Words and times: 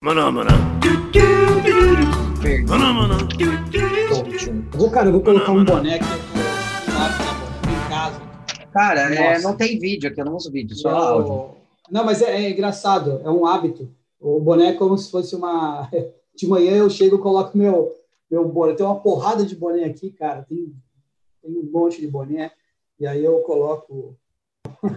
Maná, 0.00 0.30
maná. 0.30 0.50
Maná, 2.68 2.92
maná. 2.92 3.16
Eu 4.46 4.78
vou, 4.78 4.90
cara, 4.92 5.08
eu 5.08 5.12
vou 5.12 5.22
colocar 5.22 5.50
um 5.50 5.64
boné 5.64 5.96
aqui 5.96 6.04
em 7.66 7.88
casa. 7.90 8.20
Cara, 8.72 9.12
é, 9.12 9.40
não 9.40 9.56
tem 9.56 9.76
vídeo 9.76 10.08
aqui, 10.08 10.20
eu 10.20 10.24
não 10.24 10.36
uso 10.36 10.52
vídeo, 10.52 10.76
só 10.76 10.90
Eu- 10.90 10.96
áudio. 10.96 11.56
Não, 11.90 12.04
mas 12.04 12.22
é, 12.22 12.44
é 12.44 12.50
engraçado, 12.50 13.20
é 13.24 13.30
um 13.30 13.44
hábito. 13.44 13.92
O 14.20 14.38
boné 14.38 14.68
é 14.68 14.72
como 14.74 14.96
se 14.96 15.10
fosse 15.10 15.34
uma. 15.34 15.90
De 16.36 16.46
manhã 16.46 16.76
eu 16.76 16.88
chego 16.88 17.16
e 17.16 17.20
coloco 17.20 17.58
meu, 17.58 17.92
meu 18.30 18.48
boné. 18.48 18.74
Tem 18.74 18.86
uma 18.86 19.00
porrada 19.00 19.44
de 19.44 19.56
boné 19.56 19.82
aqui, 19.82 20.12
cara. 20.12 20.44
Tem, 20.48 20.72
tem 21.42 21.50
um 21.50 21.68
monte 21.72 22.00
de 22.00 22.06
boné. 22.06 22.52
E 23.00 23.04
aí 23.04 23.24
eu 23.24 23.40
coloco. 23.40 24.16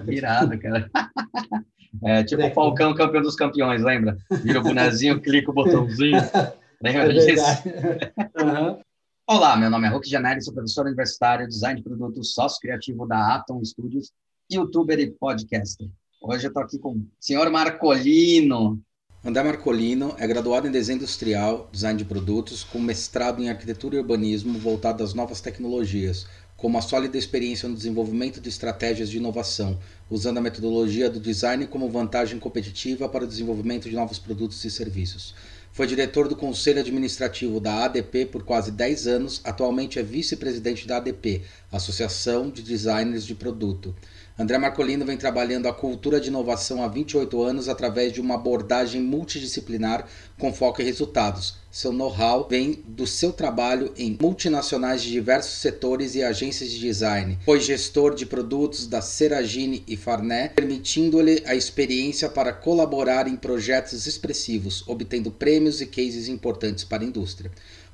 Virado, 0.06 0.60
cara. 0.60 0.92
É 2.04 2.24
tipo 2.24 2.46
o. 2.46 2.52
Falcão 2.54 2.94
campeão 2.94 3.22
dos 3.22 3.36
campeões, 3.36 3.82
lembra? 3.82 4.18
Vira 4.44 4.60
o 4.60 4.64
bonezinho, 4.64 5.20
clica 5.22 5.52
o 5.52 5.54
botãozinho. 5.54 6.18
É 6.18 6.54
Lembra 6.82 7.14
disso? 7.14 7.26
verdade. 7.64 8.14
Aham. 8.38 8.80
Olá, 9.28 9.56
meu 9.56 9.70
nome 9.70 9.88
é 9.88 9.90
Hulk 9.90 10.10
Janelli, 10.10 10.42
sou 10.42 10.54
professor 10.54 10.86
universitário, 10.86 11.48
design 11.48 11.78
de 11.78 11.84
produtos, 11.84 12.34
sócio 12.34 12.60
criativo 12.60 13.08
da 13.08 13.36
Atom 13.36 13.64
Studios, 13.64 14.12
youtuber 14.52 15.00
e 15.00 15.12
podcaster. 15.12 15.88
Hoje 16.22 16.46
eu 16.46 16.50
estou 16.50 16.64
aqui 16.64 16.78
com 16.78 16.94
o 16.94 17.08
senhor 17.20 17.50
Marcolino. 17.50 18.82
André 19.24 19.44
Marcolino 19.44 20.16
é 20.18 20.26
graduado 20.26 20.68
em 20.68 20.72
desenho 20.72 20.98
industrial, 20.98 21.70
design 21.72 21.98
de 21.98 22.04
produtos, 22.04 22.64
com 22.64 22.80
mestrado 22.80 23.42
em 23.42 23.50
arquitetura 23.50 23.96
e 23.96 24.00
urbanismo 24.00 24.58
voltado 24.58 25.04
às 25.04 25.14
novas 25.14 25.40
tecnologias, 25.40 26.26
com 26.58 26.68
uma 26.68 26.82
sólida 26.82 27.18
experiência 27.18 27.70
no 27.70 27.76
desenvolvimento 27.76 28.42
de 28.42 28.50
estratégias 28.50 29.10
de 29.10 29.18
inovação, 29.18 29.80
usando 30.12 30.40
a 30.40 30.42
metodologia 30.42 31.10
do 31.10 31.22
design 31.22 31.66
como 31.66 31.90
vantagem 31.90 32.38
competitiva 32.38 33.08
para 33.08 33.24
o 33.24 33.28
desenvolvimento 33.28 33.90
de 33.90 33.96
novos 33.96 34.20
produtos 34.20 34.64
e 34.66 34.70
serviços. 34.70 35.34
Foi 35.72 35.88
diretor 35.88 36.28
do 36.28 36.36
conselho 36.36 36.82
administrativo 36.82 37.58
da 37.58 37.86
ADP 37.86 38.26
por 38.26 38.44
quase 38.44 38.72
10 38.72 39.08
anos, 39.08 39.42
atualmente 39.42 39.98
é 39.98 40.04
vice-presidente 40.04 40.86
da 40.86 40.98
ADP, 40.98 41.44
Associação 41.72 42.50
de 42.50 42.62
Designers 42.62 43.26
de 43.26 43.34
Produto. 43.34 43.96
André 44.40 44.58
Marcolino 44.58 45.06
vem 45.06 45.18
trabalhando 45.18 45.68
a 45.68 45.74
cultura 45.74 46.20
de 46.20 46.30
inovação 46.30 46.82
há 46.82 46.88
28 46.88 47.44
anos 47.44 47.68
através 47.68 48.14
de 48.14 48.22
uma 48.22 48.36
abordagem 48.36 49.02
multidisciplinar 49.02 50.08
com 50.38 50.54
foco 50.54 50.82
em 50.82 50.86
resultados. 50.86 51.56
Seu 51.70 51.92
know-how 51.94 52.48
vem 52.50 52.84
do 52.86 53.06
seu 53.06 53.32
trabalho 53.32 53.94
em 53.98 54.18
multinacionais 54.22 55.02
de 55.02 55.12
diversos 55.12 55.60
setores 55.60 56.16
e 56.16 56.24
agências 56.24 56.70
de 56.70 56.80
design. 56.80 57.38
Foi 57.46 57.60
gestor 57.60 58.16
de 58.16 58.26
produtos 58.26 58.88
da 58.88 59.02
Seragine 59.02 59.84
e 59.88 59.96
Farné, 59.96 60.50
permitindo-lhe 60.50 61.44
a 61.46 61.54
experiência 61.54 62.28
para 62.28 62.52
colaborar 62.54 63.28
em 63.28 63.36
projetos 63.36 64.06
expressivos, 64.06 64.84
obtendo 64.88 65.32
prêmios 65.32 65.82
e 65.82 65.86
cases 65.86 66.28
importantes 66.28 66.84
para 66.84 67.04
a 67.04 67.08
indústria. 67.08 67.52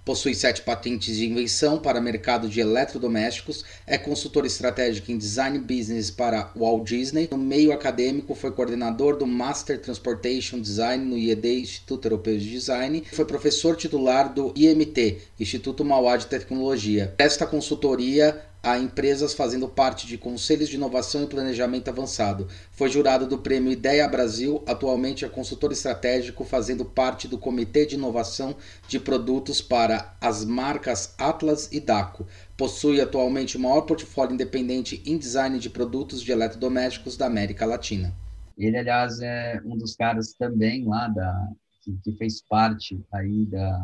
Possui 0.07 0.33
sete 0.33 0.61
patentes 0.61 1.17
de 1.17 1.25
invenção 1.25 1.79
para 1.79 1.99
mercado 1.99 2.47
de 2.47 2.61
eletrodomésticos, 2.61 3.65
é 3.85 3.97
consultor 3.97 4.45
estratégico 4.45 5.11
em 5.11 5.17
design 5.17 5.59
business 5.59 6.09
para 6.09 6.49
Walt 6.55 6.87
Disney. 6.87 7.27
No 7.29 7.37
meio 7.37 7.73
acadêmico, 7.73 8.33
foi 8.33 8.51
coordenador 8.51 9.17
do 9.17 9.27
Master 9.27 9.77
Transportation 9.81 10.61
Design 10.61 11.03
no 11.03 11.17
IED, 11.17 11.59
Instituto 11.59 12.05
Europeu 12.05 12.37
de 12.37 12.49
Design. 12.49 13.03
Foi 13.11 13.25
professor 13.25 13.75
titular 13.75 14.33
do 14.33 14.53
IMT, 14.55 15.17
Instituto 15.37 15.83
Mauá 15.83 16.15
de 16.15 16.27
Tecnologia. 16.27 17.13
Presta 17.17 17.45
consultoria 17.45 18.45
a 18.67 18.77
empresas 18.77 19.33
fazendo 19.33 19.65
parte 19.69 20.05
de 20.05 20.17
conselhos 20.17 20.67
de 20.67 20.75
inovação 20.75 21.23
e 21.23 21.27
planejamento 21.27 21.87
avançado. 21.87 22.49
Foi 22.73 22.89
jurado 22.89 23.25
do 23.25 23.37
prêmio 23.37 23.71
Ideia 23.71 24.05
Brasil, 24.09 24.61
atualmente 24.67 25.23
é 25.23 25.29
consultor 25.29 25.71
estratégico, 25.71 26.43
fazendo 26.43 26.83
parte 26.83 27.29
do 27.29 27.37
Comitê 27.37 27.85
de 27.85 27.95
Inovação 27.95 28.57
de 28.85 28.99
Produtos 28.99 29.61
para 29.61 30.17
as 30.19 30.43
marcas 30.43 31.15
Atlas 31.17 31.69
e 31.71 31.79
Daco. 31.79 32.27
Possui 32.57 32.99
atualmente 32.99 33.55
o 33.55 33.59
maior 33.59 33.81
portfólio 33.83 34.33
independente 34.33 35.01
em 35.05 35.17
design 35.17 35.57
de 35.59 35.69
produtos 35.69 36.21
de 36.21 36.33
eletrodomésticos 36.33 37.15
da 37.15 37.25
América 37.25 37.65
Latina. 37.65 38.13
Ele, 38.57 38.77
aliás, 38.77 39.21
é 39.21 39.61
um 39.63 39.77
dos 39.77 39.95
caras 39.95 40.33
também 40.33 40.83
lá 40.83 41.07
da 41.07 41.47
que, 41.83 41.97
que 42.03 42.17
fez 42.17 42.41
parte 42.41 43.01
aí 43.13 43.45
da 43.45 43.79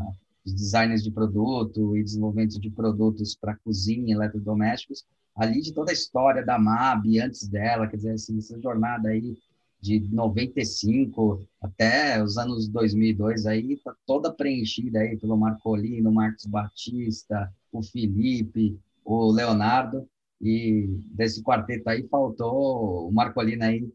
de 0.45 0.53
designers 0.53 1.03
de 1.03 1.11
produto 1.11 1.95
e 1.97 2.03
desenvolvimento 2.03 2.59
de 2.59 2.69
produtos 2.69 3.35
para 3.35 3.55
cozinha, 3.57 4.15
eletrodomésticos, 4.15 5.05
ali 5.35 5.61
de 5.61 5.73
toda 5.73 5.91
a 5.91 5.93
história 5.93 6.45
da 6.45 6.59
MAB 6.59 7.19
antes 7.19 7.47
dela, 7.47 7.87
quer 7.87 7.97
dizer, 7.97 8.11
assim, 8.13 8.37
essa 8.37 8.59
jornada 8.59 9.09
aí 9.09 9.37
de 9.83 9.99
95 10.13 11.45
até 11.61 12.23
os 12.23 12.37
anos 12.37 12.69
2002 12.69 13.45
aí 13.45 13.75
tá 13.83 13.93
toda 14.05 14.31
preenchida 14.31 14.99
aí 14.99 15.17
pelo 15.17 15.35
Marcolino, 15.35 16.09
Marcos 16.09 16.45
Batista, 16.45 17.51
o 17.69 17.83
Felipe, 17.83 18.79
o 19.03 19.29
Leonardo 19.29 20.07
e 20.41 20.87
desse 21.13 21.43
quarteto 21.43 21.89
aí 21.89 22.07
faltou 22.07 23.09
o 23.09 23.11
Marcolino 23.11 23.63
aí 23.65 23.91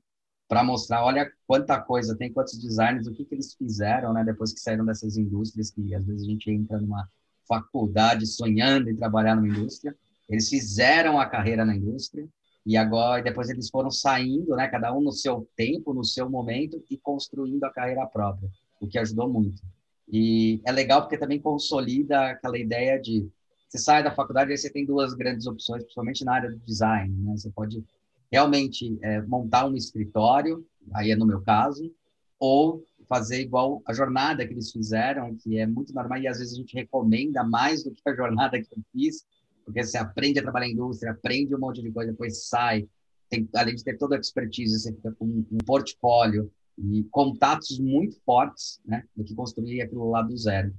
para 0.49 0.65
mostrar, 0.65 1.05
olha 1.05 1.31
quanta 1.47 1.79
coisa 1.79 2.17
tem, 2.17 2.33
quantos 2.33 2.59
designers, 2.59 3.07
o 3.07 3.13
que, 3.13 3.25
que 3.25 3.35
eles 3.35 3.55
fizeram, 3.55 4.13
né, 4.15 4.25
depois 4.25 4.53
que 4.53 4.61
saíram 4.61 4.85
dessas 4.85 5.17
indústrias, 5.19 5.71
que 5.71 5.95
às 5.95 6.05
vezes 6.05 6.23
a 6.23 6.31
gente 6.31 6.51
entra 6.51 6.81
numa 6.81 7.07
faculdade 7.47 8.27
sonhando 8.27 8.89
em 8.89 8.97
trabalhar 8.97 9.37
numa 9.37 9.49
indústria, 9.49 9.95
eles 10.29 10.49
fizeram 10.49 11.21
a 11.21 11.27
carreira 11.27 11.65
na 11.65 11.77
indústria, 11.77 12.27
e 12.65 12.77
agora, 12.77 13.23
depois 13.23 13.49
eles 13.49 13.71
foram 13.71 13.91
saindo, 13.91 14.57
né, 14.57 14.67
cada 14.69 14.93
um 14.93 15.01
no 15.01 15.13
seu 15.13 15.49
tempo, 15.55 15.95
no 15.95 16.05
seu 16.05 16.29
momento, 16.29 16.83
e 16.91 16.97
construindo 16.97 17.65
a 17.65 17.73
carreira 17.73 18.07
própria, 18.07 18.51
o 18.81 18.87
que 18.87 18.99
ajudou 18.99 19.29
muito. 19.29 19.63
E 20.11 20.61
é 20.65 20.73
legal 20.73 21.03
porque 21.03 21.19
também 21.19 21.41
consolida 21.41 22.31
aquela 22.31 22.59
ideia 22.59 22.99
de 22.99 23.29
você 23.69 23.79
sai 23.79 24.03
da 24.03 24.11
faculdade 24.11 24.51
e 24.51 24.57
você 24.57 24.71
tem 24.71 24.87
duas 24.87 25.13
grandes 25.13 25.47
opções, 25.47 25.83
principalmente 25.83 26.25
na 26.25 26.33
área 26.33 26.51
do 26.51 26.57
design, 26.61 27.15
né? 27.19 27.37
Você 27.37 27.51
pode 27.51 27.85
realmente 28.31 28.99
é, 29.03 29.23
montar 29.23 29.67
um 29.67 29.75
escritório, 29.75 30.67
aí 30.95 31.11
é 31.11 31.17
no 31.17 31.27
meu 31.27 31.41
caso, 31.41 31.93
ou 32.39 32.85
fazer 33.09 33.41
igual 33.41 33.83
a 33.87 33.93
jornada 33.93 34.47
que 34.47 34.53
eles 34.53 34.71
fizeram, 34.71 35.35
que 35.37 35.59
é 35.59 35.67
muito 35.67 35.95
normal 35.95 36.19
e 36.19 36.29
às 36.29 36.39
vezes 36.39 36.55
a 36.55 36.57
gente 36.57 36.75
recomenda 36.75 37.43
mais 37.43 37.83
do 37.83 37.91
que 37.91 38.03
a 38.07 38.15
jornada 38.15 38.61
que 38.61 38.69
eu 38.71 38.83
fiz, 38.93 39.27
porque 39.65 39.83
você 39.83 39.99
aprende 39.99 40.39
a 40.39 40.43
trabalhar 40.43 40.69
em 40.69 40.73
indústria, 40.73 41.13
aprende 41.13 41.55
um 41.55 41.59
monte 41.59 41.83
de 41.83 41.91
coisa, 41.91 42.13
depois 42.13 42.47
sai, 42.47 42.87
tem, 43.29 43.49
além 43.55 43.75
de 43.75 43.85
ter 43.85 43.97
toda 43.97 44.17
a 44.17 44.21
expertise, 44.21 44.79
você 44.79 44.93
fica 44.93 45.13
com 45.13 45.25
um 45.27 45.59
portfólio 45.67 46.51
e 46.79 47.05
contatos 47.11 47.79
muito 47.79 48.21
fortes, 48.25 48.81
né, 48.85 49.05
do 49.17 49.25
que 49.25 49.35
construir 49.35 49.83
aquilo 49.83 50.11
lá 50.11 50.23
do 50.23 50.37
zero. 50.37 50.73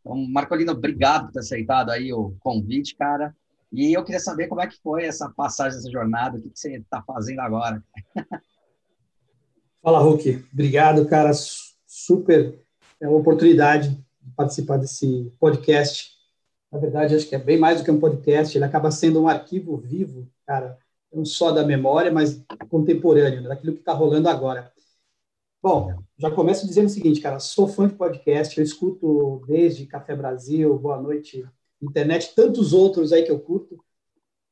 Então, 0.00 0.16
Marcolino, 0.28 0.72
obrigado 0.72 1.26
por 1.26 1.32
ter 1.32 1.40
aceitado 1.40 1.90
aí 1.90 2.12
o 2.12 2.34
convite, 2.40 2.96
cara. 2.96 3.36
E 3.72 3.92
eu 3.92 4.04
queria 4.04 4.20
saber 4.20 4.48
como 4.48 4.60
é 4.60 4.66
que 4.66 4.80
foi 4.82 5.04
essa 5.04 5.30
passagem, 5.30 5.78
essa 5.78 5.90
jornada, 5.90 6.36
o 6.36 6.42
que, 6.42 6.50
você 6.54 6.76
está 6.76 7.02
fazendo 7.02 7.40
agora. 7.40 7.82
Fala, 9.82 9.98
Hulk. 10.00 10.44
Obrigado, 10.52 11.06
cara. 11.06 11.32
Su- 11.32 11.72
Super. 11.86 12.58
É 13.00 13.08
uma 13.08 13.18
oportunidade 13.18 13.90
de 13.90 14.30
participar 14.36 14.76
desse 14.76 15.32
podcast. 15.38 16.10
Na 16.70 16.78
verdade, 16.78 17.14
acho 17.14 17.28
que 17.28 17.34
é 17.34 17.38
bem 17.38 17.58
mais 17.58 17.78
do 17.78 17.84
que 17.84 17.90
um 17.90 18.00
podcast. 18.00 18.56
Ele 18.56 18.64
acaba 18.64 18.90
sendo 18.90 19.20
um 19.22 19.28
arquivo 19.28 19.76
vivo, 19.76 20.26
cara, 20.46 20.78
não 21.12 21.24
só 21.24 21.50
da 21.50 21.64
memória, 21.66 22.10
mas 22.10 22.42
contemporâneo, 22.70 23.42
né, 23.42 23.48
daquilo 23.48 23.74
que 23.74 23.80
está 23.80 23.92
rolando 23.92 24.28
agora. 24.28 24.72
Bom, 25.62 25.92
já 26.18 26.30
começo 26.30 26.66
dizendo 26.66 26.86
o 26.86 26.90
seguinte, 26.90 27.20
cara. 27.20 27.38
Sou 27.38 27.68
fã 27.68 27.86
de 27.88 27.94
podcast. 27.94 28.56
Eu 28.56 28.64
escuto 28.64 29.42
desde 29.46 29.86
Café 29.86 30.16
Brasil, 30.16 30.78
Boa 30.78 31.00
Noite, 31.00 31.44
Internet, 31.82 32.34
tantos 32.34 32.72
outros 32.72 33.12
aí 33.12 33.24
que 33.24 33.30
eu 33.30 33.40
curto. 33.40 33.82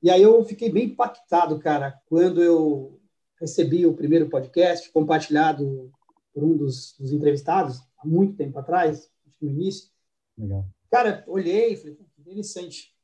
E 0.02 0.10
aí 0.10 0.22
eu 0.22 0.44
fiquei 0.44 0.70
bem 0.70 0.86
impactado, 0.86 1.58
cara, 1.58 2.00
quando 2.06 2.42
eu 2.42 3.00
recebi 3.38 3.86
o 3.86 3.94
primeiro 3.94 4.28
podcast 4.28 4.90
compartilhado 4.92 5.90
por 6.32 6.44
um 6.44 6.56
dos, 6.56 6.94
dos 6.98 7.12
entrevistados 7.12 7.80
há 7.98 8.06
muito 8.06 8.36
tempo 8.36 8.58
atrás, 8.58 9.10
no 9.40 9.48
início. 9.48 9.90
Legal. 10.36 10.66
Cara, 10.90 11.24
olhei 11.26 11.72
e 11.72 11.76
falei, 11.76 11.94
"Pô, 11.94 12.04
que 12.04 12.20
interessante. 12.20 12.94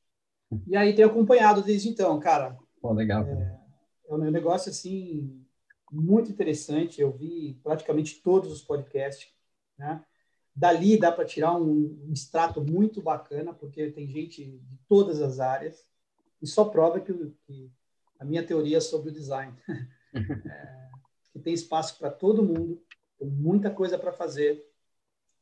E 0.67 0.77
aí 0.77 0.95
tenho 0.95 1.09
acompanhado 1.09 1.63
desde 1.63 1.89
então, 1.89 2.19
cara. 2.21 2.57
Pô, 2.81 2.93
legal. 2.93 3.27
É 3.27 4.15
um 4.15 4.19
negócio 4.31 4.71
assim 4.71 5.45
muito 5.91 6.31
interessante. 6.31 7.01
Eu 7.01 7.13
vi 7.13 7.59
praticamente 7.63 8.23
todos 8.23 8.53
os 8.53 8.63
podcasts, 8.63 9.29
né? 9.79 10.05
Dali 10.57 10.99
dá 10.99 11.13
para 11.13 11.27
tirar 11.27 11.55
um, 11.55 12.01
um 12.09 12.13
extrato 12.15 12.63
muito 12.63 13.03
bacana, 13.03 13.53
porque 13.53 13.91
tem 13.91 14.09
gente 14.09 14.43
de 14.43 14.79
todas 14.89 15.21
as 15.21 15.39
áreas 15.39 15.85
e 16.41 16.47
só 16.47 16.65
prova 16.65 16.99
que, 16.99 17.13
que 17.47 17.71
a 18.19 18.25
minha 18.25 18.43
teoria 18.43 18.81
sobre 18.81 19.11
o 19.11 19.13
design 19.13 19.55
é, 20.17 20.89
que 21.31 21.39
tem 21.41 21.53
espaço 21.53 21.99
para 21.99 22.11
todo 22.11 22.43
mundo, 22.43 22.83
tem 23.19 23.29
muita 23.29 23.71
coisa 23.71 23.99
para 23.99 24.13
fazer. 24.13 24.67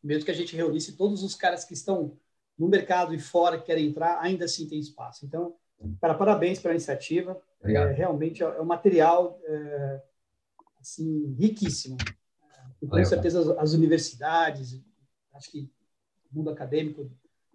Mesmo 0.03 0.25
que 0.25 0.33
a 0.33 0.35
gente 0.35 0.57
reunisse 0.57 0.97
todos 0.97 1.23
os 1.23 1.37
caras 1.37 1.65
que 1.65 1.75
estão 1.75 2.19
no 2.59 2.69
mercado 2.69 3.15
e 3.15 3.19
fora 3.19 3.59
que 3.59 3.67
querem 3.67 3.87
entrar, 3.87 4.19
ainda 4.21 4.47
assim 4.47 4.69
tem 4.69 4.81
espaço. 4.81 5.25
Então, 5.25 5.55
cara, 6.01 6.15
parabéns 6.15 6.59
pela 6.59 6.75
iniciativa. 6.75 7.41
É, 7.63 7.93
realmente 7.93 8.43
é 8.43 8.61
um 8.61 8.67
material 8.67 9.41
é, 9.45 10.03
assim 10.81 11.35
riquíssimo. 11.39 11.97
E 12.83 12.87
com 12.87 12.91
Valeu, 12.91 13.07
certeza 13.07 13.57
as 13.61 13.73
universidades 13.73 14.83
acho 15.35 15.51
que 15.51 15.71
mundo 16.31 16.51
acadêmico, 16.51 17.11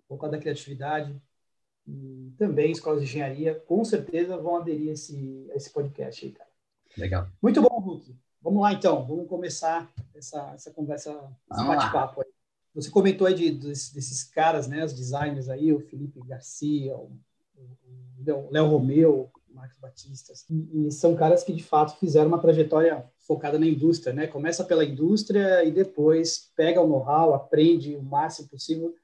voltado 0.08 0.36
à 0.36 0.40
criatividade, 0.40 1.20
e 1.88 2.34
também 2.38 2.72
escolas 2.72 3.00
de 3.00 3.06
engenharia, 3.06 3.56
com 3.56 3.84
certeza 3.84 4.38
vão 4.38 4.58
aderir 4.58 4.90
a 4.90 4.94
esse, 4.94 5.50
a 5.52 5.56
esse 5.56 5.72
podcast 5.72 6.26
aí, 6.26 6.32
cara. 6.32 6.50
Legal. 6.98 7.28
Muito 7.42 7.62
bom, 7.62 7.80
Hulk. 7.80 8.16
Vamos 8.42 8.62
lá, 8.62 8.74
então. 8.74 9.06
Vamos 9.06 9.28
começar 9.28 9.92
essa, 10.14 10.52
essa 10.54 10.72
conversa, 10.72 11.12
esse 11.52 11.64
bate-papo 11.64 12.22
aí. 12.22 12.28
Você 12.76 12.90
comentou 12.90 13.28
aí 13.28 13.34
de, 13.34 13.52
desses, 13.52 13.92
desses 13.92 14.24
caras, 14.24 14.68
né, 14.68 14.86
os 14.86 14.94
designers 14.94 15.50
aí, 15.50 15.74
o 15.74 15.80
Felipe 15.80 16.20
Garcia, 16.22 16.96
o, 16.96 17.12
o 17.58 18.52
Léo 18.52 18.68
Romeu, 18.68 19.32
Marcos 19.60 19.78
Batista, 19.80 20.34
e, 20.50 20.88
e, 20.88 20.92
são 20.92 21.16
caras 21.16 21.44
que, 21.44 21.54
de 21.54 21.64
fato, 21.64 22.00
fizeram 22.00 22.28
uma 22.28 22.40
trajetória 22.40 23.06
focada 23.28 23.60
na 23.60 23.68
indústria, 23.68 24.14
né? 24.14 24.26
Começa 24.26 24.64
pela 24.64 24.84
indústria 24.84 25.64
e 25.64 25.72
depois 25.72 26.52
pega 26.56 26.82
o 26.82 26.88
know-how, 26.88 27.34
aprende 27.34 27.96
o 27.96 28.02
máximo 28.02 28.50
possível 28.50 28.96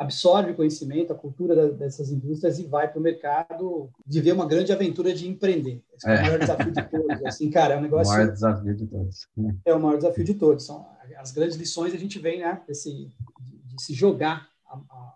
absorve 0.00 0.52
o 0.52 0.56
conhecimento, 0.56 1.12
a 1.12 1.16
cultura 1.16 1.70
dessas 1.72 2.10
indústrias 2.10 2.58
e 2.58 2.64
vai 2.64 2.88
para 2.88 2.98
o 2.98 3.02
mercado 3.02 3.90
viver 4.06 4.32
uma 4.32 4.46
grande 4.46 4.72
aventura 4.72 5.12
de 5.12 5.28
empreender. 5.28 5.84
Esse 5.94 6.08
é, 6.08 6.14
é 6.14 6.18
o 6.18 6.22
maior 6.22 6.38
desafio 6.38 6.72
de 6.72 6.88
todos. 6.88 7.26
Assim, 7.26 7.50
cara, 7.50 7.74
é 7.74 7.76
um 7.76 7.82
negócio. 7.82 8.10
O 8.10 8.16
maior 8.16 8.32
desafio 8.32 8.74
de 8.74 8.86
todos. 8.86 9.28
É 9.66 9.74
o 9.74 9.78
maior 9.78 9.96
desafio 9.98 10.24
de 10.24 10.34
todos. 10.34 10.64
São 10.64 10.86
as 11.18 11.32
grandes 11.32 11.56
lições 11.58 11.92
a 11.92 11.98
gente 11.98 12.18
vem, 12.18 12.40
né, 12.40 12.62
desse, 12.66 12.90
de, 13.42 13.58
de 13.58 13.82
se 13.82 13.92
jogar 13.92 14.48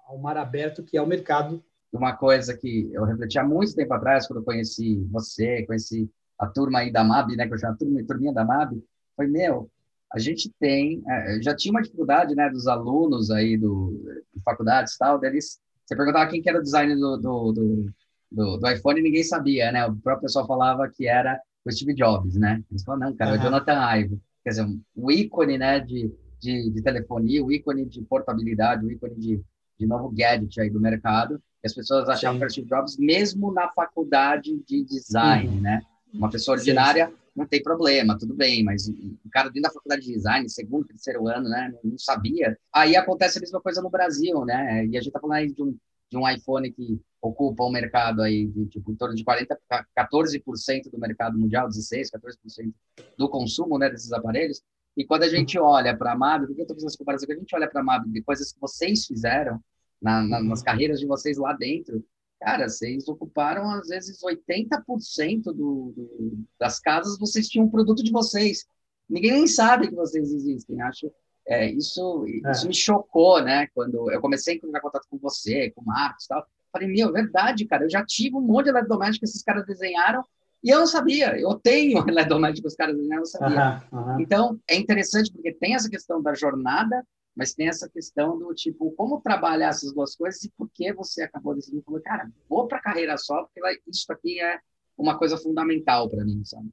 ao 0.07 0.19
mar 0.19 0.37
aberto 0.37 0.83
que 0.83 0.99
é 0.99 1.03
o 1.03 1.07
mercado. 1.07 1.65
Uma 1.95 2.17
coisa 2.17 2.57
que 2.57 2.91
eu 2.93 3.05
refleti 3.05 3.39
há 3.39 3.45
muito 3.45 3.75
tempo 3.75 3.95
atrás, 3.95 4.27
quando 4.27 4.41
eu 4.41 4.45
conheci 4.45 4.97
você, 5.13 5.65
conheci 5.65 6.11
a 6.37 6.47
turma 6.47 6.81
aí 6.81 6.91
da 6.91 7.05
MAB, 7.05 7.37
né, 7.37 7.47
que 7.47 7.55
eu 7.55 7.59
chamo 7.59 7.75
a 7.75 7.77
turma, 7.77 8.05
turminha 8.05 8.33
da 8.33 8.45
MAB, 8.45 8.83
foi, 9.17 9.29
meu, 9.29 9.71
a 10.13 10.19
gente 10.19 10.53
tem, 10.59 11.03
é, 11.09 11.41
já 11.41 11.55
tinha 11.55 11.71
uma 11.71 11.83
dificuldade, 11.83 12.35
né, 12.35 12.51
dos 12.51 12.67
alunos 12.67 13.31
aí 13.31 13.57
do, 13.57 14.05
de 14.35 14.43
faculdades 14.43 14.95
e 14.95 14.99
tal, 14.99 15.21
deles, 15.21 15.61
você 15.85 15.95
perguntava 15.95 16.29
quem 16.29 16.43
que 16.43 16.49
era 16.49 16.59
o 16.59 16.63
design 16.63 16.97
do, 16.97 17.17
do, 17.17 17.53
do, 17.53 17.95
do, 18.31 18.57
do 18.59 18.69
iPhone 18.69 19.01
ninguém 19.01 19.23
sabia, 19.23 19.71
né, 19.71 19.87
o 19.87 19.95
próprio 19.95 20.23
pessoal 20.23 20.49
falava 20.49 20.89
que 20.89 21.07
era 21.07 21.41
o 21.65 21.71
Steve 21.71 21.95
Jobs, 21.95 22.35
né, 22.35 22.61
eles 22.73 22.83
falavam, 22.83 23.11
não, 23.11 23.17
cara, 23.17 23.31
uhum. 23.31 23.37
é 23.37 23.41
o 23.41 23.43
Jonathan 23.43 23.97
Ive, 23.99 24.21
quer 24.43 24.51
dizer, 24.51 24.67
o 24.97 25.13
ícone, 25.13 25.59
né, 25.59 25.79
de, 25.79 26.13
de, 26.41 26.71
de, 26.71 26.83
telefonia, 26.83 27.45
o 27.45 27.53
ícone 27.53 27.87
de 27.87 28.03
portabilidade, 28.03 28.85
o 28.85 28.91
ícone 28.91 29.15
de, 29.15 29.41
de 29.79 29.87
novo 29.87 30.11
gadget 30.11 30.61
aí 30.61 30.69
do 30.69 30.81
mercado, 30.81 31.41
as 31.67 31.75
pessoas 31.75 32.09
achavam 32.09 32.35
Sim. 32.35 32.39
que 32.39 32.45
era 32.45 32.51
Steve 32.51 32.69
Jobs, 32.69 32.97
mesmo 32.99 33.53
na 33.53 33.69
faculdade 33.71 34.59
de 34.67 34.85
design, 34.85 35.49
uhum. 35.49 35.61
né, 35.61 35.83
uma 36.13 36.31
pessoa 36.31 36.57
ordinária... 36.57 37.09
Sim 37.09 37.25
não 37.35 37.47
tem 37.47 37.63
problema, 37.63 38.17
tudo 38.17 38.33
bem, 38.33 38.63
mas 38.63 38.89
o 38.89 39.31
cara 39.31 39.49
dentro 39.49 39.63
da 39.63 39.73
faculdade 39.73 40.03
de 40.03 40.13
design, 40.13 40.49
segundo, 40.49 40.87
terceiro 40.87 41.27
ano, 41.27 41.49
né, 41.49 41.75
não 41.83 41.99
sabia. 41.99 42.57
Aí 42.73 42.95
acontece 42.95 43.39
a 43.39 43.41
mesma 43.41 43.61
coisa 43.61 43.83
no 43.83 43.91
Brasil, 43.91 44.45
né, 44.45 44.87
e 44.87 44.97
a 44.97 45.01
gente 45.01 45.13
tá 45.13 45.19
falando 45.19 45.39
aí 45.39 45.53
de 45.53 45.63
um, 45.63 45.77
de 46.11 46.17
um 46.17 46.29
iPhone 46.29 46.71
que 46.71 47.01
ocupa 47.21 47.65
um 47.65 47.73
mercado 47.73 48.23
aí 48.23 48.47
de 48.47 48.67
tipo, 48.67 48.93
em 48.93 48.95
torno 48.95 49.17
de 49.17 49.25
40, 49.25 49.59
14% 49.99 50.91
do 50.91 50.99
mercado 50.99 51.37
mundial, 51.37 51.67
16, 51.67 52.11
14% 52.13 52.73
do 53.19 53.29
consumo, 53.29 53.79
né, 53.79 53.91
desses 53.91 54.13
aparelhos. 54.13 54.63
E 54.97 55.05
quando 55.05 55.25
a 55.25 55.29
gente 55.29 55.59
olha 55.59 55.97
para 55.97 56.13
a 56.13 56.17
MAB, 56.17 56.47
por 56.47 56.55
que 56.55 56.61
eu 56.61 56.63
estou 56.63 56.77
fazendo 56.77 56.89
essa 56.89 56.99
comparação? 56.99 57.27
Quando 57.27 57.39
a 57.39 57.41
gente 57.41 57.57
olha 57.57 57.69
para 57.69 57.81
a 57.81 57.85
MAB 57.85 58.13
de 58.13 58.23
coisas 58.23 58.53
que 58.53 58.61
vocês 58.61 59.07
fizeram 59.07 59.61
na, 60.05 60.23
na, 60.23 60.43
nas 60.43 60.63
carreiras 60.63 61.01
de 61.01 61.07
vocês 61.07 61.37
lá 61.37 61.53
dentro, 61.55 62.05
Cara, 62.45 62.69
vocês 62.69 63.09
ocuparam 63.09 63.71
às 63.71 63.89
vezes 63.89 64.19
80% 64.23 65.45
do, 65.45 65.53
do, 65.55 66.45
das 66.61 66.79
casas, 66.79 67.19
vocês 67.19 67.49
tinham 67.49 67.65
um 67.67 67.71
produto 67.71 68.05
de 68.05 68.13
vocês. 68.13 68.67
Ninguém 69.09 69.33
nem 69.33 69.47
sabe 69.47 69.89
que 69.89 69.95
vocês 69.95 70.31
existem. 70.31 70.79
Acho 70.83 71.11
é, 71.47 71.71
isso, 71.71 72.27
é. 72.45 72.51
isso 72.51 72.69
me 72.69 72.75
chocou, 72.75 73.43
né? 73.43 73.67
Quando 73.75 74.11
eu 74.11 74.21
comecei 74.21 74.55
a 74.55 74.57
entrar 74.57 74.79
em 74.79 74.83
contato 74.83 75.07
com 75.09 75.17
você, 75.17 75.71
com 75.71 75.81
o 75.81 75.87
Marcos 75.87 76.27
e 76.27 76.29
tal. 76.29 76.47
Falei, 76.71 76.89
meu, 76.89 77.09
é 77.09 77.13
verdade, 77.13 77.65
cara. 77.65 77.85
Eu 77.85 77.91
já 77.91 78.05
tive 78.05 78.37
um 78.37 78.43
monte 78.43 78.65
de 78.65 78.71
eletrodoméstico 78.71 79.21
que 79.21 79.31
esses 79.31 79.43
caras 79.43 79.65
desenharam 79.65 80.23
e 80.63 80.69
eu 80.69 80.81
não 80.81 80.87
sabia. 80.87 81.39
Eu 81.39 81.55
tenho 81.55 82.05
eletrodoméstico 82.09 82.63
que 82.63 82.69
os 82.69 82.77
caras 82.77 82.95
desenharam, 82.95 83.23
eu 83.23 83.41
não 83.41 83.55
sabia. 83.57 83.83
Uhum, 83.91 83.99
uhum. 83.99 84.21
Então, 84.21 84.61
é 84.69 84.77
interessante 84.77 85.33
porque 85.33 85.53
tem 85.53 85.75
essa 85.75 85.89
questão 85.89 86.21
da 86.21 86.35
jornada 86.35 87.03
mas 87.35 87.55
tem 87.55 87.69
essa 87.69 87.89
questão 87.89 88.39
do 88.39 88.55
tipo, 88.55 88.93
como 88.93 89.21
trabalhar 89.21 89.69
essas 89.69 89.93
duas 89.93 90.15
coisas 90.15 90.43
e 90.45 90.51
por 90.57 90.69
que 90.73 90.93
você 90.93 91.23
acabou 91.23 91.55
decidindo, 91.55 91.83
falou, 91.83 92.01
cara, 92.01 92.31
vou 92.49 92.67
para 92.69 92.81
carreira 92.81 93.17
só, 93.19 93.45
porque 93.45 93.61
isso 93.89 94.11
aqui 94.13 94.41
é 94.41 94.59
uma 94.97 95.19
coisa 95.19 95.37
fundamental 95.37 96.09
para 96.09 96.25
mim, 96.25 96.45
sabe? 96.45 96.71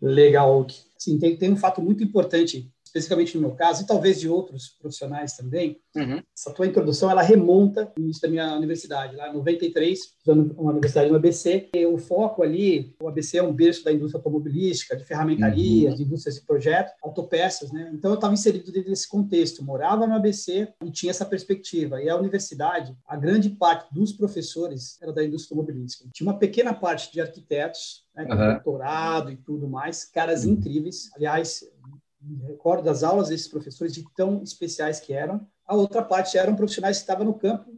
Legal. 0.00 0.66
Sim, 0.98 1.18
tem, 1.18 1.36
tem 1.36 1.52
um 1.52 1.56
fato 1.56 1.80
muito 1.80 2.02
importante 2.02 2.72
especificamente 2.90 3.36
no 3.36 3.40
meu 3.40 3.52
caso, 3.52 3.82
e 3.82 3.86
talvez 3.86 4.20
de 4.20 4.28
outros 4.28 4.68
profissionais 4.80 5.36
também, 5.36 5.80
uhum. 5.96 6.20
essa 6.36 6.52
tua 6.52 6.66
introdução, 6.66 7.10
ela 7.10 7.22
remonta 7.22 7.92
no 7.96 8.04
início 8.04 8.22
da 8.22 8.28
minha 8.28 8.54
universidade, 8.56 9.16
lá 9.16 9.28
em 9.28 9.34
93, 9.34 9.98
estudando 9.98 10.52
uma 10.58 10.72
universidade 10.72 11.08
no 11.08 11.16
ABC, 11.16 11.68
e 11.74 11.86
o 11.86 11.96
foco 11.96 12.42
ali, 12.42 12.94
o 13.00 13.08
ABC 13.08 13.38
é 13.38 13.42
um 13.42 13.52
berço 13.52 13.84
da 13.84 13.92
indústria 13.92 14.18
automobilística, 14.18 14.96
de 14.96 15.04
ferramentaria, 15.04 15.90
uhum. 15.90 15.94
de 15.94 16.02
indústrias 16.02 16.34
de 16.36 16.42
projeto, 16.44 16.92
autopeças, 17.02 17.70
né? 17.70 17.90
Então 17.94 18.10
eu 18.10 18.16
estava 18.16 18.34
inserido 18.34 18.72
dentro 18.72 18.90
desse 18.90 19.08
contexto, 19.08 19.64
morava 19.64 20.06
no 20.06 20.14
ABC 20.14 20.68
e 20.84 20.90
tinha 20.90 21.10
essa 21.10 21.24
perspectiva. 21.24 22.02
E 22.02 22.08
a 22.08 22.16
universidade, 22.16 22.94
a 23.06 23.16
grande 23.16 23.50
parte 23.50 23.92
dos 23.94 24.12
professores 24.12 25.00
era 25.00 25.12
da 25.12 25.24
indústria 25.24 25.56
automobilística. 25.56 26.08
Tinha 26.12 26.28
uma 26.28 26.38
pequena 26.38 26.74
parte 26.74 27.12
de 27.12 27.20
arquitetos, 27.20 28.04
né, 28.14 28.24
com 28.24 28.34
uhum. 28.34 28.52
doutorado 28.54 29.30
e 29.30 29.36
tudo 29.36 29.68
mais, 29.68 30.04
caras 30.04 30.44
uhum. 30.44 30.52
incríveis. 30.52 31.10
Aliás, 31.14 31.64
me 32.20 32.44
recordo 32.44 32.84
das 32.84 33.02
aulas 33.02 33.28
desses 33.28 33.48
professores 33.48 33.94
de 33.94 34.04
tão 34.14 34.42
especiais 34.42 35.00
que 35.00 35.12
eram. 35.12 35.46
A 35.66 35.74
outra 35.74 36.02
parte 36.02 36.36
eram 36.36 36.56
profissionais 36.56 36.98
que 36.98 37.02
estavam 37.02 37.24
no 37.24 37.34
campo 37.34 37.70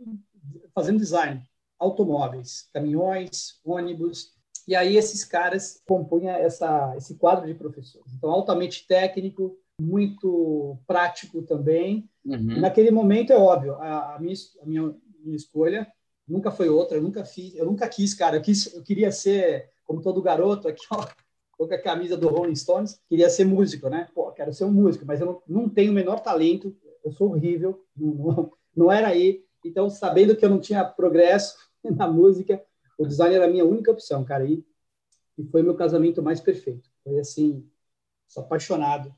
fazendo 0.75 0.99
design, 0.99 1.43
automóveis, 1.79 2.69
caminhões, 2.73 3.61
ônibus. 3.65 4.33
E 4.67 4.75
aí 4.75 4.97
esses 4.97 5.25
caras 5.25 5.81
compunham 5.87 6.35
essa, 6.35 6.95
esse 6.97 7.17
quadro 7.17 7.47
de 7.47 7.55
professores. 7.55 8.13
Então, 8.15 8.31
altamente 8.31 8.87
técnico, 8.87 9.57
muito 9.81 10.79
prático 10.87 11.43
também. 11.43 12.09
Uhum. 12.25 12.61
naquele 12.61 12.93
momento, 12.93 13.33
é 13.33 13.37
óbvio, 13.37 13.75
a, 13.75 14.15
a, 14.15 14.19
minha, 14.21 14.35
a 14.63 14.67
minha, 14.67 14.95
minha 15.25 15.37
escolha 15.37 15.91
nunca 16.27 16.53
foi 16.53 16.69
outra, 16.69 16.97
eu 16.97 17.03
nunca 17.03 17.25
fiz, 17.25 17.53
eu 17.57 17.67
nunca 17.67 17.89
quis, 17.89 18.15
cara, 18.15 18.37
eu, 18.37 18.43
quis, 18.43 18.73
eu 18.73 18.83
queria 18.83 19.11
ser, 19.11 19.71
como 19.85 20.01
todo 20.01 20.23
garoto 20.23 20.69
aqui, 20.69 20.85
ó, 20.91 21.05
com 21.67 21.75
a 21.75 21.79
camisa 21.79 22.17
do 22.17 22.29
Rolling 22.29 22.55
Stones, 22.55 23.01
queria 23.09 23.29
ser 23.29 23.45
músico, 23.45 23.89
né? 23.89 24.09
Pô, 24.15 24.31
quero 24.33 24.53
ser 24.53 24.65
um 24.65 24.73
músico, 24.73 25.05
mas 25.07 25.21
eu 25.21 25.27
não, 25.27 25.43
não 25.47 25.69
tenho 25.69 25.93
o 25.93 25.95
menor 25.95 26.21
talento, 26.21 26.75
eu 27.05 27.13
sou 27.13 27.31
horrível, 27.31 27.85
não, 27.97 28.15
não, 28.15 28.53
não, 28.77 28.93
era 28.93 29.09
aí. 29.09 29.45
Então, 29.65 29.91
sabendo 29.91 30.37
que 30.37 30.45
eu 30.45 30.51
não 30.51 30.61
tinha 30.61 30.85
progresso 30.85 31.57
na 31.85 32.07
música, 32.07 32.63
o 32.99 33.07
design 33.07 33.35
era 33.35 33.47
a 33.47 33.51
minha 33.51 33.65
única 33.65 33.91
opção, 33.91 34.25
cara. 34.25 34.45
E, 34.45 34.65
e 35.37 35.45
foi 35.45 35.63
meu 35.63 35.75
casamento 35.75 36.23
mais 36.23 36.41
perfeito. 36.41 36.91
Foi 37.03 37.19
assim, 37.19 37.69
sou 38.29 38.43
apaixonado. 38.43 39.15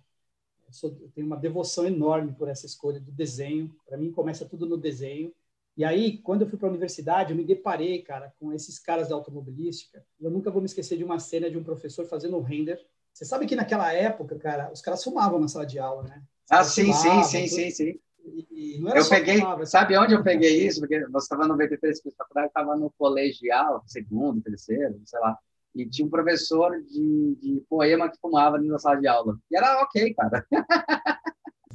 Eu, 0.66 0.72
sou, 0.72 0.96
eu 1.00 1.10
tenho 1.14 1.26
uma 1.26 1.36
devoção 1.36 1.86
enorme 1.86 2.32
por 2.32 2.48
essa 2.48 2.66
escolha 2.66 3.00
do 3.00 3.12
desenho. 3.12 3.74
Para 3.86 3.98
mim, 3.98 4.10
começa 4.10 4.44
tudo 4.44 4.66
no 4.66 4.76
desenho. 4.76 5.32
E 5.76 5.84
aí, 5.84 6.18
quando 6.18 6.42
eu 6.42 6.48
fui 6.48 6.56
para 6.56 6.68
a 6.68 6.70
universidade, 6.70 7.32
eu 7.32 7.36
me 7.36 7.44
deparei, 7.44 8.00
cara, 8.02 8.32
com 8.38 8.52
esses 8.52 8.78
caras 8.78 9.08
da 9.08 9.14
automobilística. 9.14 10.04
Eu 10.20 10.30
nunca 10.30 10.50
vou 10.50 10.60
me 10.60 10.66
esquecer 10.66 10.96
de 10.96 11.04
uma 11.04 11.18
cena 11.18 11.50
de 11.50 11.58
um 11.58 11.64
professor 11.64 12.06
fazendo 12.06 12.36
um 12.36 12.42
render. 12.42 12.80
Você 13.12 13.24
sabe 13.24 13.46
que 13.46 13.56
naquela 13.56 13.92
época, 13.92 14.36
cara, 14.38 14.70
os 14.72 14.80
caras 14.80 15.02
fumavam 15.02 15.40
na 15.40 15.48
sala 15.48 15.66
de 15.66 15.78
aula, 15.78 16.04
né? 16.04 16.22
ah, 16.50 16.62
sim, 16.62 16.92
sim, 16.92 17.24
sim, 17.24 17.48
sim, 17.48 17.70
sim. 17.70 18.00
E, 18.24 18.78
e 18.78 18.82
eu 18.82 19.08
peguei, 19.08 19.38
fumava, 19.38 19.66
sabe 19.66 19.96
onde 19.98 20.14
eu 20.14 20.22
peguei 20.22 20.66
isso? 20.66 20.80
Porque 20.80 21.00
você 21.06 21.24
estava 21.24 21.42
no 21.42 21.48
93, 21.50 22.00
que 22.00 22.10
faculdade 22.12 22.48
estava 22.48 22.76
no 22.76 22.90
colegial, 22.96 23.82
segundo, 23.86 24.40
terceiro, 24.40 25.00
sei 25.04 25.20
lá. 25.20 25.36
E 25.74 25.86
tinha 25.86 26.06
um 26.06 26.10
professor 26.10 26.70
de, 26.82 27.36
de 27.40 27.64
poema 27.68 28.08
que 28.08 28.18
fumava 28.20 28.58
na 28.58 28.78
sala 28.78 29.00
de 29.00 29.08
aula. 29.08 29.36
E 29.50 29.56
era 29.56 29.82
ok, 29.82 30.14
cara. 30.14 30.46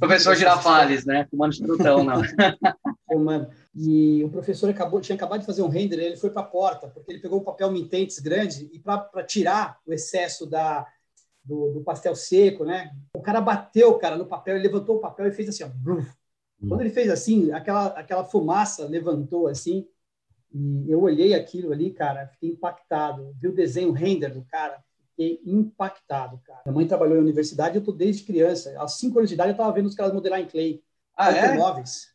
Professor 0.00 0.34
Girafales, 0.34 1.04
né? 1.04 1.26
Fumando 1.30 1.52
estrutão, 1.52 2.02
não. 2.02 2.22
Fumando. 3.06 3.50
E 3.74 4.24
o 4.24 4.30
professor 4.30 4.70
acabou, 4.70 5.00
tinha 5.00 5.14
acabado 5.14 5.40
de 5.40 5.46
fazer 5.46 5.62
um 5.62 5.68
render, 5.68 5.98
ele 5.98 6.16
foi 6.16 6.30
para 6.30 6.42
a 6.42 6.46
porta, 6.46 6.88
porque 6.88 7.12
ele 7.12 7.20
pegou 7.20 7.38
o 7.38 7.44
papel 7.44 7.70
Mintentes 7.70 8.18
grande 8.18 8.68
e 8.72 8.78
para 8.78 9.22
tirar 9.22 9.78
o 9.86 9.92
excesso 9.92 10.46
da, 10.46 10.86
do, 11.44 11.70
do, 11.74 11.80
pastel 11.82 12.16
seco, 12.16 12.64
né? 12.64 12.90
O 13.14 13.20
cara 13.20 13.40
bateu, 13.40 13.94
cara, 13.98 14.16
no 14.16 14.26
papel, 14.26 14.56
ele 14.56 14.66
levantou 14.66 14.96
o 14.96 15.00
papel 15.00 15.26
e 15.26 15.32
fez 15.32 15.50
assim, 15.50 15.64
ó. 15.64 15.68
Bruf. 15.68 16.10
Quando 16.68 16.80
ele 16.82 16.90
fez 16.90 17.08
assim, 17.08 17.52
aquela, 17.52 17.86
aquela 17.88 18.24
fumaça 18.24 18.86
levantou 18.86 19.46
assim, 19.46 19.86
e 20.52 20.90
eu 20.90 21.00
olhei 21.00 21.32
aquilo 21.32 21.72
ali, 21.72 21.90
cara, 21.90 22.26
fiquei 22.26 22.50
impactado. 22.50 23.34
Vi 23.40 23.48
o 23.48 23.54
desenho 23.54 23.92
render 23.92 24.30
do 24.30 24.44
cara, 24.44 24.82
fiquei 25.20 25.40
impactado, 25.44 26.40
cara. 26.44 26.62
Minha 26.64 26.74
mãe 26.74 26.86
trabalhou 26.86 27.18
em 27.18 27.20
universidade, 27.20 27.76
eu 27.76 27.84
tô 27.84 27.92
desde 27.92 28.24
criança. 28.24 28.74
Aos 28.78 28.96
cinco 28.96 29.18
anos 29.18 29.28
de 29.28 29.34
idade, 29.34 29.50
eu 29.50 29.52
estava 29.54 29.72
vendo 29.72 29.86
os 29.86 29.94
caras 29.94 30.14
modelar 30.14 30.40
em 30.40 30.46
clay. 30.46 30.82
Ah, 31.14 31.30
é? 31.30 31.58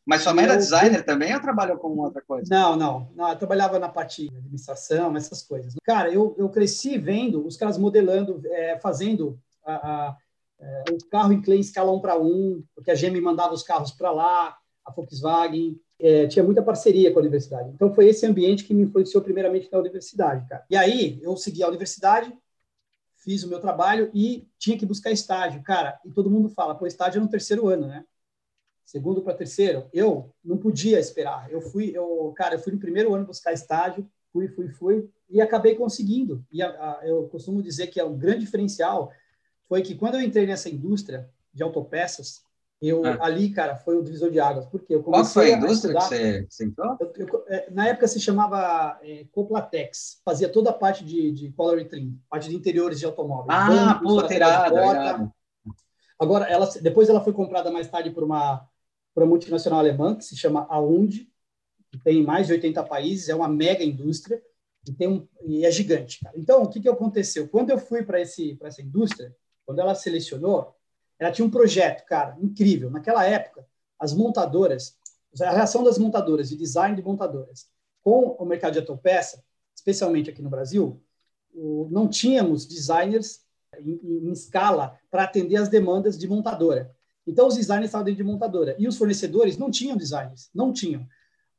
Mas 0.04 0.24
sua 0.24 0.34
mãe 0.34 0.46
era 0.46 0.58
designer 0.58 1.00
eu... 1.00 1.06
também 1.06 1.32
ou 1.36 1.40
trabalhou 1.40 1.78
com 1.78 1.90
outra 2.00 2.24
coisa? 2.24 2.48
Não, 2.50 2.76
não, 2.76 3.12
não. 3.16 3.30
Eu 3.30 3.36
trabalhava 3.36 3.78
na 3.78 3.88
parte 3.88 4.28
de 4.28 4.36
administração, 4.36 5.16
essas 5.16 5.44
coisas. 5.44 5.76
Cara, 5.84 6.12
eu, 6.12 6.36
eu 6.40 6.50
cresci 6.50 6.98
vendo 6.98 7.46
os 7.46 7.56
caras 7.56 7.78
modelando, 7.78 8.42
é, 8.46 8.80
fazendo 8.80 9.40
a, 9.64 9.74
a, 9.74 10.18
é, 10.60 10.84
o 10.92 10.98
carro 11.10 11.32
em 11.34 11.42
clay 11.42 11.60
escala 11.60 11.92
um 11.92 12.00
para 12.00 12.20
um, 12.20 12.64
porque 12.74 12.90
a 12.90 12.96
GM 12.96 13.22
mandava 13.22 13.54
os 13.54 13.62
carros 13.62 13.92
para 13.92 14.10
lá, 14.10 14.58
a 14.84 14.92
Volkswagen, 14.92 15.80
é, 16.00 16.26
tinha 16.26 16.44
muita 16.44 16.64
parceria 16.64 17.12
com 17.12 17.20
a 17.20 17.22
universidade. 17.22 17.70
Então, 17.70 17.94
foi 17.94 18.08
esse 18.08 18.26
ambiente 18.26 18.64
que 18.64 18.74
me 18.74 18.84
influenciou 18.84 19.24
primeiramente 19.24 19.70
na 19.72 19.78
universidade, 19.78 20.48
cara. 20.48 20.66
E 20.68 20.76
aí, 20.76 21.20
eu 21.22 21.38
segui 21.38 21.62
a 21.62 21.68
universidade, 21.68 22.34
fiz 23.26 23.44
o 23.44 23.50
meu 23.50 23.60
trabalho 23.60 24.12
e 24.14 24.48
tinha 24.60 24.78
que 24.78 24.86
buscar 24.86 25.12
estágio, 25.12 25.64
cara. 25.64 26.00
E 26.06 26.12
todo 26.12 26.30
mundo 26.30 26.48
fala, 26.48 26.76
pô, 26.76 26.86
estágio 26.86 27.18
é 27.18 27.22
no 27.22 27.28
terceiro 27.28 27.68
ano, 27.68 27.88
né? 27.88 28.06
Segundo 28.86 29.24
para 29.24 29.34
terceiro. 29.34 29.90
Eu 29.92 30.32
não 30.44 30.58
podia 30.58 31.00
esperar. 31.00 31.52
Eu 31.52 31.60
fui, 31.60 31.90
eu, 31.92 32.32
cara, 32.38 32.54
eu 32.54 32.60
fui 32.60 32.72
no 32.72 32.80
primeiro 32.80 33.14
ano 33.16 33.26
buscar 33.26 33.52
estágio, 33.52 34.08
fui, 34.32 34.48
fui, 34.48 34.70
fui, 34.70 35.10
e 35.28 35.42
acabei 35.42 35.74
conseguindo. 35.74 36.46
E 36.52 36.62
a, 36.62 36.70
a, 36.70 37.02
eu 37.04 37.28
costumo 37.28 37.64
dizer 37.64 37.88
que 37.88 38.00
é 38.00 38.06
um 38.06 38.16
grande 38.16 38.42
diferencial 38.42 39.12
foi 39.68 39.82
que 39.82 39.96
quando 39.96 40.16
eu 40.16 40.22
entrei 40.22 40.46
nessa 40.46 40.70
indústria 40.70 41.28
de 41.52 41.64
autopeças, 41.64 42.45
eu 42.88 43.06
ah. 43.06 43.18
ali, 43.22 43.50
cara, 43.50 43.76
foi 43.76 43.98
o 43.98 44.04
divisor 44.04 44.30
de 44.30 44.40
águas. 44.40 44.66
Porque 44.66 44.94
eu 44.94 45.04
comecei 45.04 45.24
Qual 45.24 45.34
foi 45.34 45.54
a 45.54 45.58
indústria 45.58 45.98
a 45.98 46.04
estudar, 46.04 46.20
que 46.20 46.48
você, 46.50 46.66
entrou? 46.66 46.98
Eu, 47.00 47.14
eu, 47.16 47.46
é, 47.48 47.72
na 47.72 47.88
época 47.88 48.08
se 48.08 48.20
chamava 48.20 49.00
é, 49.02 49.26
Coplatex. 49.32 50.22
Fazia 50.24 50.50
toda 50.50 50.70
a 50.70 50.74
parte 50.74 51.04
de, 51.04 51.32
de 51.32 51.52
color 51.52 51.84
trim, 51.86 52.20
parte 52.30 52.50
de 52.50 52.56
interiores 52.56 53.00
de 53.00 53.06
automóveis. 53.06 53.48
Ah, 53.50 54.00
puta, 54.02 54.34
irado, 54.34 55.34
Agora, 56.18 56.46
ela, 56.46 56.70
depois 56.82 57.10
ela 57.10 57.22
foi 57.22 57.34
comprada 57.34 57.70
mais 57.70 57.90
tarde 57.90 58.10
por 58.10 58.24
uma, 58.24 58.66
por 59.14 59.24
uma 59.24 59.30
multinacional 59.30 59.80
alemã 59.80 60.16
que 60.16 60.24
se 60.24 60.36
chama 60.36 60.66
Aund, 60.70 61.30
que 61.92 61.98
tem 62.00 62.24
mais 62.24 62.48
de 62.48 62.54
80 62.54 62.84
países, 62.84 63.30
é 63.30 63.36
uma 63.36 63.50
mega 63.50 63.84
indústria 63.84 64.42
e, 64.88 64.94
tem 64.94 65.08
um, 65.08 65.28
e 65.46 65.66
é 65.66 65.72
gigante. 65.72 66.20
Cara. 66.22 66.38
Então, 66.38 66.64
o 66.64 66.70
que, 66.70 66.80
que 66.80 66.90
aconteceu? 66.90 67.48
Quando 67.50 67.70
eu 67.72 67.78
fui 67.78 68.04
para 68.04 68.20
essa 68.20 68.82
indústria, 68.82 69.36
quando 69.66 69.80
ela 69.80 69.96
selecionou, 69.96 70.76
ela 71.20 71.32
tinha 71.32 71.46
um 71.46 71.50
projeto, 71.50 72.06
cara, 72.06 72.38
incrível. 72.42 72.90
Naquela 72.90 73.26
época, 73.26 73.66
as 74.00 74.14
montadoras, 74.14 74.98
a 75.42 75.52
relação 75.52 75.84
das 75.84 75.98
montadoras, 75.98 76.50
de 76.50 76.56
design 76.56 76.96
de 76.96 77.02
montadoras, 77.02 77.68
com 78.04 78.36
o 78.40 78.46
mercado 78.46 78.74
de 78.74 78.80
autopeça, 78.80 79.44
especialmente 79.76 80.30
aqui 80.30 80.42
no 80.42 80.50
Brasil, 80.50 81.02
não 81.90 82.08
tínhamos 82.08 82.66
designers 82.66 83.42
em, 83.80 84.00
em 84.04 84.32
escala 84.32 84.98
para 85.10 85.24
atender 85.24 85.58
as 85.58 85.70
demandas 85.70 86.18
de 86.18 86.28
montadora. 86.28 86.94
Então, 87.26 87.48
os 87.48 87.56
designers 87.56 87.88
estavam 87.88 88.06
dentro 88.06 88.24
de 88.24 88.30
montadora. 88.30 88.76
E 88.78 88.88
os 88.88 88.98
fornecedores 88.98 89.58
não 89.58 89.72
tinham 89.72 89.98
designers, 89.98 90.50
não 90.54 90.72
tinham. 90.72 91.08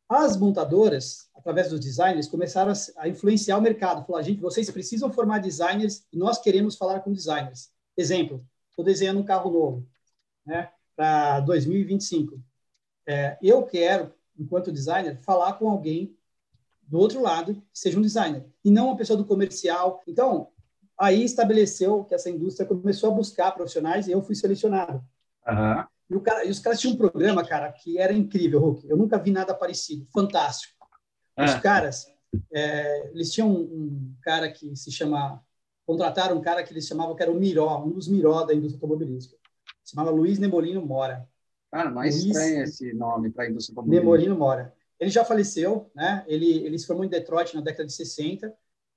As 0.08 0.36
montadoras, 0.36 1.28
através 1.34 1.70
dos 1.70 1.80
designers, 1.80 2.28
começaram 2.28 2.72
a 2.96 3.08
influenciar 3.08 3.58
o 3.58 3.62
mercado. 3.62 4.06
Falaram, 4.06 4.24
gente, 4.24 4.40
vocês 4.40 4.70
precisam 4.70 5.12
formar 5.12 5.40
designers 5.40 6.04
e 6.12 6.16
nós 6.16 6.40
queremos 6.40 6.76
falar 6.76 7.00
com 7.00 7.12
designers. 7.12 7.70
Exemplo, 7.96 8.44
estou 8.76 8.84
desenhando 8.84 9.20
um 9.20 9.24
carro 9.24 9.50
novo, 9.50 9.88
né, 10.44 10.70
para 10.94 11.40
2025. 11.40 12.38
É, 13.06 13.38
eu 13.42 13.62
quero, 13.62 14.12
enquanto 14.38 14.72
designer, 14.72 15.18
falar 15.22 15.54
com 15.54 15.68
alguém 15.68 16.14
do 16.82 16.98
outro 16.98 17.20
lado 17.20 17.54
que 17.54 17.78
seja 17.78 17.98
um 17.98 18.02
designer 18.02 18.44
e 18.64 18.70
não 18.70 18.88
uma 18.88 18.96
pessoa 18.96 19.16
do 19.16 19.24
comercial. 19.24 20.02
Então, 20.06 20.50
aí 20.98 21.24
estabeleceu 21.24 22.04
que 22.04 22.14
essa 22.14 22.30
indústria 22.30 22.68
começou 22.68 23.10
a 23.10 23.14
buscar 23.14 23.52
profissionais 23.52 24.06
e 24.06 24.12
eu 24.12 24.22
fui 24.22 24.34
selecionado. 24.34 25.02
Uhum. 25.46 25.84
E, 26.10 26.20
cara, 26.20 26.44
e, 26.44 26.50
os 26.50 26.58
caras 26.58 26.80
tinham 26.80 26.94
um 26.94 26.98
programa, 26.98 27.44
cara, 27.44 27.72
que 27.72 27.98
era 27.98 28.12
incrível, 28.12 28.60
Hulk. 28.60 28.88
Eu 28.88 28.96
nunca 28.96 29.18
vi 29.18 29.30
nada 29.30 29.54
parecido, 29.54 30.06
fantástico. 30.12 30.74
Os 31.38 31.50
ah. 31.50 31.60
caras, 31.60 32.06
é, 32.52 33.10
eles 33.10 33.32
tinham 33.32 33.50
um, 33.50 33.60
um, 33.60 34.14
cara 34.22 34.50
que 34.50 34.74
se 34.76 34.90
chama 34.90 35.42
contrataram 35.86 36.36
um 36.36 36.42
cara 36.42 36.62
que 36.62 36.72
eles 36.72 36.86
chamavam 36.86 37.14
que 37.14 37.22
era 37.22 37.30
o 37.30 37.34
Miró, 37.34 37.84
um 37.84 37.90
dos 37.90 38.08
Miró 38.08 38.44
da 38.44 38.52
indústria 38.52 38.76
automobilística. 38.76 39.38
Se 39.84 39.92
chamava 39.92 40.10
Luiz 40.10 40.38
Nemolino 40.38 40.84
Mora. 40.84 41.28
Cara, 41.70 41.90
mais 41.90 42.14
Luiz 42.16 42.26
estranho 42.26 42.62
esse 42.64 42.92
nome 42.92 43.30
para 43.30 43.44
a 43.44 43.48
indústria 43.48 43.72
automobilística. 43.72 44.04
Nemolino 44.04 44.36
Mora. 44.36 44.74
Ele 44.98 45.10
já 45.10 45.24
faleceu, 45.24 45.90
né? 45.94 46.24
Ele, 46.26 46.50
ele 46.64 46.78
se 46.78 46.86
formou 46.86 47.04
em 47.04 47.08
Detroit 47.08 47.54
na 47.54 47.60
década 47.60 47.86
de 47.86 47.92
60, 47.92 48.52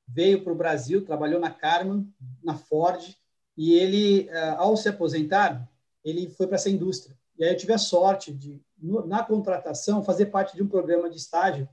veio 0.07 0.43
para 0.43 0.51
o 0.51 0.55
Brasil, 0.55 1.05
trabalhou 1.05 1.39
na 1.39 1.51
Carman, 1.51 2.11
na 2.43 2.55
Ford, 2.55 3.15
e 3.55 3.73
ele, 3.73 4.27
eh, 4.29 4.49
ao 4.57 4.75
se 4.77 4.89
aposentar, 4.89 5.69
ele 6.03 6.29
foi 6.29 6.47
para 6.47 6.55
essa 6.55 6.69
indústria. 6.69 7.15
E 7.37 7.43
aí 7.43 7.51
eu 7.51 7.57
tive 7.57 7.73
a 7.73 7.77
sorte 7.77 8.33
de, 8.33 8.61
na 8.81 9.23
contratação, 9.23 10.03
fazer 10.03 10.27
parte 10.27 10.55
de 10.55 10.63
um 10.63 10.67
programa 10.67 11.09
de 11.09 11.17
estágio 11.17 11.67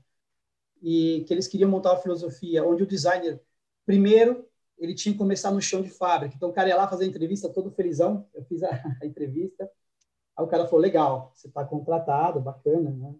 e 0.81 1.23
que 1.25 1.33
eles 1.33 1.47
queriam 1.47 1.69
montar 1.69 1.91
uma 1.93 2.01
filosofia 2.01 2.63
onde 2.63 2.83
o 2.83 2.87
designer, 2.87 3.41
primeiro, 3.85 4.46
ele 4.77 4.93
tinha 4.93 5.13
que 5.13 5.17
começar 5.17 5.51
no 5.51 5.61
chão 5.61 5.81
de 5.81 5.89
fábrica. 5.89 6.35
Então, 6.35 6.49
o 6.49 6.53
cara 6.53 6.69
ia 6.69 6.75
lá 6.75 6.87
fazer 6.87 7.05
a 7.05 7.07
entrevista 7.07 7.49
todo 7.49 7.71
felizão. 7.71 8.27
Eu 8.33 8.43
fiz 8.45 8.63
a, 8.63 8.69
a 9.01 9.05
entrevista. 9.05 9.69
Aí 10.35 10.45
o 10.45 10.47
cara 10.47 10.65
falou, 10.65 10.79
legal, 10.79 11.31
você 11.33 11.47
está 11.47 11.65
contratado, 11.65 12.39
bacana, 12.39 12.91
né? 12.91 13.15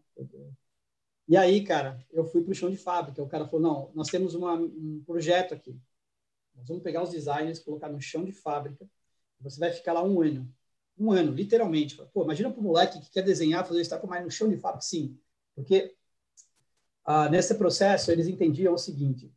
E 1.27 1.35
aí, 1.35 1.63
cara, 1.63 1.99
eu 2.11 2.25
fui 2.25 2.41
para 2.41 2.51
o 2.51 2.55
chão 2.55 2.69
de 2.69 2.77
fábrica. 2.77 3.21
O 3.21 3.27
cara 3.27 3.45
falou, 3.45 3.61
não, 3.61 3.91
nós 3.93 4.07
temos 4.07 4.35
uma, 4.35 4.53
um 4.53 5.03
projeto 5.05 5.53
aqui. 5.53 5.77
Nós 6.55 6.67
vamos 6.67 6.83
pegar 6.83 7.03
os 7.03 7.09
designers, 7.09 7.59
colocar 7.59 7.89
no 7.89 7.99
chão 7.99 8.23
de 8.23 8.31
fábrica. 8.31 8.87
Você 9.41 9.59
vai 9.59 9.71
ficar 9.71 9.93
lá 9.93 10.03
um 10.03 10.21
ano. 10.21 10.51
Um 10.97 11.11
ano, 11.11 11.31
literalmente. 11.31 11.95
Pô, 12.13 12.23
imagina 12.23 12.49
para 12.49 12.59
um 12.59 12.63
moleque 12.63 12.99
que 12.99 13.11
quer 13.11 13.23
desenhar, 13.23 13.65
fazer 13.65 13.81
isso, 13.81 14.07
mais 14.07 14.23
no 14.23 14.31
chão 14.31 14.49
de 14.49 14.57
fábrica. 14.57 14.81
Sim, 14.81 15.19
porque 15.55 15.95
ah, 17.03 17.29
nesse 17.29 17.55
processo 17.55 18.11
eles 18.11 18.27
entendiam 18.27 18.73
o 18.73 18.77
seguinte, 18.77 19.31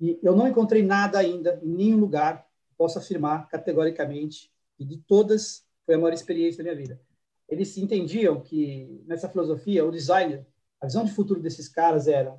e 0.00 0.18
eu 0.22 0.36
não 0.36 0.48
encontrei 0.48 0.82
nada 0.82 1.18
ainda, 1.18 1.60
em 1.62 1.68
nenhum 1.68 1.98
lugar, 1.98 2.46
posso 2.76 2.98
afirmar 2.98 3.48
categoricamente, 3.48 4.52
que 4.76 4.84
de 4.84 4.98
todas 4.98 5.64
foi 5.84 5.94
a 5.94 5.98
maior 5.98 6.12
experiência 6.12 6.58
da 6.58 6.64
minha 6.64 6.76
vida. 6.76 7.00
Eles 7.48 7.76
entendiam 7.78 8.40
que, 8.40 9.02
nessa 9.06 9.28
filosofia, 9.28 9.84
o 9.84 9.90
designer, 9.90 10.46
a 10.80 10.86
visão 10.86 11.04
de 11.04 11.12
futuro 11.12 11.40
desses 11.40 11.68
caras 11.68 12.08
era 12.08 12.38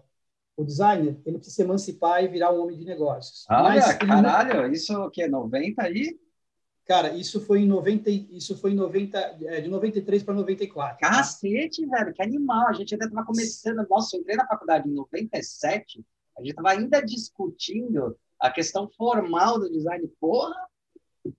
o 0.55 0.63
designer, 0.63 1.17
ele 1.25 1.37
precisa 1.37 1.55
se 1.55 1.61
emancipar 1.61 2.23
e 2.23 2.27
virar 2.27 2.51
um 2.51 2.61
homem 2.61 2.77
de 2.77 2.83
negócios. 2.83 3.45
Olha, 3.49 3.93
caralho, 3.95 4.63
não... 4.63 4.71
isso 4.71 4.93
o 4.93 5.09
quê? 5.09 5.27
90 5.27 5.81
aí? 5.83 6.19
Cara, 6.85 7.13
isso 7.13 7.41
foi 7.41 7.61
em 7.61 7.67
90, 7.67 8.09
isso 8.09 8.57
foi 8.57 8.71
em 8.71 8.75
90, 8.75 9.17
é, 9.41 9.61
de 9.61 9.69
93 9.69 10.23
para 10.23 10.33
94. 10.33 10.97
Cacete, 10.99 11.85
velho, 11.85 12.13
que 12.13 12.23
animal. 12.23 12.67
A 12.69 12.73
gente 12.73 12.93
ainda 12.93 13.05
estava 13.05 13.25
começando. 13.25 13.85
Nossa, 13.89 14.15
eu 14.15 14.21
entrei 14.21 14.37
na 14.37 14.47
faculdade 14.47 14.89
em 14.89 14.93
97, 14.93 16.03
a 16.37 16.41
gente 16.41 16.51
estava 16.51 16.71
ainda 16.71 17.01
discutindo 17.01 18.17
a 18.39 18.51
questão 18.51 18.87
formal 18.89 19.59
do 19.59 19.69
design. 19.69 20.07
Porra! 20.19 20.55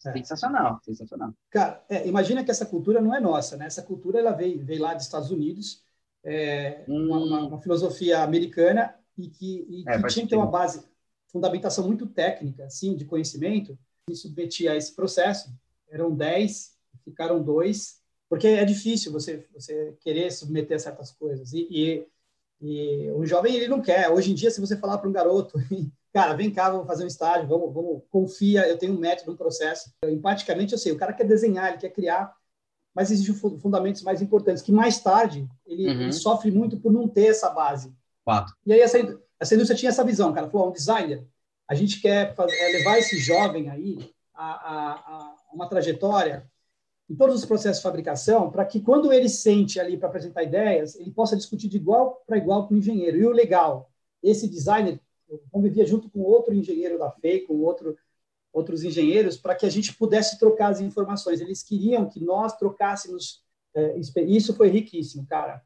É. 0.05 0.13
Sensacional, 0.13 0.81
sensacional. 0.83 1.33
Cara, 1.51 1.83
é, 1.89 2.07
imagina 2.07 2.45
que 2.45 2.51
essa 2.51 2.67
cultura 2.67 3.01
não 3.01 3.15
é 3.15 3.21
nossa, 3.21 3.57
né? 3.57 3.67
Essa 3.67 3.83
cultura 3.83 4.19
ela 4.19 4.33
veio, 4.33 4.63
veio 4.63 4.83
lá 4.83 4.93
dos 4.93 5.05
Estados 5.05 5.31
Unidos, 5.31 5.83
é, 6.23 6.85
hum. 6.87 7.07
uma, 7.07 7.47
uma, 7.47 7.61
filosofia 7.61 8.23
americana 8.23 8.95
e 9.17 9.29
que, 9.29 9.67
e 9.69 9.85
é, 9.89 10.03
que 10.03 10.09
tinha 10.09 10.25
que 10.25 10.31
ter 10.31 10.37
uma 10.37 10.47
base, 10.47 10.85
fundamentação 11.29 11.87
muito 11.87 12.07
técnica, 12.07 12.65
assim, 12.65 12.95
de 12.95 13.05
conhecimento. 13.05 13.79
Me 14.09 14.15
submetia 14.15 14.73
a 14.73 14.77
esse 14.77 14.95
processo. 14.95 15.51
Eram 15.89 16.15
dez, 16.15 16.77
ficaram 17.05 17.43
dois, 17.43 18.03
porque 18.29 18.47
é 18.47 18.65
difícil 18.65 19.11
você 19.11 19.47
você 19.55 19.97
querer 20.01 20.31
submeter 20.31 20.77
a 20.77 20.81
certas 20.81 21.13
coisas 21.13 21.53
e, 21.55 21.67
e 21.71 22.07
e 22.61 23.11
o 23.13 23.25
jovem 23.25 23.55
ele 23.55 23.69
não 23.69 23.81
quer. 23.81 24.11
Hoje 24.11 24.33
em 24.33 24.35
dia, 24.35 24.51
se 24.51 24.61
você 24.61 24.77
falar 24.77 24.99
para 24.99 25.09
um 25.09 25.13
garoto, 25.13 25.59
cara, 26.13 26.35
vem 26.35 26.51
cá, 26.51 26.71
vamos 26.71 26.87
fazer 26.87 27.05
um 27.05 27.09
estágio, 27.09 27.49
vamos, 27.49 27.73
vamos, 27.73 28.03
confia, 28.11 28.69
eu 28.69 28.79
tenho 28.79 28.95
um 28.95 28.99
método, 28.99 29.33
um 29.33 29.37
processo. 29.37 29.93
Eu, 30.03 30.11
empaticamente, 30.11 30.73
eu 30.73 30.79
sei, 30.79 30.93
o 30.93 30.97
cara 30.97 31.13
quer 31.13 31.25
desenhar, 31.25 31.69
ele 31.69 31.79
quer 31.79 31.91
criar, 31.91 32.35
mas 32.95 33.11
existem 33.11 33.35
fundamentos 33.61 34.03
mais 34.03 34.21
importantes, 34.21 34.63
que 34.63 34.73
mais 34.73 35.01
tarde 35.01 35.49
ele, 35.65 35.87
uhum. 35.87 36.01
ele 36.03 36.13
sofre 36.13 36.51
muito 36.51 36.79
por 36.79 36.93
não 36.93 37.07
ter 37.07 37.27
essa 37.27 37.51
base. 37.51 37.95
E 38.67 38.73
aí 38.73 38.81
essa, 38.81 38.99
essa 39.39 39.55
indústria 39.55 39.79
tinha 39.79 39.91
essa 39.91 40.05
visão, 40.05 40.33
cara, 40.33 40.51
falou, 40.51 40.69
um 40.69 40.73
designer, 40.73 41.25
a 41.69 41.75
gente 41.75 42.01
quer 42.01 42.35
fazer, 42.35 42.57
é, 42.57 42.79
levar 42.79 42.99
esse 42.99 43.19
jovem 43.19 43.69
aí 43.69 44.13
a, 44.35 44.51
a, 44.51 44.93
a 44.93 45.35
uma 45.53 45.69
trajetória 45.69 46.51
em 47.09 47.15
todos 47.15 47.37
os 47.37 47.45
processos 47.45 47.79
de 47.79 47.83
fabricação, 47.83 48.51
para 48.51 48.65
que 48.67 48.81
quando 48.81 49.13
ele 49.13 49.29
sente 49.29 49.81
ali 49.81 49.97
para 49.97 50.09
apresentar 50.09 50.43
ideias, 50.43 50.95
ele 50.97 51.11
possa 51.11 51.37
discutir 51.37 51.69
de 51.69 51.77
igual 51.77 52.23
para 52.27 52.37
igual 52.37 52.69
com 52.69 52.75
o 52.75 52.77
engenheiro. 52.77 53.17
E 53.17 53.25
o 53.25 53.31
legal, 53.31 53.91
esse 54.23 54.47
designer 54.47 55.01
convivia 55.51 55.87
junto 55.87 56.11
com 56.11 56.21
outro 56.21 56.55
engenheiro 56.55 56.99
da 56.99 57.11
FEI, 57.11 57.41
com 57.41 57.55
outro, 57.61 57.97
outros 58.53 58.85
engenheiros, 58.85 59.39
para 59.39 59.55
que 59.55 59.65
a 59.65 59.71
gente 59.71 59.95
pudesse 59.95 60.39
trocar 60.39 60.69
as 60.69 60.81
informações. 60.81 61.41
Eles 61.41 61.63
queriam 61.63 62.09
que 62.09 62.23
nós 62.23 62.57
trocássemos. 62.57 63.43
É, 63.75 63.99
isso 64.27 64.55
foi 64.55 64.69
riquíssimo, 64.69 65.27
cara. 65.27 65.63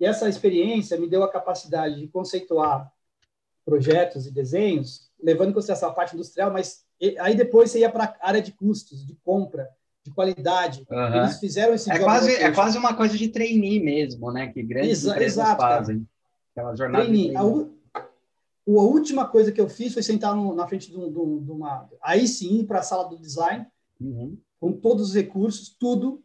E 0.00 0.04
essa 0.04 0.28
experiência 0.28 0.98
me 0.98 1.08
deu 1.08 1.22
a 1.22 1.30
capacidade 1.30 2.00
de 2.00 2.08
conceituar 2.08 2.92
projetos 3.64 4.26
e 4.26 4.30
desenhos, 4.30 5.10
levando 5.20 5.50
em 5.50 5.52
consideração 5.52 5.90
a 5.90 5.92
parte 5.92 6.14
industrial, 6.14 6.52
mas 6.52 6.84
aí 7.18 7.34
depois 7.34 7.70
você 7.70 7.80
ia 7.80 7.90
para 7.90 8.04
a 8.20 8.28
área 8.28 8.40
de 8.40 8.52
custos, 8.52 9.04
de 9.04 9.14
compra, 9.16 9.68
de 10.06 10.14
qualidade. 10.14 10.86
Uhum. 10.88 11.16
Eles 11.16 11.38
fizeram 11.38 11.74
esse 11.74 11.90
é 11.90 11.98
quase 11.98 12.32
É 12.34 12.52
quase 12.52 12.78
uma 12.78 12.94
coisa 12.94 13.16
de 13.16 13.28
trainee 13.28 13.82
mesmo, 13.82 14.30
né? 14.30 14.46
Que 14.48 14.62
grandes 14.62 15.02
Exa 15.02 15.10
empresas 15.10 15.44
exato, 15.44 15.60
fazem. 15.60 16.08
Aquela 16.52 16.76
jornada 16.76 17.04
trainee. 17.04 17.32
trainee. 17.32 17.70
A, 17.94 18.00
a, 18.00 18.82
última 18.82 19.26
coisa 19.26 19.50
que 19.50 19.60
eu 19.60 19.68
fiz 19.68 19.92
foi 19.92 20.02
sentar 20.02 20.34
no, 20.34 20.54
na 20.54 20.66
frente 20.66 20.90
de, 20.90 20.96
um, 20.96 21.42
de, 21.42 21.50
uma... 21.50 21.88
Aí 22.00 22.26
sim, 22.28 22.64
para 22.64 22.78
a 22.78 22.82
sala 22.82 23.08
do 23.08 23.18
design, 23.18 23.66
uhum. 24.00 24.38
com 24.60 24.72
todos 24.72 25.08
os 25.08 25.14
recursos, 25.14 25.68
tudo, 25.68 26.22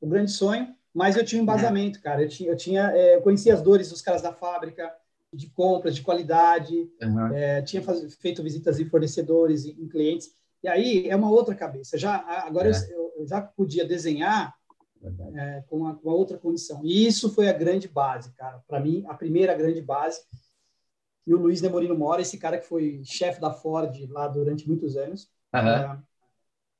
o 0.00 0.06
grande 0.06 0.30
sonho, 0.30 0.74
mas 0.94 1.16
eu 1.16 1.24
tinha 1.24 1.40
um 1.40 1.42
embasamento, 1.42 2.00
cara. 2.00 2.22
Eu 2.22 2.28
tinha, 2.28 2.50
eu 2.50 2.56
tinha, 2.56 2.90
é, 2.92 3.16
eu 3.16 3.20
conhecia 3.20 3.54
as 3.54 3.62
dores 3.62 3.90
dos 3.90 4.00
caras 4.00 4.22
da 4.22 4.32
fábrica, 4.32 4.90
de 5.32 5.48
compras, 5.50 5.94
de 5.94 6.02
qualidade, 6.02 6.90
uhum. 7.02 7.28
é, 7.34 7.60
tinha 7.62 7.82
faz, 7.82 8.14
feito 8.14 8.42
visitas 8.42 8.80
em 8.80 8.86
fornecedores, 8.86 9.66
em, 9.66 9.70
em, 9.82 9.88
clientes. 9.88 10.32
E 10.62 10.68
aí 10.68 11.08
é 11.08 11.14
uma 11.14 11.30
outra 11.30 11.54
cabeça. 11.54 11.96
Já 11.96 12.16
agora 12.46 12.70
é. 12.70 12.92
eu, 12.92 13.12
eu, 13.16 13.26
já 13.26 13.40
podia 13.40 13.84
desenhar 13.84 14.54
é, 15.34 15.62
com, 15.68 15.78
uma, 15.78 15.94
com 15.94 16.08
uma 16.08 16.16
outra 16.16 16.36
condição. 16.36 16.80
E 16.84 17.06
isso 17.06 17.32
foi 17.32 17.48
a 17.48 17.52
grande 17.52 17.88
base, 17.88 18.32
cara. 18.32 18.62
Para 18.66 18.80
mim, 18.80 19.04
a 19.08 19.14
primeira 19.14 19.54
grande 19.54 19.80
base. 19.80 20.20
E 21.26 21.34
o 21.34 21.38
Luiz 21.38 21.60
Nemorino 21.60 21.96
Mora, 21.96 22.22
esse 22.22 22.38
cara 22.38 22.58
que 22.58 22.66
foi 22.66 23.02
chefe 23.04 23.40
da 23.40 23.52
Ford 23.52 23.94
lá 24.10 24.26
durante 24.26 24.66
muitos 24.66 24.96
anos. 24.96 25.28
Uhum. 25.54 26.02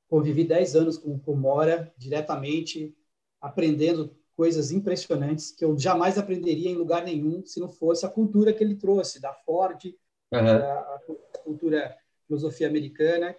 convivi 0.07 0.43
10 0.43 0.75
anos 0.75 0.97
com 0.97 1.19
o 1.25 1.35
Mora 1.35 1.91
diretamente, 1.97 2.95
aprendendo 3.41 4.15
coisas 4.35 4.71
impressionantes 4.71 5.51
que 5.51 5.65
eu 5.65 5.77
jamais 5.77 6.17
aprenderia 6.17 6.69
em 6.69 6.75
lugar 6.75 7.03
nenhum 7.03 7.43
se 7.45 7.59
não 7.59 7.67
fosse 7.67 8.05
a 8.05 8.09
cultura 8.09 8.53
que 8.53 8.63
ele 8.63 8.75
trouxe 8.75 9.19
da 9.19 9.33
Ford, 9.33 9.83
uhum. 10.31 10.39
a, 10.39 10.79
a, 10.79 10.99
cultura 11.43 11.93
filosofia 12.25 12.67
americana, 12.67 13.35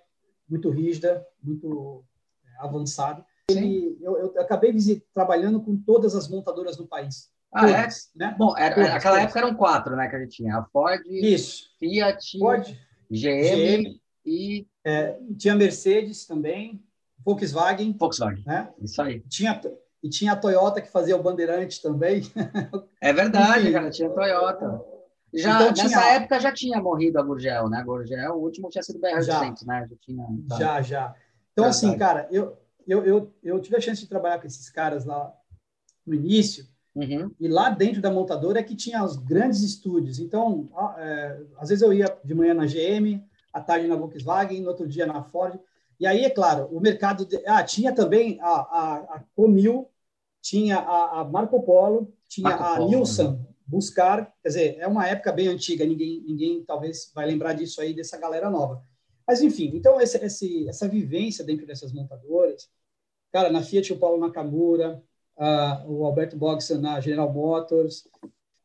muito 0.51 0.69
rígida, 0.71 1.25
muito 1.43 2.05
é, 2.45 2.65
avançada. 2.65 3.25
Ele, 3.49 3.97
eu, 4.01 4.17
eu, 4.17 4.41
acabei 4.41 4.73
visit, 4.73 5.05
trabalhando 5.15 5.61
com 5.63 5.77
todas 5.77 6.15
as 6.15 6.29
montadoras 6.29 6.77
do 6.77 6.87
país. 6.87 7.31
Ah, 7.53 7.69
é? 7.69 7.81
todas, 7.83 8.11
é? 8.15 8.19
Né? 8.19 8.35
Bom, 8.39 8.57
era, 8.57 8.75
todas, 8.75 8.91
naquela 8.91 9.15
todas. 9.15 9.25
época 9.25 9.39
eram 9.39 9.55
quatro, 9.55 9.97
né, 9.97 10.09
que 10.09 10.17
a 10.17 10.21
gente 10.21 10.37
tinha. 10.37 10.57
A 10.57 10.65
Ford, 10.65 11.01
Isso. 11.07 11.71
Fiat, 11.79 12.39
Ford, 12.39 12.67
GM, 13.11 13.83
GM 13.83 14.01
e... 14.27 14.67
É, 14.85 15.19
tinha 15.37 15.55
Mercedes 15.55 16.27
também, 16.27 16.83
Volkswagen. 17.25 17.95
Volkswagen, 17.99 18.43
né? 18.47 18.73
isso 18.81 19.03
aí. 19.03 19.21
Tinha, 19.29 19.61
e 20.03 20.09
tinha 20.09 20.33
a 20.33 20.37
Toyota 20.37 20.81
que 20.81 20.91
fazia 20.91 21.17
o 21.17 21.23
Bandeirante 21.23 21.83
também. 21.83 22.23
É 23.01 23.13
verdade, 23.13 23.61
Enfim, 23.69 23.73
cara, 23.73 23.91
tinha 23.91 24.09
a 24.09 24.13
Toyota. 24.13 24.85
Já, 25.33 25.55
então, 25.55 25.69
nessa 25.69 25.89
tinha... 25.89 26.13
época 26.15 26.41
já 26.41 26.53
tinha 26.53 26.83
morrido 26.83 27.19
a 27.19 27.23
Gurgel, 27.23 27.69
né? 27.69 27.79
A 27.79 27.83
Gurgel, 27.83 28.35
o 28.35 28.43
último 28.43 28.69
tinha 28.69 28.83
sido 28.83 28.99
BR-800, 28.99 29.23
já, 29.23 29.41
né? 29.65 29.87
Já, 29.89 29.97
tinha, 30.01 30.27
tá. 30.49 30.57
já, 30.57 30.83
já. 30.83 31.15
Então, 31.53 31.65
verdade. 31.65 31.87
assim, 31.87 31.99
cara, 31.99 32.29
eu, 32.31 32.57
eu, 32.87 33.05
eu, 33.05 33.35
eu 33.43 33.61
tive 33.61 33.77
a 33.77 33.81
chance 33.81 34.01
de 34.01 34.09
trabalhar 34.09 34.41
com 34.41 34.47
esses 34.47 34.69
caras 34.71 35.05
lá 35.05 35.33
no 36.05 36.15
início, 36.15 36.67
uhum. 36.95 37.31
e 37.39 37.47
lá 37.47 37.71
dentro 37.71 38.03
da 38.03 38.11
montadora 38.11 38.59
é 38.59 38.63
que 38.63 38.75
tinha 38.75 39.05
os 39.05 39.17
grandes 39.17 39.63
estúdios. 39.63 40.19
Então, 40.19 40.69
é, 40.99 41.41
às 41.59 41.69
vezes 41.69 41.83
eu 41.83 41.93
ia 41.93 42.17
de 42.25 42.35
manhã 42.35 42.53
na 42.53 42.67
GM, 42.67 43.25
à 43.53 43.61
tarde 43.61 43.87
na 43.87 43.97
Volkswagen, 43.97 44.61
no 44.61 44.69
outro 44.69 44.89
dia 44.89 45.07
na 45.07 45.23
Ford. 45.23 45.59
E 45.99 46.07
aí, 46.07 46.25
é 46.25 46.31
claro, 46.31 46.69
o 46.73 46.81
mercado. 46.81 47.25
De... 47.25 47.41
Ah, 47.47 47.63
tinha 47.63 47.95
também 47.95 48.41
a, 48.41 48.49
a, 48.49 48.97
a 49.17 49.25
Comil, 49.37 49.89
tinha 50.41 50.79
a, 50.79 51.21
a 51.21 51.25
Marco 51.25 51.63
Polo, 51.63 52.13
tinha 52.27 52.49
Marco 52.49 52.65
a 52.65 52.77
Polo, 52.77 52.91
Nilson 52.91 53.33
né? 53.33 53.50
Buscar. 53.71 54.33
Quer 54.43 54.49
dizer, 54.49 54.77
é 54.79 54.87
uma 54.87 55.07
época 55.07 55.31
bem 55.31 55.47
antiga, 55.47 55.87
ninguém, 55.87 56.21
ninguém 56.27 56.65
talvez 56.65 57.11
vai 57.15 57.25
lembrar 57.25 57.53
disso 57.53 57.81
aí, 57.81 57.95
dessa 57.95 58.19
galera 58.19 58.51
nova. 58.51 58.83
Mas, 59.27 59.41
enfim, 59.43 59.71
então, 59.75 60.01
esse, 60.01 60.19
esse, 60.19 60.69
essa 60.69 60.89
vivência 60.89 61.45
dentro 61.45 61.65
dessas 61.65 61.93
montadoras, 61.93 62.69
cara, 63.31 63.49
na 63.49 63.63
Fiat, 63.63 63.93
o 63.93 63.97
Paulo 63.99 64.19
Nakamura, 64.19 65.01
uh, 65.37 65.89
o 65.89 66.05
Alberto 66.05 66.37
Bogson 66.37 66.79
na 66.79 67.01
General 67.01 67.33
Motors, 67.33 68.09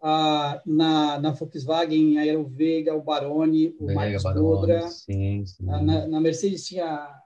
uh, 0.02 0.60
na, 0.66 1.20
na 1.20 1.32
Volkswagen, 1.32 2.18
a 2.18 2.22
Aero 2.22 2.48
Veiga, 2.48 2.96
o 2.96 3.02
Baroni, 3.04 3.76
o 3.80 3.86
Veiga, 3.86 4.02
Marcos. 4.02 4.24
Uh, 5.60 5.84
na, 5.84 6.08
na 6.08 6.20
Mercedes 6.20 6.66
tinha 6.66 7.22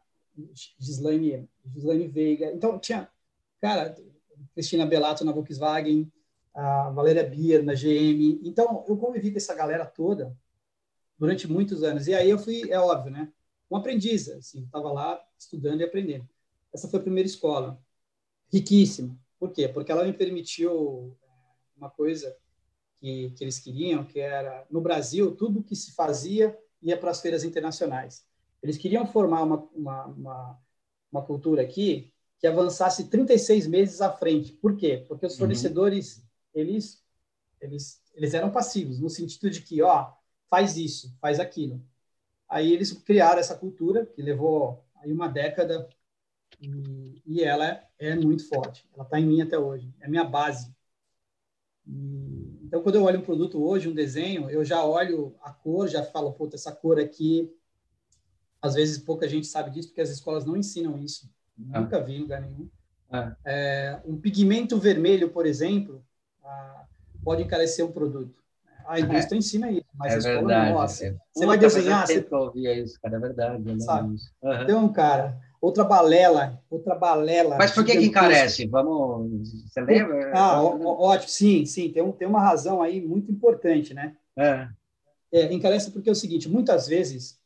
Gislaine, 0.78 1.48
Gislaine 1.74 2.08
Veiga. 2.10 2.52
Então, 2.52 2.78
tinha, 2.78 3.08
cara, 3.62 3.96
Cristina 4.54 4.86
Belato 4.86 5.24
na 5.24 5.32
Volkswagen, 5.32 6.12
a 6.54 6.90
Valéria 6.90 7.24
Bier 7.24 7.64
na 7.64 7.74
GM. 7.74 8.42
Então, 8.44 8.86
eu 8.88 8.98
convivi 8.98 9.32
com 9.32 9.38
essa 9.38 9.56
galera 9.56 9.86
toda 9.86 10.36
durante 11.18 11.48
muitos 11.48 11.84
anos. 11.84 12.08
E 12.08 12.14
aí 12.14 12.30
eu 12.30 12.40
fui, 12.40 12.70
é 12.72 12.80
óbvio, 12.80 13.12
né? 13.12 13.32
Um 13.70 13.76
aprendiz, 13.76 14.30
assim, 14.30 14.64
estava 14.64 14.92
lá 14.92 15.22
estudando 15.38 15.82
e 15.82 15.84
aprendendo. 15.84 16.28
Essa 16.74 16.88
foi 16.88 17.00
a 17.00 17.04
primeira 17.04 17.28
escola. 17.28 17.80
Riquíssima. 18.52 19.18
Por 19.40 19.52
quê? 19.52 19.68
Porque 19.68 19.92
ela 19.92 20.04
me 20.04 20.14
permitiu 20.14 21.16
é, 21.22 21.28
uma 21.78 21.90
coisa 21.90 22.36
que, 23.00 23.32
que 23.32 23.44
eles 23.44 23.60
queriam, 23.60 24.04
que 24.04 24.20
era, 24.20 24.66
no 24.70 24.82
Brasil, 24.82 25.36
tudo 25.36 25.64
que 25.64 25.76
se 25.76 25.94
fazia 25.94 26.58
ia 26.82 26.98
para 26.98 27.12
as 27.12 27.22
feiras 27.22 27.44
internacionais. 27.44 28.26
Eles 28.62 28.78
queriam 28.78 29.06
formar 29.06 29.44
uma, 29.44 29.70
uma, 29.74 30.06
uma, 30.06 30.60
uma 31.12 31.22
cultura 31.22 31.62
aqui 31.62 32.12
que 32.40 32.48
avançasse 32.48 33.10
36 33.10 33.68
meses 33.68 34.02
à 34.02 34.12
frente. 34.12 34.54
Por 34.54 34.76
quê? 34.76 35.04
Porque 35.08 35.26
os 35.26 35.34
uhum. 35.34 35.40
fornecedores, 35.40 36.18
uhum. 36.18 36.24
Eles, 36.60 37.04
eles, 37.62 38.02
eles 38.14 38.34
eram 38.34 38.52
passivos, 38.52 39.00
no 39.00 39.10
sentido 39.10 39.50
de 39.50 39.62
que, 39.62 39.82
ó, 39.82 40.12
faz 40.50 40.78
isso, 40.78 41.16
faz 41.20 41.40
aquilo. 41.40 41.82
Aí 42.48 42.74
eles 42.74 42.92
criaram 42.92 43.40
essa 43.40 43.56
cultura, 43.56 44.06
que 44.06 44.22
levou 44.22 44.84
aí 44.96 45.12
uma 45.12 45.28
década, 45.28 45.88
e, 46.62 47.22
e 47.26 47.44
ela 47.44 47.68
é, 47.68 47.88
é 48.00 48.16
muito 48.16 48.48
forte. 48.48 48.88
Ela 48.94 49.04
está 49.04 49.20
em 49.20 49.26
mim 49.26 49.42
até 49.42 49.58
hoje, 49.58 49.94
é 50.00 50.08
minha 50.08 50.24
base. 50.24 50.74
E, 51.88 52.60
então, 52.64 52.82
quando 52.82 52.96
eu 52.96 53.04
olho 53.04 53.20
um 53.20 53.24
produto 53.24 53.64
hoje, 53.64 53.88
um 53.88 53.94
desenho, 53.94 54.50
eu 54.50 54.64
já 54.64 54.84
olho 54.84 55.36
a 55.42 55.52
cor, 55.52 55.88
já 55.88 56.04
falo, 56.04 56.34
puta, 56.34 56.56
essa 56.56 56.72
cor 56.72 57.00
aqui 57.00 57.52
às 58.62 58.74
vezes 58.76 58.98
pouca 58.98 59.28
gente 59.28 59.48
sabe 59.48 59.72
disso 59.72 59.90
porque 59.90 60.02
as 60.02 60.10
escolas 60.10 60.46
não 60.46 60.58
ensinam 60.58 60.98
isso. 60.98 61.30
Ah. 61.72 61.82
Nunca 61.82 62.02
vi 62.02 62.16
em 62.16 62.22
lugar 62.22 62.42
nenhum. 62.42 62.70
Ah. 63.10 63.36
É, 63.46 64.02
um 64.06 64.20
pigmento 64.20 64.78
vermelho, 64.78 65.30
por 65.30 65.46
exemplo, 65.46 66.06
pode 67.24 67.44
encarecer 67.44 67.86
um 67.86 67.92
produto. 67.92 68.40
A 68.88 69.00
indústria 69.00 69.36
é. 69.36 69.40
ensina 69.40 69.72
isso, 69.72 69.86
mas 69.94 70.12
é 70.12 70.16
a 70.16 70.18
escola 70.18 70.38
verdade. 70.40 70.70
não. 70.72 70.80
Nossa, 70.80 71.06
é. 71.06 71.16
você 71.32 71.46
vai 71.46 71.58
desenhar... 71.58 72.08
Você... 72.08 72.28
Eu 72.32 72.38
ouvia 72.38 72.74
isso, 72.74 73.00
cara, 73.00 73.18
é 73.18 73.20
verdade. 73.20 73.84
Sabe? 73.84 74.16
Uhum. 74.42 74.62
Então, 74.64 74.92
cara, 74.92 75.40
outra 75.62 75.84
balela, 75.84 76.60
outra 76.70 76.96
balela. 76.96 77.58
Mas 77.58 77.72
por 77.72 77.86
que, 77.86 77.98
que 77.98 78.06
encarece? 78.06 78.66
Vamos, 78.66 79.64
você 79.68 79.82
lembra? 79.82 80.32
Ah, 80.34 80.62
ótimo, 80.64 81.30
sim, 81.30 81.66
sim, 81.66 81.92
tem, 81.92 82.02
um, 82.02 82.12
tem 82.12 82.28
uma 82.28 82.42
razão 82.42 82.82
aí 82.82 83.00
muito 83.00 83.32
importante, 83.32 83.94
né? 83.94 84.16
É. 84.36 84.68
é. 85.32 85.54
encarece 85.54 85.92
porque 85.92 86.10
é 86.10 86.12
o 86.12 86.16
seguinte, 86.16 86.50
muitas 86.50 86.88
vezes 86.88 87.38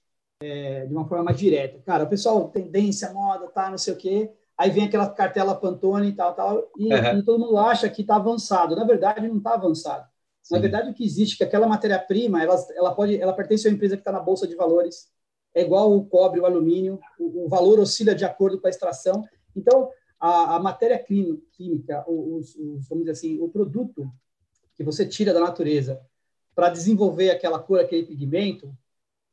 é, 0.42 0.86
de 0.86 0.94
uma 0.94 1.06
forma 1.06 1.26
mais 1.26 1.38
direta. 1.38 1.82
Cara, 1.86 2.04
o 2.04 2.10
pessoal, 2.10 2.50
tendência, 2.50 3.12
moda, 3.12 3.48
tá, 3.48 3.70
não 3.70 3.78
sei 3.78 3.94
o 3.94 3.98
quê, 3.98 4.32
aí 4.58 4.70
vem 4.70 4.86
aquela 4.86 5.10
cartela 5.10 5.56
Pantone 5.56 6.10
e 6.10 6.14
tal, 6.14 6.34
tal, 6.34 6.72
e, 6.78 6.94
uhum. 6.94 7.20
e 7.20 7.24
todo 7.24 7.40
mundo 7.40 7.58
acha 7.58 7.90
que 7.90 8.02
está 8.02 8.16
avançado. 8.16 8.76
Na 8.76 8.84
verdade, 8.84 9.28
não 9.28 9.38
está 9.38 9.54
avançado. 9.54 10.08
Sim. 10.42 10.56
Na 10.56 10.60
verdade, 10.60 10.92
o 10.92 10.94
que 10.94 11.06
existe 11.06 11.36
é 11.36 11.38
que 11.38 11.44
aquela 11.44 11.68
matéria-prima, 11.68 12.44
ela, 12.44 12.56
ela 12.76 12.94
pode, 12.94 13.18
ela 13.20 13.34
pertence 13.34 13.66
a 13.66 13.70
uma 13.70 13.76
empresa 13.76 13.96
que 13.96 14.02
está 14.02 14.12
na 14.12 14.20
bolsa 14.20 14.48
de 14.48 14.56
valores, 14.56 15.10
é 15.56 15.62
igual 15.62 15.96
o 15.96 16.06
cobre, 16.06 16.40
o 16.40 16.46
alumínio, 16.46 17.00
o, 17.18 17.46
o 17.46 17.50
valor 17.50 17.80
oscila 17.80 18.14
de 18.14 18.26
acordo 18.26 18.60
com 18.60 18.68
a 18.68 18.70
extração. 18.70 19.24
Então, 19.56 19.90
a, 20.20 20.56
a 20.56 20.60
matéria 20.60 20.98
química, 21.00 22.04
o, 22.08 22.40
o, 22.40 22.80
vamos 22.90 23.06
dizer 23.06 23.12
assim, 23.12 23.40
o 23.40 23.48
produto 23.48 24.12
que 24.76 24.84
você 24.84 25.06
tira 25.06 25.34
da 25.34 25.40
natureza 25.40 26.02
para 26.56 26.70
desenvolver 26.70 27.30
aquela 27.30 27.60
cor, 27.60 27.80
aquele 27.80 28.06
pigmento, 28.06 28.68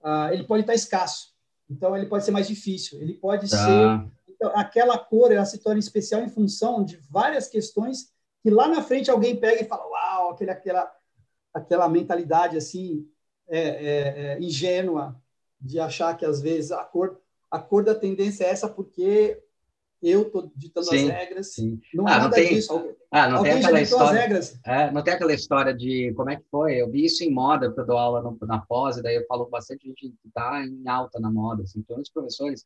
uh, 0.03 0.33
ele 0.33 0.45
pode 0.45 0.63
estar 0.63 0.75
escasso. 0.75 1.35
Então, 1.69 1.97
ele 1.97 2.07
pode 2.07 2.25
ser 2.25 2.31
mais 2.31 2.49
difícil. 2.49 3.01
Ele 3.01 3.15
pode 3.15 3.49
tá. 3.49 3.57
ser... 3.57 4.11
Então, 4.41 4.57
aquela 4.57 4.97
cor 4.97 5.31
ela 5.31 5.45
se 5.45 5.59
torna 5.59 5.79
especial 5.79 6.23
em 6.23 6.31
função 6.31 6.83
de 6.83 6.97
várias 7.11 7.47
questões 7.47 8.11
que 8.43 8.49
lá 8.49 8.67
na 8.67 8.83
frente 8.83 9.11
alguém 9.11 9.37
pega 9.37 9.61
e 9.61 9.67
fala, 9.67 9.87
uau, 9.87 10.31
aquele, 10.31 10.51
aquela, 10.51 10.91
aquela 11.53 11.89
mentalidade 11.91 12.57
assim 12.57 13.07
é, 13.47 13.59
é, 13.59 13.69
é, 14.33 14.41
ingênua 14.41 15.21
de 15.61 15.79
achar 15.79 16.17
que 16.17 16.25
às 16.25 16.41
vezes 16.41 16.73
a 16.73 16.83
cor 16.85 17.21
a 17.51 17.59
cor 17.59 17.85
da 17.85 17.95
tendência 17.95 18.45
é 18.45 18.49
essa 18.49 18.69
porque 18.69 19.43
eu 20.03 20.23
estou 20.23 20.51
ditando 20.57 20.87
sim, 20.87 21.11
as 21.11 21.19
regras. 21.19 21.53
Sim. 21.53 21.81
Não 21.93 22.07
ah, 22.07 22.13
é 22.13 22.19
nada 22.19 22.35
tem, 22.35 22.55
disso. 22.55 22.95
Ah, 23.11 23.29
não 23.29 23.43
tem 23.43 23.53
aquela 23.53 23.81
história. 23.83 24.41
É, 24.65 24.91
não 24.91 25.03
tem 25.03 25.15
aquela 25.15 25.35
história 25.35 25.75
de 25.75 26.15
como 26.15 26.31
é 26.31 26.37
que 26.37 26.45
foi. 26.51 26.81
Eu 26.81 26.91
vi 26.91 27.05
isso 27.05 27.23
em 27.23 27.31
moda, 27.31 27.67
porque 27.67 27.83
eu 27.83 27.87
dou 27.87 27.99
aula 27.99 28.23
no, 28.23 28.39
na 28.47 28.61
pós, 28.61 28.97
e 28.97 29.03
daí 29.03 29.17
eu 29.17 29.27
falo 29.27 29.45
com 29.45 29.51
bastante 29.51 29.87
gente 29.87 30.09
que 30.09 30.29
está 30.29 30.65
em 30.65 30.89
alta 30.89 31.21
na 31.21 31.31
moda. 31.31 31.65
Assim, 31.65 31.81
então, 31.81 32.01
os 32.01 32.09
professores. 32.09 32.65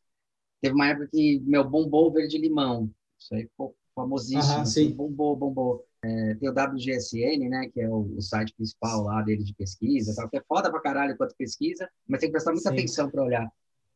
Teve 0.65 0.73
uma 0.73 0.87
época 0.87 1.09
que 1.11 1.43
meu 1.45 1.63
bombou 1.63 2.11
verde 2.11 2.39
limão. 2.39 2.89
Isso 3.19 3.35
aí 3.35 3.43
ficou 3.43 3.75
famosíssimo. 3.93 4.61
assim, 4.61 4.91
bombou, 4.95 5.35
bombou. 5.35 5.85
É, 6.03 6.33
tem 6.33 6.49
o 6.49 6.51
WGSN, 6.51 7.47
né, 7.47 7.69
que 7.71 7.81
é 7.81 7.87
o, 7.87 8.15
o, 8.17 8.21
site 8.21 8.51
principal 8.55 9.03
lá 9.03 9.21
dele 9.21 9.43
de 9.43 9.53
pesquisa, 9.53 10.13
tal, 10.15 10.27
que 10.27 10.37
é 10.37 10.41
foda 10.47 10.71
pra 10.71 10.81
caralho 10.81 11.15
quanto 11.17 11.35
pesquisa, 11.35 11.87
mas 12.07 12.19
tem 12.19 12.29
que 12.29 12.31
prestar 12.31 12.51
muita 12.51 12.69
sim. 12.69 12.75
atenção 12.75 13.11
para 13.11 13.23
olhar. 13.23 13.47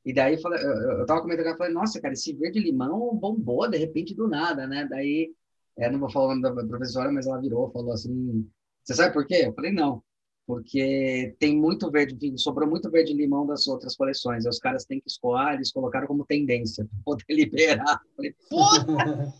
E 0.05 0.13
daí 0.13 0.35
eu, 0.35 0.51
eu 0.51 1.05
tava 1.07 1.21
comentando 1.21 1.43
com 1.45 1.49
ela, 1.49 1.57
falei, 1.57 1.73
nossa, 1.73 1.99
cara, 1.99 2.13
esse 2.13 2.33
verde 2.33 2.59
limão 2.59 3.15
bombou 3.15 3.67
de 3.67 3.77
repente 3.77 4.13
do 4.13 4.27
nada, 4.27 4.67
né? 4.67 4.87
Daí, 4.87 5.33
é, 5.75 5.89
não 5.89 5.99
vou 5.99 6.11
falar 6.11 6.33
o 6.33 6.35
nome 6.35 6.55
da 6.55 6.67
professora, 6.67 7.11
mas 7.11 7.25
ela 7.25 7.41
virou, 7.41 7.71
falou 7.71 7.93
assim, 7.93 8.47
você 8.83 8.93
sabe 8.93 9.11
por 9.11 9.25
quê? 9.25 9.43
Eu 9.45 9.53
falei, 9.53 9.71
não, 9.71 10.03
porque 10.49 11.35
tem 11.37 11.55
muito 11.55 11.91
verde, 11.91 12.35
sobrou 12.39 12.67
muito 12.67 12.89
verde 12.89 13.13
limão 13.13 13.45
das 13.45 13.67
outras 13.67 13.95
coleções, 13.95 14.47
os 14.47 14.57
caras 14.57 14.83
têm 14.83 14.99
que 14.99 15.07
escoar, 15.07 15.53
eles 15.53 15.71
colocaram 15.71 16.07
como 16.07 16.25
tendência 16.25 16.83
para 16.85 16.99
poder 17.05 17.23
liberar. 17.29 18.01
Eu 18.01 18.15
falei, 18.15 18.35
puta! 18.49 19.33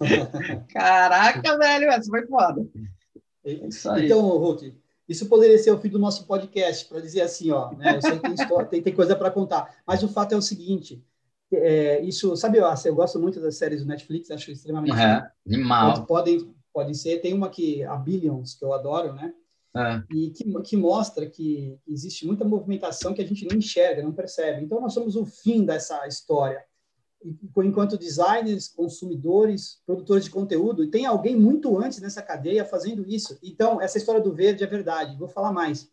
Caraca, 0.72 1.58
velho, 1.58 1.90
essa 1.90 2.08
foi 2.08 2.26
foda. 2.26 2.66
É 3.44 3.52
isso 3.52 3.90
aí. 3.90 4.06
Então, 4.06 4.22
Hulk, 4.22 4.74
isso 5.06 5.28
poderia 5.28 5.58
ser 5.58 5.72
o 5.72 5.78
fim 5.78 5.90
do 5.90 5.98
nosso 5.98 6.26
podcast, 6.26 6.88
para 6.88 7.02
dizer 7.02 7.20
assim, 7.20 7.50
ó, 7.50 7.72
né? 7.72 7.96
Eu 7.96 8.00
sei 8.00 8.12
que 8.12 8.20
tem, 8.20 8.32
história, 8.32 8.66
tem, 8.66 8.80
tem 8.80 8.94
coisa 8.94 9.14
para 9.14 9.30
contar, 9.30 9.82
mas 9.86 10.02
o 10.02 10.08
fato 10.08 10.32
é 10.32 10.38
o 10.38 10.42
seguinte: 10.42 11.04
é, 11.52 12.00
isso, 12.00 12.34
sabe, 12.34 12.56
eu, 12.56 12.64
eu 12.64 12.94
gosto 12.94 13.20
muito 13.20 13.38
das 13.42 13.58
séries 13.58 13.82
do 13.82 13.88
Netflix, 13.88 14.30
acho 14.30 14.50
extremamente. 14.50 14.96
Uhum, 14.96 15.54
animal. 15.54 16.06
Podem, 16.06 16.50
podem 16.72 16.94
ser, 16.94 17.18
tem 17.18 17.34
uma 17.34 17.50
que, 17.50 17.84
a 17.84 17.96
Billions, 17.96 18.54
que 18.54 18.64
eu 18.64 18.72
adoro, 18.72 19.12
né? 19.12 19.34
É. 19.76 20.02
E 20.10 20.30
que, 20.30 20.62
que, 20.62 20.76
mostra 20.76 21.26
que 21.26 21.78
existe 21.86 22.26
muita 22.26 22.44
movimentação 22.44 23.12
que 23.12 23.20
a 23.20 23.26
gente 23.26 23.46
não 23.46 23.58
enxerga, 23.58 24.02
não 24.02 24.12
percebe. 24.12 24.64
Então, 24.64 24.80
nós 24.80 24.94
somos 24.94 25.16
o 25.16 25.26
fim 25.26 25.64
dessa 25.66 26.06
história. 26.06 26.64
Enquanto 27.22 27.98
designers, 27.98 28.68
consumidores, 28.68 29.80
produtores 29.84 30.24
de 30.24 30.30
conteúdo, 30.30 30.82
e 30.82 30.90
tem 30.90 31.04
alguém 31.04 31.36
muito 31.36 31.76
antes 31.78 32.00
nessa 32.00 32.22
cadeia 32.22 32.64
fazendo 32.64 33.06
isso. 33.06 33.38
Então, 33.42 33.80
essa 33.80 33.98
história 33.98 34.20
do 34.20 34.32
verde 34.32 34.64
é 34.64 34.66
verdade. 34.66 35.18
Vou 35.18 35.28
falar 35.28 35.52
mais. 35.52 35.90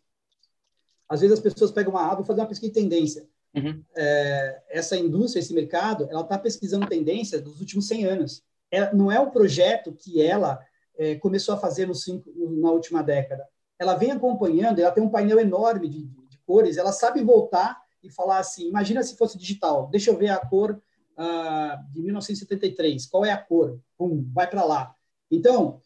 Às 1.06 1.20
vezes 1.20 1.36
as 1.36 1.42
pessoas 1.42 1.70
pegam 1.70 1.92
uma 1.92 2.10
aba, 2.10 2.24
fazer 2.24 2.40
uma 2.40 2.48
pesquisa 2.48 2.72
de 2.72 2.80
tendência. 2.80 3.28
Uhum. 3.54 3.84
É, 3.94 4.62
essa 4.70 4.96
indústria, 4.96 5.40
esse 5.40 5.52
mercado, 5.52 6.08
ela 6.10 6.22
está 6.22 6.38
pesquisando 6.38 6.86
tendências 6.86 7.42
dos 7.42 7.60
últimos 7.60 7.86
100 7.86 8.04
anos. 8.06 8.42
É, 8.70 8.94
não 8.94 9.12
é 9.12 9.20
o 9.20 9.30
projeto 9.30 9.92
que 9.92 10.22
ela 10.22 10.58
é, 10.96 11.16
começou 11.16 11.54
a 11.54 11.58
fazer 11.58 11.86
no 11.86 11.94
cinco, 11.94 12.32
na 12.34 12.70
última 12.70 13.02
década 13.02 13.44
ela 13.78 13.94
vem 13.94 14.10
acompanhando, 14.10 14.78
ela 14.78 14.92
tem 14.92 15.02
um 15.02 15.10
painel 15.10 15.38
enorme 15.38 15.88
de, 15.88 16.04
de, 16.04 16.38
cores, 16.46 16.76
ela 16.76 16.92
sabe 16.92 17.22
voltar 17.22 17.80
e 18.02 18.10
falar 18.10 18.38
assim, 18.38 18.68
imagina 18.68 19.02
se 19.02 19.16
fosse 19.16 19.38
digital, 19.38 19.88
deixa 19.88 20.10
eu 20.10 20.16
ver 20.16 20.28
a 20.28 20.38
cor 20.38 20.80
uh, 21.16 21.92
de 21.92 22.02
1973, 22.02 23.06
qual 23.06 23.24
é 23.24 23.32
a 23.32 23.38
cor? 23.38 23.80
Pum, 23.96 24.24
vai 24.32 24.48
para 24.48 24.64
lá. 24.64 24.94
Então, 25.30 25.80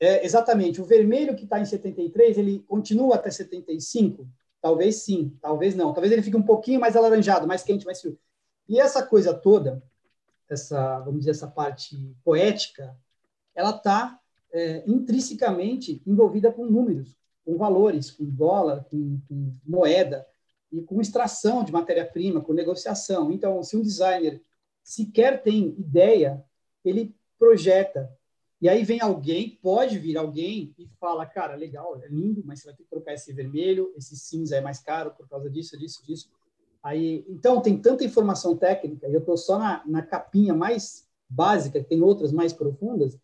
é, 0.00 0.24
exatamente, 0.24 0.80
o 0.80 0.84
vermelho 0.84 1.36
que 1.36 1.44
está 1.44 1.60
em 1.60 1.64
73, 1.64 2.38
ele 2.38 2.60
continua 2.66 3.16
até 3.16 3.30
75? 3.30 4.26
Talvez 4.60 4.96
sim, 4.96 5.36
talvez 5.40 5.74
não. 5.74 5.92
Talvez 5.92 6.12
ele 6.12 6.22
fique 6.22 6.36
um 6.36 6.42
pouquinho 6.42 6.80
mais 6.80 6.96
alaranjado, 6.96 7.46
mais 7.46 7.62
quente, 7.62 7.84
mais 7.84 8.00
frio. 8.00 8.18
E 8.68 8.80
essa 8.80 9.02
coisa 9.02 9.34
toda, 9.34 9.82
essa, 10.48 10.98
vamos 11.00 11.20
dizer, 11.20 11.32
essa 11.32 11.46
parte 11.46 12.14
poética, 12.24 12.96
ela 13.54 13.70
está 13.70 14.18
é, 14.52 14.82
intrinsecamente 14.86 16.02
envolvida 16.06 16.50
com 16.50 16.64
números, 16.64 17.16
com 17.44 17.56
valores, 17.56 18.10
com 18.10 18.24
dólar, 18.24 18.84
com, 18.90 19.20
com 19.28 19.54
moeda 19.66 20.26
e 20.70 20.80
com 20.80 21.00
extração 21.00 21.64
de 21.64 21.72
matéria-prima, 21.72 22.40
com 22.40 22.52
negociação. 22.52 23.32
Então, 23.32 23.62
se 23.62 23.76
um 23.76 23.82
designer 23.82 24.42
sequer 24.82 25.42
tem 25.42 25.74
ideia, 25.78 26.44
ele 26.84 27.14
projeta. 27.38 28.10
E 28.60 28.68
aí 28.68 28.84
vem 28.84 29.00
alguém, 29.00 29.58
pode 29.62 29.98
vir 29.98 30.18
alguém 30.18 30.74
e 30.78 30.86
fala, 31.00 31.24
cara, 31.24 31.54
legal, 31.54 31.98
é 32.02 32.08
lindo, 32.08 32.42
mas 32.44 32.60
você 32.60 32.66
vai 32.66 32.76
ter 32.76 32.82
que 32.82 32.90
trocar 32.90 33.14
esse 33.14 33.32
vermelho, 33.32 33.92
esse 33.96 34.16
cinza 34.16 34.56
é 34.56 34.60
mais 34.60 34.78
caro 34.78 35.12
por 35.12 35.26
causa 35.28 35.48
disso, 35.48 35.78
disso, 35.78 36.04
disso. 36.04 36.30
Aí, 36.82 37.24
então, 37.28 37.60
tem 37.60 37.78
tanta 37.78 38.04
informação 38.04 38.56
técnica, 38.56 39.08
e 39.08 39.14
eu 39.14 39.20
estou 39.20 39.36
só 39.36 39.58
na, 39.58 39.82
na 39.86 40.02
capinha 40.02 40.54
mais 40.54 41.08
básica, 41.28 41.82
tem 41.82 42.02
outras 42.02 42.32
mais 42.32 42.52
profundas, 42.52 43.16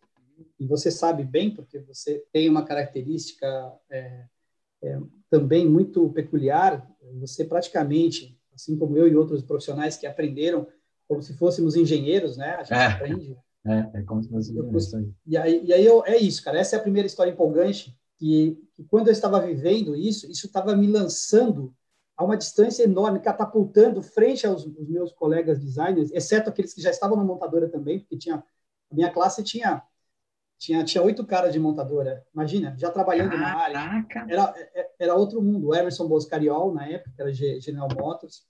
e 0.59 0.67
você 0.67 0.91
sabe 0.91 1.25
bem, 1.25 1.51
porque 1.51 1.79
você 1.79 2.25
tem 2.33 2.49
uma 2.49 2.65
característica 2.65 3.47
é, 3.91 4.25
é, 4.83 4.99
também 5.31 5.69
muito 5.69 6.09
peculiar, 6.11 6.87
você 7.21 7.45
praticamente, 7.45 8.39
assim 8.55 8.77
como 8.77 8.97
eu 8.97 9.09
e 9.09 9.17
outros 9.17 9.43
profissionais 9.43 9.97
que 9.97 10.07
aprenderam 10.07 10.67
como 11.09 11.23
se 11.23 11.35
fôssemos 11.35 11.77
engenheiros, 11.77 12.37
né? 12.37 12.57
A 12.57 12.65
gente 12.65 12.73
é, 12.73 12.87
aprende. 12.87 13.39
É, 13.65 13.99
é 13.99 14.03
como 14.03 14.23
se 14.23 14.29
fosse 14.29 14.51
engenheiro. 14.51 15.15
E 15.27 15.37
aí, 15.37 15.65
e 15.65 15.73
aí 15.73 15.85
eu, 15.85 16.05
é 16.05 16.17
isso, 16.17 16.43
cara. 16.43 16.59
Essa 16.59 16.77
é 16.77 16.79
a 16.79 16.83
primeira 16.83 17.07
história 17.07 17.31
empolgante 17.31 17.97
que, 18.19 18.59
que 18.75 18.85
quando 18.85 19.09
eu 19.09 19.13
estava 19.13 19.41
vivendo 19.41 19.95
isso, 19.95 20.31
isso 20.31 20.47
estava 20.47 20.75
me 20.77 20.87
lançando 20.87 21.75
a 22.17 22.25
uma 22.25 22.37
distância 22.37 22.83
enorme, 22.83 23.21
catapultando 23.21 24.03
frente 24.03 24.47
aos, 24.47 24.65
aos 24.65 24.89
meus 24.89 25.13
colegas 25.13 25.61
designers, 25.61 26.11
exceto 26.13 26.49
aqueles 26.49 26.73
que 26.73 26.81
já 26.81 26.91
estavam 26.91 27.17
na 27.17 27.25
montadora 27.25 27.69
também, 27.69 28.01
porque 28.01 28.17
tinha 28.17 28.43
a 28.91 28.95
minha 28.95 29.11
classe 29.11 29.43
tinha 29.43 29.83
tinha, 30.59 30.85
tinha 30.85 31.03
oito 31.03 31.25
caras 31.25 31.53
de 31.53 31.59
montadora. 31.59 32.25
Imagina, 32.35 32.75
já 32.79 32.91
trabalhando 32.91 33.31
Caraca. 33.31 33.73
na 33.73 33.81
área. 33.93 34.07
Era, 34.29 34.55
é, 34.75 34.91
era 34.99 35.15
outro 35.15 35.43
mundo. 35.43 35.69
O 35.69 35.75
Emerson 35.75 36.09
Boscariol, 36.09 36.73
na 36.73 36.87
época, 36.89 37.13
era 37.19 37.33
General 37.33 37.89
Motors, 37.95 38.47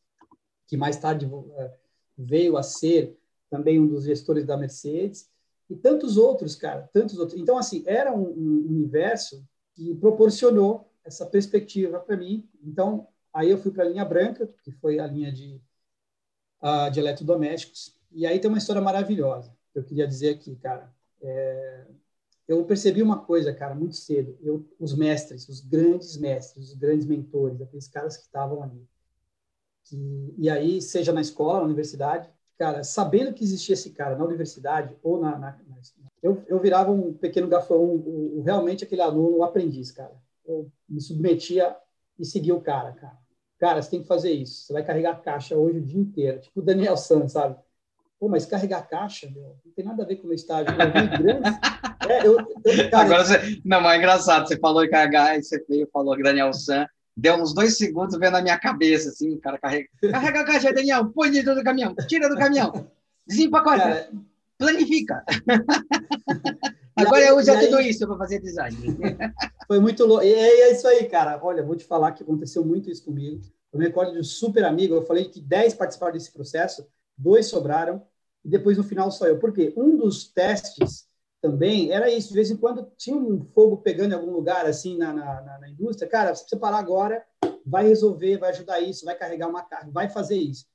que 0.66 0.76
mais 0.76 0.96
tarde 0.96 1.28
é, 1.56 1.74
veio 2.16 2.56
a 2.56 2.62
ser 2.62 3.18
também 3.50 3.80
um 3.80 3.86
dos 3.86 4.04
gestores 4.04 4.44
da 4.44 4.56
Mercedes. 4.56 5.28
E 5.68 5.74
tantos 5.74 6.16
outros, 6.16 6.54
cara, 6.54 6.88
tantos 6.92 7.18
outros. 7.18 7.40
Então, 7.40 7.58
assim, 7.58 7.82
era 7.86 8.14
um, 8.14 8.28
um 8.28 8.66
universo 8.68 9.44
que 9.74 9.94
proporcionou 9.96 10.88
essa 11.04 11.26
perspectiva 11.26 11.98
para 11.98 12.16
mim. 12.16 12.48
Então, 12.62 13.08
aí 13.32 13.50
eu 13.50 13.58
fui 13.58 13.72
para 13.72 13.84
a 13.84 13.88
linha 13.88 14.04
branca, 14.04 14.48
que 14.62 14.70
foi 14.70 15.00
a 15.00 15.06
linha 15.06 15.32
de, 15.32 15.60
uh, 16.62 16.90
de 16.90 17.00
eletrodomésticos. 17.00 17.96
E 18.12 18.24
aí 18.26 18.38
tem 18.38 18.48
uma 18.48 18.58
história 18.58 18.80
maravilhosa 18.80 19.54
que 19.72 19.78
eu 19.80 19.84
queria 19.84 20.06
dizer 20.06 20.30
aqui, 20.30 20.54
cara. 20.56 20.94
É, 21.26 21.84
eu 22.46 22.64
percebi 22.64 23.02
uma 23.02 23.18
coisa, 23.18 23.52
cara, 23.52 23.74
muito 23.74 23.96
cedo. 23.96 24.38
Eu, 24.40 24.64
os 24.78 24.94
mestres, 24.94 25.48
os 25.48 25.60
grandes 25.60 26.16
mestres, 26.16 26.70
os 26.70 26.74
grandes 26.74 27.06
mentores, 27.06 27.60
aqueles 27.60 27.88
caras 27.88 28.16
que 28.16 28.22
estavam 28.22 28.62
ali. 28.62 28.86
Que, 29.84 30.34
e 30.38 30.48
aí, 30.48 30.80
seja 30.80 31.12
na 31.12 31.20
escola, 31.20 31.58
na 31.58 31.64
universidade, 31.64 32.30
cara, 32.56 32.84
sabendo 32.84 33.34
que 33.34 33.42
existia 33.42 33.74
esse 33.74 33.90
cara 33.90 34.16
na 34.16 34.24
universidade 34.24 34.96
ou 35.02 35.20
na, 35.20 35.38
na, 35.38 35.58
na 35.66 35.76
eu, 36.22 36.42
eu 36.48 36.58
virava 36.58 36.90
um 36.90 37.12
pequeno 37.12 37.46
gafão, 37.46 37.84
um, 37.84 38.38
um, 38.38 38.42
realmente 38.42 38.84
aquele 38.84 39.02
aluno, 39.02 39.38
um 39.38 39.42
aprendiz, 39.44 39.92
cara. 39.92 40.12
Eu 40.44 40.70
me 40.88 41.00
submetia 41.00 41.76
e 42.18 42.24
seguia 42.24 42.54
o 42.54 42.60
cara, 42.60 42.92
cara. 42.92 43.18
Cara, 43.58 43.82
você 43.82 43.90
tem 43.90 44.02
que 44.02 44.08
fazer 44.08 44.32
isso. 44.32 44.66
Você 44.66 44.72
vai 44.72 44.84
carregar 44.84 45.12
a 45.12 45.16
caixa 45.20 45.56
hoje 45.56 45.78
o 45.78 45.84
dia 45.84 46.00
inteiro, 46.00 46.40
tipo 46.40 46.60
o 46.60 46.62
Daniel 46.62 46.96
Santos, 46.96 47.32
sabe? 47.32 47.56
Pô, 48.18 48.28
mas 48.28 48.46
carregar 48.46 48.88
caixa, 48.88 49.30
meu, 49.30 49.56
não 49.64 49.72
tem 49.74 49.84
nada 49.84 50.02
a 50.02 50.06
ver 50.06 50.16
com 50.16 50.24
o 50.24 50.26
meu 50.26 50.34
estágio. 50.34 50.72
Eu 50.72 51.18
grande. 51.18 51.42
É, 52.08 52.24
eu, 52.24 52.38
eu, 52.38 52.90
cara, 52.90 53.04
Agora 53.04 53.24
você. 53.24 53.60
Não, 53.64 53.80
mas 53.80 53.94
é 53.94 53.98
engraçado, 53.98 54.46
você 54.46 54.56
falou 54.60 54.84
em 54.84 54.88
carregar, 54.88 55.36
e 55.36 55.42
você 55.42 55.64
veio, 55.68 55.88
falou 55.92 56.16
Daniel 56.22 56.52
San, 56.52 56.86
deu 57.16 57.34
uns 57.34 57.52
dois 57.52 57.76
segundos 57.76 58.16
vendo 58.16 58.34
na 58.34 58.42
minha 58.42 58.56
cabeça, 58.60 59.08
assim, 59.08 59.34
o 59.34 59.40
cara 59.40 59.58
carrega. 59.58 59.88
Carrega 60.12 60.40
a 60.40 60.44
caixa, 60.44 60.72
Daniel, 60.72 61.06
põe 61.06 61.32
dentro 61.32 61.56
do 61.56 61.64
caminhão, 61.64 61.96
tira 62.06 62.28
do 62.28 62.36
caminhão, 62.36 62.88
desempacota, 63.26 63.78
cara, 63.78 64.10
planifica. 64.56 65.24
Agora 66.96 67.22
aí, 67.22 67.28
eu 67.28 67.36
uso 67.36 67.52
tudo 67.60 67.80
isso 67.80 68.06
para 68.06 68.16
fazer 68.16 68.40
design. 68.40 68.76
Foi 69.68 69.78
muito 69.78 70.06
louco. 70.06 70.24
E 70.24 70.32
é 70.32 70.72
isso 70.72 70.88
aí, 70.88 71.04
cara. 71.04 71.38
Olha, 71.42 71.62
vou 71.62 71.76
te 71.76 71.84
falar 71.84 72.12
que 72.12 72.22
aconteceu 72.22 72.64
muito 72.64 72.90
isso 72.90 73.04
comigo. 73.04 73.42
Eu 73.70 73.78
me 73.78 73.86
recordo 73.86 74.12
de 74.12 74.20
um 74.20 74.24
super 74.24 74.64
amigo, 74.64 74.94
eu 74.94 75.02
falei 75.02 75.26
que 75.26 75.38
10 75.38 75.74
participaram 75.74 76.14
desse 76.14 76.32
processo, 76.32 76.86
dois 77.16 77.46
sobraram, 77.46 78.02
e 78.44 78.48
depois 78.48 78.76
no 78.76 78.84
final 78.84 79.10
só 79.10 79.26
eu. 79.26 79.38
Por 79.38 79.52
quê? 79.52 79.72
Um 79.76 79.96
dos 79.96 80.28
testes 80.28 81.08
também 81.40 81.90
era 81.92 82.10
isso, 82.10 82.28
de 82.28 82.34
vez 82.34 82.50
em 82.50 82.56
quando 82.56 82.90
tinha 82.96 83.16
um 83.16 83.44
fogo 83.54 83.78
pegando 83.78 84.12
em 84.12 84.14
algum 84.14 84.32
lugar, 84.32 84.66
assim, 84.66 84.96
na, 84.96 85.12
na, 85.12 85.58
na 85.60 85.68
indústria, 85.68 86.08
cara, 86.08 86.34
você 86.34 86.42
precisa 86.42 86.60
parar 86.60 86.78
agora, 86.78 87.24
vai 87.64 87.86
resolver, 87.86 88.38
vai 88.38 88.50
ajudar 88.50 88.80
isso, 88.80 89.04
vai 89.04 89.16
carregar 89.16 89.48
uma 89.48 89.62
carga, 89.62 89.90
vai 89.90 90.08
fazer 90.08 90.36
isso. 90.36 90.66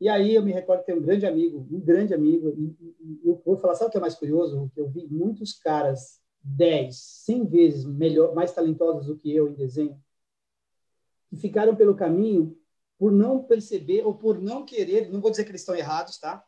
E 0.00 0.08
aí 0.08 0.34
eu 0.34 0.42
me 0.42 0.52
recordo 0.52 0.80
que 0.80 0.86
tem 0.86 0.96
um 0.96 1.02
grande 1.02 1.26
amigo, 1.26 1.66
um 1.70 1.80
grande 1.80 2.12
amigo, 2.12 2.50
e, 2.50 3.20
eu 3.24 3.40
vou 3.44 3.56
falar, 3.56 3.74
sabe 3.74 3.88
o 3.88 3.90
que 3.92 3.96
é 3.96 4.00
mais 4.00 4.14
curioso? 4.14 4.70
Eu 4.76 4.88
vi 4.88 5.06
muitos 5.08 5.54
caras 5.54 6.20
10, 6.42 6.94
100 6.96 7.46
vezes 7.46 7.84
melhor, 7.84 8.34
mais 8.34 8.52
talentosos 8.52 9.06
do 9.06 9.16
que 9.16 9.34
eu 9.34 9.48
em 9.48 9.54
desenho, 9.54 9.98
que 11.28 11.36
ficaram 11.36 11.74
pelo 11.74 11.96
caminho 11.96 12.56
por 12.98 13.12
não 13.12 13.42
perceber 13.42 14.04
ou 14.04 14.14
por 14.14 14.40
não 14.40 14.64
querer, 14.64 15.10
não 15.10 15.20
vou 15.20 15.30
dizer 15.30 15.44
que 15.44 15.50
eles 15.50 15.60
estão 15.60 15.74
errados, 15.74 16.18
tá? 16.18 16.44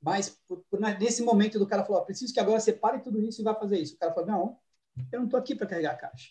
Mas 0.00 0.30
por, 0.46 0.64
por, 0.70 0.80
nesse 0.80 1.22
momento 1.22 1.58
do 1.58 1.66
cara 1.66 1.84
falou, 1.84 2.04
preciso 2.04 2.32
que 2.32 2.40
agora 2.40 2.60
você 2.60 2.72
pare 2.72 3.00
tudo 3.00 3.20
isso 3.20 3.40
e 3.40 3.44
vá 3.44 3.54
fazer 3.54 3.78
isso. 3.78 3.94
O 3.94 3.98
cara 3.98 4.12
falou, 4.12 4.28
não, 4.28 4.58
eu 5.12 5.20
não 5.20 5.26
estou 5.26 5.38
aqui 5.38 5.54
para 5.54 5.66
carregar 5.66 5.92
a 5.92 5.96
caixa. 5.96 6.30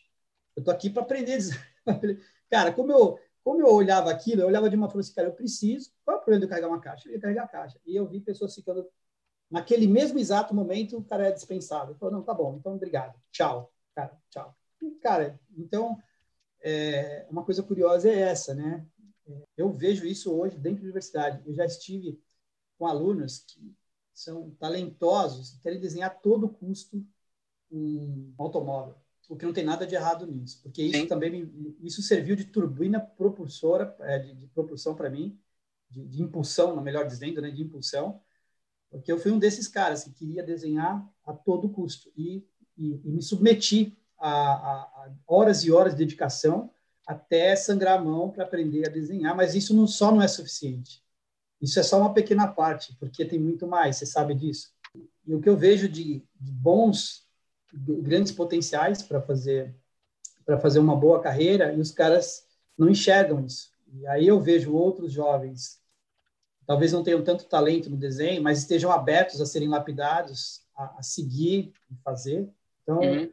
Eu 0.56 0.62
estou 0.62 0.74
aqui 0.74 0.90
para 0.90 1.04
aprender. 1.04 1.40
cara, 2.50 2.74
como 2.74 2.92
eu, 2.92 3.20
como 3.44 3.62
eu 3.62 3.74
olhava 3.74 4.12
aquilo, 4.12 4.42
eu 4.42 4.48
olhava 4.48 4.70
de 4.70 4.76
uma 4.76 4.88
forma 4.88 5.02
assim, 5.02 5.14
cara, 5.14 5.28
eu 5.28 5.34
preciso, 5.34 5.92
qual 6.04 6.18
é 6.18 6.20
o 6.20 6.24
problema 6.24 6.40
de 6.40 6.46
eu 6.46 6.50
carregar 6.50 6.68
uma 6.68 6.82
caixa? 6.82 7.08
Eu 7.08 7.14
ia 7.14 7.20
carregar 7.20 7.44
a 7.44 7.48
caixa. 7.48 7.80
E 7.86 7.96
eu 7.96 8.08
vi 8.08 8.20
pessoas 8.20 8.56
ficando, 8.56 8.88
naquele 9.50 9.88
mesmo 9.88 10.20
exato 10.20 10.54
momento, 10.54 10.98
o 10.98 11.04
cara 11.04 11.28
é 11.28 11.32
dispensável. 11.32 11.92
Ele 11.92 12.00
falou, 12.00 12.16
não, 12.16 12.24
tá 12.24 12.34
bom, 12.34 12.58
então 12.60 12.74
obrigado, 12.74 13.20
tchau, 13.32 13.72
cara, 13.96 14.18
tchau. 14.30 14.56
E, 14.82 14.92
cara, 14.92 15.40
então, 15.58 15.98
é, 16.62 17.26
uma 17.30 17.44
coisa 17.44 17.62
curiosa 17.62 18.10
é 18.10 18.20
essa, 18.20 18.54
né? 18.54 18.86
Eu 19.58 19.72
vejo 19.72 20.06
isso 20.06 20.34
hoje 20.34 20.58
dentro 20.58 20.80
da 20.80 20.86
universidade. 20.86 21.42
Eu 21.46 21.54
já 21.54 21.66
estive 21.66 22.20
com 22.78 22.88
alunos 22.88 23.40
que 23.40 23.76
são 24.14 24.52
talentosos 24.60 25.58
querem 25.62 25.80
desenhar 25.80 26.12
a 26.12 26.14
todo 26.14 26.50
custo 26.50 27.06
um 27.72 28.34
automóvel, 28.38 28.96
o 29.30 29.38
que 29.38 29.46
não 29.46 29.54
tem 29.54 29.64
nada 29.64 29.86
de 29.86 29.96
errado 29.96 30.26
nisso, 30.26 30.60
porque 30.64 30.82
isso 30.82 31.02
Sim. 31.02 31.08
também 31.08 31.30
me, 31.30 31.78
isso 31.82 32.02
serviu 32.02 32.36
de 32.36 32.46
turbina 32.46 33.00
propulsora, 33.00 33.96
é, 34.00 34.20
de, 34.20 34.34
de 34.34 34.48
propulsão 34.48 34.96
para 34.96 35.10
mim, 35.10 35.40
de, 35.90 36.06
de, 36.08 36.22
impulsão, 36.22 36.76
na 36.76 36.82
melhor 36.82 37.06
dizendo, 37.06 37.42
né, 37.42 37.52
de 37.52 37.62
impulsão, 37.62 38.22
Porque 38.90 39.12
eu 39.12 39.20
fui 39.20 39.32
um 39.32 39.40
desses 39.40 39.68
caras 39.68 40.04
que 40.04 40.12
queria 40.12 40.44
desenhar 40.44 41.08
a 41.24 41.34
todo 41.34 41.70
custo 41.70 42.12
e, 42.18 42.44
e, 42.76 43.02
e 43.06 43.12
me 43.12 43.22
submeti 43.22 43.96
a, 44.18 44.30
a, 44.30 44.82
a, 44.82 45.14
horas 45.28 45.64
e 45.64 45.72
horas 45.72 45.94
de 45.94 46.00
dedicação 46.00 46.72
até 47.10 47.56
sangrar 47.56 47.98
a 47.98 48.02
mão 48.04 48.30
para 48.30 48.44
aprender 48.44 48.88
a 48.88 48.92
desenhar, 48.92 49.36
mas 49.36 49.56
isso 49.56 49.76
não, 49.76 49.88
só 49.88 50.12
não 50.12 50.22
é 50.22 50.28
suficiente. 50.28 51.04
Isso 51.60 51.80
é 51.80 51.84
só 51.84 51.98
uma 52.00 52.14
pequena 52.14 52.48
parte, 52.48 52.96
porque 53.00 53.26
tem 53.26 53.40
muito 53.40 53.66
mais, 53.66 53.98
você 53.98 54.06
sabe 54.06 54.36
disso. 54.36 54.72
E 55.26 55.34
o 55.34 55.42
que 55.42 55.50
eu 55.50 55.58
vejo 55.58 55.90
de, 55.90 56.24
de 56.40 56.52
bons, 56.52 57.28
de 57.74 57.96
grandes 57.96 58.32
potenciais 58.32 59.02
para 59.02 59.20
fazer 59.20 59.76
para 60.46 60.60
fazer 60.60 60.80
uma 60.80 60.96
boa 60.96 61.20
carreira, 61.22 61.74
e 61.74 61.80
os 61.80 61.92
caras 61.92 62.48
não 62.76 62.90
enxergam 62.90 63.46
isso. 63.46 63.72
E 63.94 64.08
aí 64.08 64.28
eu 64.28 64.40
vejo 64.40 64.74
outros 64.74 65.12
jovens, 65.12 65.80
talvez 66.66 66.92
não 66.92 67.04
tenham 67.04 67.24
tanto 67.24 67.46
talento 67.46 67.88
no 67.88 67.98
desenho, 67.98 68.42
mas 68.42 68.60
estejam 68.60 68.92
abertos 68.92 69.42
a 69.42 69.46
serem 69.46 69.68
lapidados, 69.68 70.62
a, 70.76 71.00
a 71.00 71.04
seguir 71.04 71.72
e 71.92 71.96
fazer. 72.04 72.50
Então, 72.82 73.00
uhum. 73.00 73.32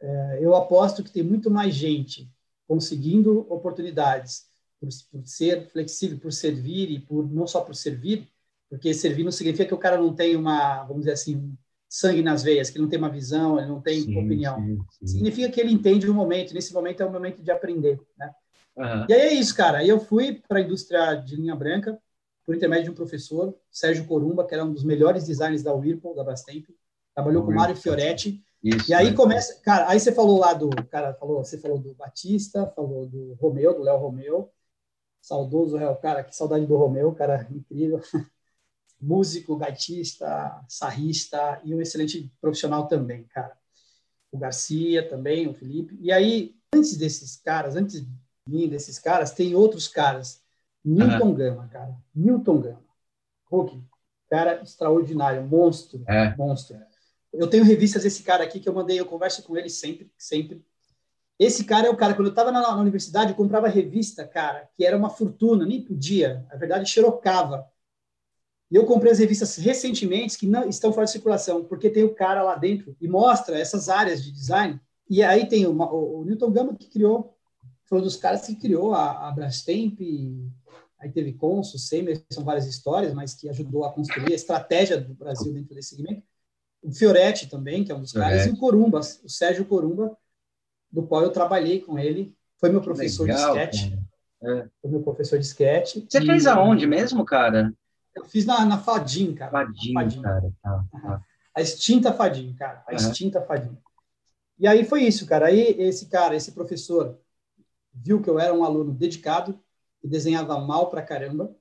é, 0.00 0.38
eu 0.40 0.54
aposto 0.54 1.02
que 1.02 1.10
tem 1.10 1.24
muito 1.24 1.50
mais 1.50 1.74
gente 1.74 2.32
conseguindo 2.66 3.40
oportunidades 3.50 4.46
por, 4.80 4.88
por, 5.10 5.26
ser 5.26 5.68
flexível, 5.70 6.18
por 6.18 6.32
servir 6.32 6.90
e 6.90 6.98
por 7.00 7.30
não 7.30 7.46
só 7.46 7.60
por 7.60 7.74
servir, 7.74 8.28
porque 8.68 8.92
servir 8.92 9.24
não 9.24 9.30
significa 9.30 9.66
que 9.66 9.74
o 9.74 9.78
cara 9.78 9.96
não 9.96 10.14
tem 10.14 10.36
uma, 10.36 10.82
vamos 10.84 11.02
dizer 11.02 11.12
assim, 11.12 11.56
sangue 11.88 12.22
nas 12.22 12.42
veias, 12.42 12.70
que 12.70 12.78
não 12.78 12.88
tem 12.88 12.98
uma 12.98 13.08
visão, 13.08 13.58
ele 13.58 13.68
não 13.68 13.80
tem 13.80 14.00
sim, 14.00 14.18
opinião. 14.18 14.56
Sim, 14.56 14.84
sim. 14.90 15.06
Significa 15.06 15.48
que 15.48 15.60
ele 15.60 15.72
entende 15.72 16.08
o 16.10 16.14
momento, 16.14 16.52
nesse 16.52 16.72
momento 16.72 17.02
é 17.02 17.06
o 17.06 17.12
momento 17.12 17.42
de 17.42 17.50
aprender, 17.50 18.00
né? 18.18 18.34
Uhum. 18.76 19.06
E 19.08 19.14
aí 19.14 19.20
é 19.20 19.32
isso, 19.34 19.54
cara. 19.54 19.84
Eu 19.84 20.00
fui 20.00 20.42
para 20.48 20.58
a 20.58 20.62
indústria 20.62 21.14
de 21.14 21.36
linha 21.36 21.54
branca 21.54 21.96
por 22.44 22.54
intermédio 22.54 22.86
de 22.86 22.90
um 22.90 22.94
professor, 22.94 23.54
Sérgio 23.70 24.06
Corumba, 24.06 24.44
que 24.44 24.54
era 24.54 24.64
um 24.64 24.72
dos 24.72 24.84
melhores 24.84 25.24
designers 25.24 25.62
da 25.62 25.72
Whirlpool, 25.72 26.14
da 26.14 26.24
Brastemp. 26.24 26.66
Trabalhou 27.14 27.44
com 27.44 27.52
o 27.52 27.54
Mário 27.54 27.76
Fioretti. 27.76 28.44
Isso, 28.64 28.90
e 28.90 28.94
aí 28.94 29.10
né? 29.10 29.16
começa, 29.16 29.60
cara, 29.60 29.90
aí 29.90 30.00
você 30.00 30.10
falou 30.10 30.38
lá 30.38 30.54
do, 30.54 30.70
cara, 30.86 31.12
falou, 31.14 31.44
você 31.44 31.58
falou 31.58 31.78
do 31.78 31.92
Batista, 31.94 32.66
falou 32.74 33.06
do 33.06 33.34
Romeu, 33.34 33.74
do 33.74 33.82
Léo 33.82 33.98
Romeu. 33.98 34.50
Saudoso, 35.20 35.76
é, 35.76 35.94
cara, 35.96 36.24
que 36.24 36.34
saudade 36.34 36.64
do 36.64 36.76
Romeu, 36.76 37.14
cara, 37.14 37.46
incrível. 37.50 38.00
músico, 38.98 39.56
gaitista, 39.56 40.64
sarrista 40.66 41.60
e 41.62 41.74
um 41.74 41.80
excelente 41.80 42.32
profissional 42.40 42.88
também, 42.88 43.24
cara. 43.24 43.54
O 44.32 44.38
Garcia 44.38 45.06
também, 45.08 45.46
o 45.46 45.54
Felipe. 45.54 45.98
E 46.00 46.10
aí, 46.10 46.56
antes 46.74 46.96
desses 46.96 47.36
caras, 47.36 47.76
antes 47.76 48.00
de 48.00 48.10
mim, 48.48 48.68
desses 48.68 48.98
caras, 48.98 49.32
tem 49.32 49.54
outros 49.54 49.86
caras. 49.86 50.42
Newton 50.82 51.28
uhum. 51.28 51.34
Gama, 51.34 51.68
cara. 51.68 51.94
Newton 52.14 52.60
Gama. 52.60 52.84
Hulk, 53.50 53.82
cara 54.28 54.62
extraordinário, 54.62 55.42
monstro, 55.46 56.02
é. 56.08 56.34
monstro. 56.36 56.76
Eu 57.36 57.48
tenho 57.48 57.64
revistas 57.64 58.02
desse 58.02 58.22
cara 58.22 58.44
aqui 58.44 58.60
que 58.60 58.68
eu 58.68 58.74
mandei, 58.74 58.98
eu 58.98 59.06
converso 59.06 59.42
com 59.42 59.56
ele 59.56 59.68
sempre, 59.68 60.10
sempre. 60.16 60.64
Esse 61.38 61.64
cara 61.64 61.88
é 61.88 61.90
o 61.90 61.96
cara, 61.96 62.14
quando 62.14 62.28
eu 62.28 62.32
estava 62.32 62.52
na, 62.52 62.60
na, 62.60 62.80
universidade, 62.80 63.32
eu 63.32 63.36
comprava 63.36 63.66
revista, 63.66 64.26
cara, 64.26 64.68
que 64.76 64.84
era 64.84 64.96
uma 64.96 65.10
fortuna, 65.10 65.66
nem 65.66 65.82
podia, 65.82 66.46
na 66.48 66.56
verdade, 66.56 66.88
xerocava. 66.88 67.68
E 68.70 68.76
eu 68.76 68.86
comprei 68.86 69.10
as 69.10 69.18
revistas 69.18 69.56
recentemente 69.56 70.38
que 70.38 70.46
não 70.46 70.68
estão 70.68 70.92
fora 70.92 71.06
de 71.06 71.12
circulação, 71.12 71.64
porque 71.64 71.90
tem 71.90 72.04
o 72.04 72.14
cara 72.14 72.42
lá 72.42 72.54
dentro 72.54 72.96
e 73.00 73.08
mostra 73.08 73.58
essas 73.58 73.88
áreas 73.88 74.22
de 74.22 74.30
design. 74.30 74.80
E 75.10 75.22
aí 75.22 75.48
tem 75.48 75.66
uma, 75.66 75.92
o, 75.92 76.20
o 76.20 76.24
Newton 76.24 76.52
Gama 76.52 76.76
que 76.76 76.88
criou, 76.88 77.36
foi 77.84 77.98
um 77.98 78.02
dos 78.02 78.16
caras 78.16 78.46
que 78.46 78.54
criou 78.54 78.94
a, 78.94 79.28
a 79.28 79.32
Brastemp, 79.32 80.00
aí 80.98 81.10
teve 81.10 81.32
Consul, 81.34 81.80
Semer, 81.80 82.24
são 82.30 82.44
várias 82.44 82.66
histórias, 82.66 83.12
mas 83.12 83.34
que 83.34 83.48
ajudou 83.48 83.84
a 83.84 83.92
construir 83.92 84.32
a 84.32 84.36
estratégia 84.36 85.00
do 85.00 85.14
Brasil 85.14 85.52
dentro 85.52 85.74
desse 85.74 85.90
segmento. 85.90 86.22
O 86.84 86.92
Fioretti 86.92 87.48
também, 87.48 87.82
que 87.82 87.90
é 87.90 87.94
um 87.94 88.00
dos 88.02 88.12
caras, 88.12 88.46
e 88.46 88.50
o 88.50 88.58
Corumba, 88.58 89.00
o 89.00 89.28
Sérgio 89.28 89.64
Corumba, 89.64 90.16
do 90.92 91.02
qual 91.02 91.22
eu 91.22 91.30
trabalhei 91.30 91.80
com 91.80 91.98
ele, 91.98 92.36
foi 92.60 92.68
meu 92.68 92.82
professor 92.82 93.26
Legal, 93.26 93.54
de 93.54 93.60
sketch. 93.60 93.92
É. 94.42 94.68
Foi 94.80 94.90
meu 94.90 95.02
professor 95.02 95.38
de 95.38 95.46
sketch. 95.46 95.96
Você 96.08 96.18
e... 96.18 96.26
fez 96.26 96.46
aonde 96.46 96.86
mesmo, 96.86 97.24
cara? 97.24 97.72
Eu 98.14 98.24
fiz 98.24 98.44
na, 98.44 98.64
na 98.64 98.78
Fadim, 98.78 99.34
cara. 99.34 99.50
Fadim, 99.50 99.92
Fadim. 99.94 100.22
cara. 100.22 100.52
Tá, 100.62 100.84
tá. 100.92 101.22
A 101.54 101.62
extinta 101.62 102.12
Fadim, 102.12 102.54
cara. 102.54 102.84
A 102.86 102.90
uhum. 102.90 102.96
extinta 102.96 103.40
Fadim. 103.40 103.76
E 104.58 104.68
aí 104.68 104.84
foi 104.84 105.02
isso, 105.02 105.26
cara. 105.26 105.46
Aí 105.46 105.74
esse 105.78 106.06
cara, 106.06 106.36
esse 106.36 106.52
professor, 106.52 107.18
viu 107.92 108.20
que 108.20 108.28
eu 108.28 108.38
era 108.38 108.52
um 108.52 108.62
aluno 108.64 108.92
dedicado 108.92 109.58
e 110.02 110.08
desenhava 110.08 110.58
mal 110.60 110.90
pra 110.90 111.02
caramba, 111.02 111.54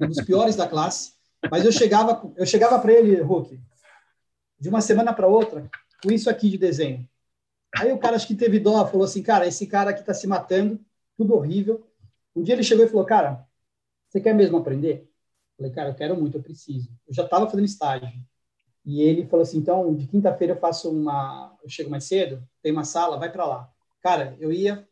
um 0.00 0.08
dos 0.08 0.20
piores 0.22 0.56
da 0.56 0.66
classe. 0.66 1.12
Mas 1.50 1.64
eu 1.64 1.72
chegava, 1.72 2.22
eu 2.36 2.44
chegava 2.44 2.78
para 2.78 2.92
ele, 2.92 3.20
Hulk, 3.20 3.60
de 4.58 4.68
uma 4.68 4.80
semana 4.80 5.12
para 5.12 5.26
outra, 5.26 5.68
com 6.02 6.10
isso 6.10 6.28
aqui 6.30 6.50
de 6.50 6.58
desenho. 6.58 7.08
Aí 7.76 7.92
o 7.92 7.98
cara 7.98 8.16
acho 8.16 8.26
que 8.26 8.34
teve 8.34 8.60
dó, 8.60 8.86
falou 8.86 9.04
assim, 9.04 9.22
cara, 9.22 9.46
esse 9.46 9.66
cara 9.66 9.90
aqui 9.90 10.00
está 10.00 10.14
se 10.14 10.26
matando, 10.26 10.80
tudo 11.16 11.34
horrível. 11.34 11.86
Um 12.34 12.42
dia 12.42 12.54
ele 12.54 12.62
chegou 12.62 12.84
e 12.84 12.88
falou, 12.88 13.04
cara, 13.04 13.44
você 14.08 14.20
quer 14.20 14.34
mesmo 14.34 14.56
aprender? 14.56 15.10
Falei, 15.56 15.72
cara, 15.72 15.88
eu 15.90 15.94
quero 15.94 16.16
muito, 16.16 16.38
eu 16.38 16.42
preciso. 16.42 16.88
Eu 17.06 17.14
já 17.14 17.24
estava 17.24 17.48
fazendo 17.48 17.64
estágio. 17.64 18.08
E 18.84 19.02
ele 19.02 19.26
falou 19.26 19.42
assim, 19.42 19.58
então, 19.58 19.94
de 19.94 20.06
quinta-feira 20.06 20.52
eu 20.52 20.58
faço 20.58 20.90
uma... 20.90 21.56
Eu 21.62 21.68
chego 21.68 21.90
mais 21.90 22.04
cedo, 22.04 22.46
tem 22.62 22.70
uma 22.70 22.84
sala, 22.84 23.18
vai 23.18 23.30
para 23.32 23.46
lá. 23.46 23.70
Cara, 24.00 24.36
eu 24.38 24.52
ia... 24.52 24.86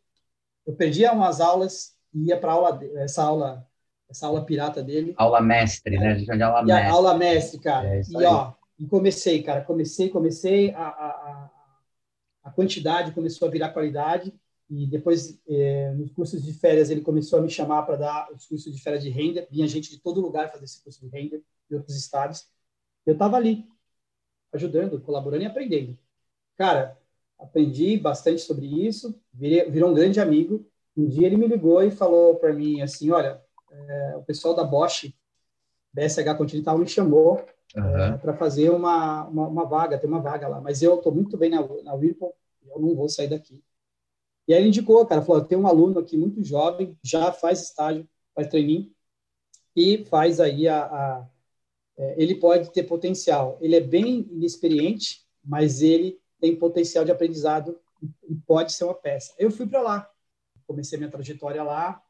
Eu 0.66 0.74
perdia 0.74 1.12
umas 1.12 1.40
aulas 1.40 1.96
e 2.14 2.26
ia 2.28 2.38
para 2.38 2.52
aula, 2.52 2.80
essa 2.96 3.22
aula 3.22 3.66
essa 4.12 4.26
aula 4.26 4.44
pirata 4.44 4.82
dele. 4.82 5.14
Aula 5.16 5.40
mestre, 5.40 5.98
né? 5.98 6.12
A 6.12 6.14
gente 6.14 6.26
chama 6.26 6.44
aula 6.44 6.62
mestre. 6.62 6.90
aula 6.90 7.18
mestre, 7.18 7.60
cara. 7.60 7.96
É 7.96 8.02
e, 8.02 8.24
ó, 8.24 8.52
e 8.82 8.86
comecei, 8.88 9.40
cara, 9.44 9.64
comecei, 9.64 10.08
comecei, 10.08 10.72
a, 10.72 10.88
a, 10.88 11.50
a 12.42 12.50
quantidade 12.50 13.12
começou 13.12 13.46
a 13.46 13.50
virar 13.50 13.68
qualidade, 13.68 14.34
e 14.68 14.88
depois, 14.88 15.38
é, 15.46 15.92
nos 15.92 16.10
cursos 16.10 16.42
de 16.42 16.52
férias, 16.52 16.90
ele 16.90 17.00
começou 17.00 17.38
a 17.38 17.42
me 17.42 17.48
chamar 17.48 17.84
para 17.84 17.94
dar 17.94 18.32
os 18.32 18.44
cursos 18.44 18.74
de 18.74 18.82
férias 18.82 19.04
de 19.04 19.10
render. 19.10 19.46
Vinha 19.50 19.68
gente 19.68 19.90
de 19.90 20.00
todo 20.00 20.20
lugar 20.20 20.50
fazer 20.50 20.64
esse 20.64 20.82
curso 20.82 20.98
de 21.00 21.08
render, 21.08 21.44
de 21.68 21.76
outros 21.76 21.96
estados. 21.96 22.48
Eu 23.06 23.12
estava 23.12 23.36
ali, 23.36 23.68
ajudando, 24.52 25.00
colaborando 25.00 25.44
e 25.44 25.46
aprendendo. 25.46 25.96
Cara, 26.56 26.98
aprendi 27.38 27.96
bastante 27.96 28.40
sobre 28.40 28.66
isso, 28.66 29.14
virei, 29.32 29.70
virou 29.70 29.90
um 29.90 29.94
grande 29.94 30.18
amigo. 30.18 30.66
Um 30.96 31.06
dia 31.06 31.28
ele 31.28 31.36
me 31.36 31.46
ligou 31.46 31.82
e 31.84 31.90
falou 31.90 32.34
para 32.36 32.52
mim 32.52 32.80
assim, 32.80 33.12
olha, 33.12 33.40
é, 33.70 34.16
o 34.16 34.22
pessoal 34.24 34.54
da 34.56 34.64
Bosch, 34.64 35.14
BSH 35.92 36.34
Continental, 36.36 36.78
me 36.78 36.88
chamou 36.88 37.44
uhum. 37.76 37.96
é, 37.96 38.18
para 38.18 38.34
fazer 38.34 38.70
uma, 38.70 39.24
uma, 39.26 39.48
uma, 39.48 39.64
vaga, 39.64 39.98
tem 39.98 40.08
uma 40.08 40.20
vaga 40.20 40.48
lá, 40.48 40.60
mas 40.60 40.82
eu 40.82 40.96
estou 40.96 41.12
muito 41.12 41.36
bem 41.36 41.50
na, 41.50 41.60
na 41.82 41.94
Whirlpool, 41.94 42.34
eu 42.66 42.80
não 42.80 42.94
vou 42.94 43.08
sair 43.08 43.28
daqui. 43.28 43.62
E 44.46 44.54
aí 44.54 44.60
ele 44.60 44.68
indicou, 44.68 45.04
cara, 45.06 45.22
falou, 45.22 45.44
tem 45.44 45.56
um 45.56 45.66
aluno 45.66 45.98
aqui 45.98 46.16
muito 46.16 46.42
jovem, 46.42 46.98
já 47.02 47.32
faz 47.32 47.62
estágio, 47.62 48.08
faz 48.34 48.48
treininho, 48.48 48.90
e 49.74 50.04
faz 50.04 50.40
aí 50.40 50.68
a, 50.68 50.84
a 50.84 51.28
é, 51.96 52.14
ele 52.22 52.34
pode 52.36 52.72
ter 52.72 52.84
potencial. 52.84 53.58
Ele 53.60 53.76
é 53.76 53.80
bem 53.80 54.26
inexperiente, 54.30 55.24
mas 55.44 55.82
ele 55.82 56.18
tem 56.40 56.56
potencial 56.56 57.04
de 57.04 57.12
aprendizado 57.12 57.78
e 58.28 58.34
pode 58.34 58.72
ser 58.72 58.84
uma 58.84 58.94
peça. 58.94 59.32
Eu 59.38 59.50
fui 59.50 59.66
para 59.66 59.80
lá, 59.80 60.10
comecei 60.66 60.98
minha 60.98 61.10
trajetória 61.10 61.62
lá, 61.62 62.02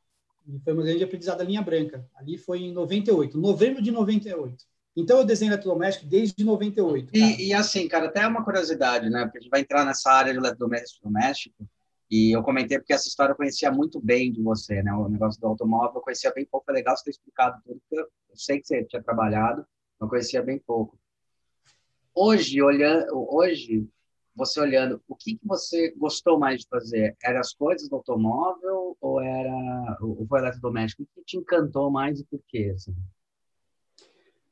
e 0.46 0.58
foi 0.60 0.72
uma 0.72 0.82
grande 0.82 1.04
aprendizado 1.04 1.38
da 1.38 1.44
linha 1.44 1.62
branca. 1.62 2.08
Ali 2.14 2.38
foi 2.38 2.60
em 2.60 2.72
98, 2.72 3.38
novembro 3.38 3.82
de 3.82 3.90
98. 3.90 4.64
Então 4.96 5.18
eu 5.18 5.24
desenho 5.24 5.50
eletrodoméstico 5.50 6.06
desde 6.06 6.44
98. 6.44 7.10
E, 7.14 7.48
e, 7.48 7.54
assim, 7.54 7.88
cara, 7.88 8.06
até 8.06 8.26
uma 8.26 8.44
curiosidade, 8.44 9.08
né? 9.08 9.24
Porque 9.24 9.38
a 9.38 9.40
gente 9.40 9.50
vai 9.50 9.60
entrar 9.60 9.84
nessa 9.86 10.10
área 10.10 10.32
de 10.32 10.38
eletrodoméstico 10.38 11.66
e 12.10 12.30
eu 12.30 12.42
comentei 12.42 12.78
porque 12.78 12.92
essa 12.92 13.08
história 13.08 13.32
eu 13.32 13.36
conhecia 13.36 13.72
muito 13.72 13.98
bem 13.98 14.30
de 14.30 14.42
você, 14.42 14.82
né? 14.82 14.92
O 14.92 15.08
negócio 15.08 15.40
do 15.40 15.46
automóvel 15.46 15.96
eu 15.96 16.02
conhecia 16.02 16.30
bem 16.34 16.44
pouco. 16.44 16.70
É 16.70 16.74
legal 16.74 16.94
você 16.94 17.04
ter 17.04 17.10
explicado 17.12 17.58
tudo, 17.64 17.80
porque 17.88 18.02
eu 18.02 18.36
sei 18.36 18.60
que 18.60 18.66
você 18.66 18.84
tinha 18.84 19.02
trabalhado, 19.02 19.64
eu 19.98 20.06
conhecia 20.06 20.42
bem 20.42 20.58
pouco. 20.58 20.98
Hoje, 22.14 22.60
olhando, 22.60 23.06
hoje, 23.34 23.88
você 24.36 24.60
olhando, 24.60 25.02
o 25.08 25.16
que, 25.16 25.36
que 25.38 25.46
você 25.46 25.92
gostou 25.96 26.38
mais 26.38 26.60
de 26.60 26.68
fazer? 26.68 27.16
Era 27.24 27.40
as 27.40 27.54
coisas 27.54 27.88
do 27.88 27.96
automóvel 27.96 28.94
ou 29.00 29.18
era 29.22 29.96
o 30.02 30.26
eletrodoméstico? 30.36 31.04
O 31.04 31.06
que 31.06 31.24
te 31.24 31.38
encantou 31.38 31.90
mais 31.90 32.20
e 32.20 32.24
por 32.24 32.40
quê? 32.46 32.72
Assim? 32.74 32.94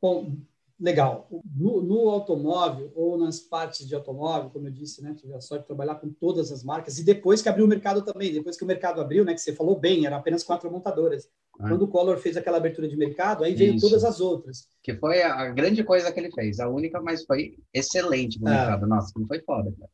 Bom, 0.01 0.37
legal. 0.81 1.29
No, 1.55 1.83
no, 1.83 2.09
automóvel 2.09 2.91
ou 2.95 3.19
nas 3.19 3.39
partes 3.39 3.87
de 3.87 3.95
automóvel, 3.95 4.51
como 4.51 4.67
eu 4.67 4.73
disse, 4.73 5.03
né, 5.03 5.15
tive 5.15 5.35
a 5.35 5.41
sorte 5.41 5.63
de 5.63 5.67
trabalhar 5.67 5.97
com 5.97 6.09
todas 6.09 6.51
as 6.51 6.65
marcas 6.65 6.99
e 6.99 7.05
depois 7.05 7.43
que 7.43 7.49
abriu 7.49 7.67
o 7.67 7.69
mercado 7.69 8.03
também, 8.03 8.33
depois 8.33 8.57
que 8.57 8.65
o 8.65 8.67
mercado 8.67 9.01
abriu, 9.01 9.25
né, 9.25 9.35
que 9.35 9.41
você 9.41 9.55
falou 9.55 9.79
bem, 9.79 10.07
era 10.07 10.17
apenas 10.17 10.43
quatro 10.43 10.71
montadoras. 10.71 11.29
Ah. 11.59 11.69
Quando 11.69 11.83
o 11.83 11.89
Collor 11.89 12.17
fez 12.17 12.37
aquela 12.37 12.57
abertura 12.57 12.89
de 12.89 12.97
mercado, 12.97 13.45
aí 13.45 13.55
veio 13.55 13.75
Isso. 13.75 13.87
todas 13.87 14.05
as 14.05 14.21
outras. 14.21 14.67
Que 14.83 14.95
foi 14.95 15.23
a 15.23 15.51
grande 15.51 15.85
coisa 15.85 16.11
que 16.11 16.19
ele 16.19 16.33
fez, 16.33 16.59
a 16.59 16.69
única, 16.69 17.01
mas 17.03 17.25
foi 17.25 17.59
excelente 17.75 18.41
no 18.41 18.49
é. 18.49 18.53
mercado. 18.53 18.87
Nossa, 18.87 19.13
não 19.19 19.27
foi 19.27 19.41
foda, 19.41 19.71
cara. 19.79 19.91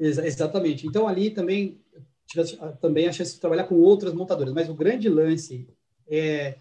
Ex 0.00 0.18
exatamente. 0.18 0.86
Então 0.86 1.08
ali 1.08 1.30
também 1.30 1.80
tive 2.26 2.56
também 2.80 3.08
a 3.08 3.12
chance 3.12 3.34
de 3.34 3.40
trabalhar 3.40 3.64
com 3.64 3.74
outras 3.74 4.14
montadoras, 4.14 4.54
mas 4.54 4.68
o 4.68 4.74
grande 4.74 5.08
lance 5.08 5.68
é 6.08 6.58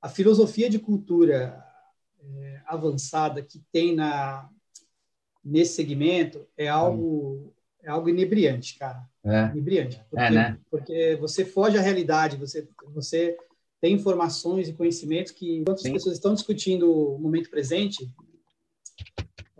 a 0.00 0.08
filosofia 0.08 0.70
de 0.70 0.78
cultura 0.78 1.67
é, 2.36 2.62
avançada 2.66 3.42
que 3.42 3.62
tem 3.72 3.94
na, 3.94 4.48
nesse 5.44 5.74
segmento 5.74 6.46
é 6.56 6.68
algo, 6.68 7.52
é 7.82 7.90
algo 7.90 8.08
inebriante, 8.08 8.78
cara. 8.78 9.08
É. 9.24 9.50
Inebriante. 9.52 10.00
Porque, 10.10 10.24
é, 10.24 10.30
né? 10.30 10.58
porque 10.70 11.16
você 11.20 11.44
foge 11.44 11.78
à 11.78 11.80
realidade, 11.80 12.36
você, 12.36 12.68
você 12.94 13.36
tem 13.80 13.94
informações 13.94 14.68
e 14.68 14.72
conhecimentos 14.72 15.32
que, 15.32 15.58
enquanto 15.58 15.78
as 15.78 15.92
pessoas 15.92 16.14
estão 16.16 16.34
discutindo 16.34 16.92
o 16.92 17.18
momento 17.18 17.50
presente, 17.50 18.12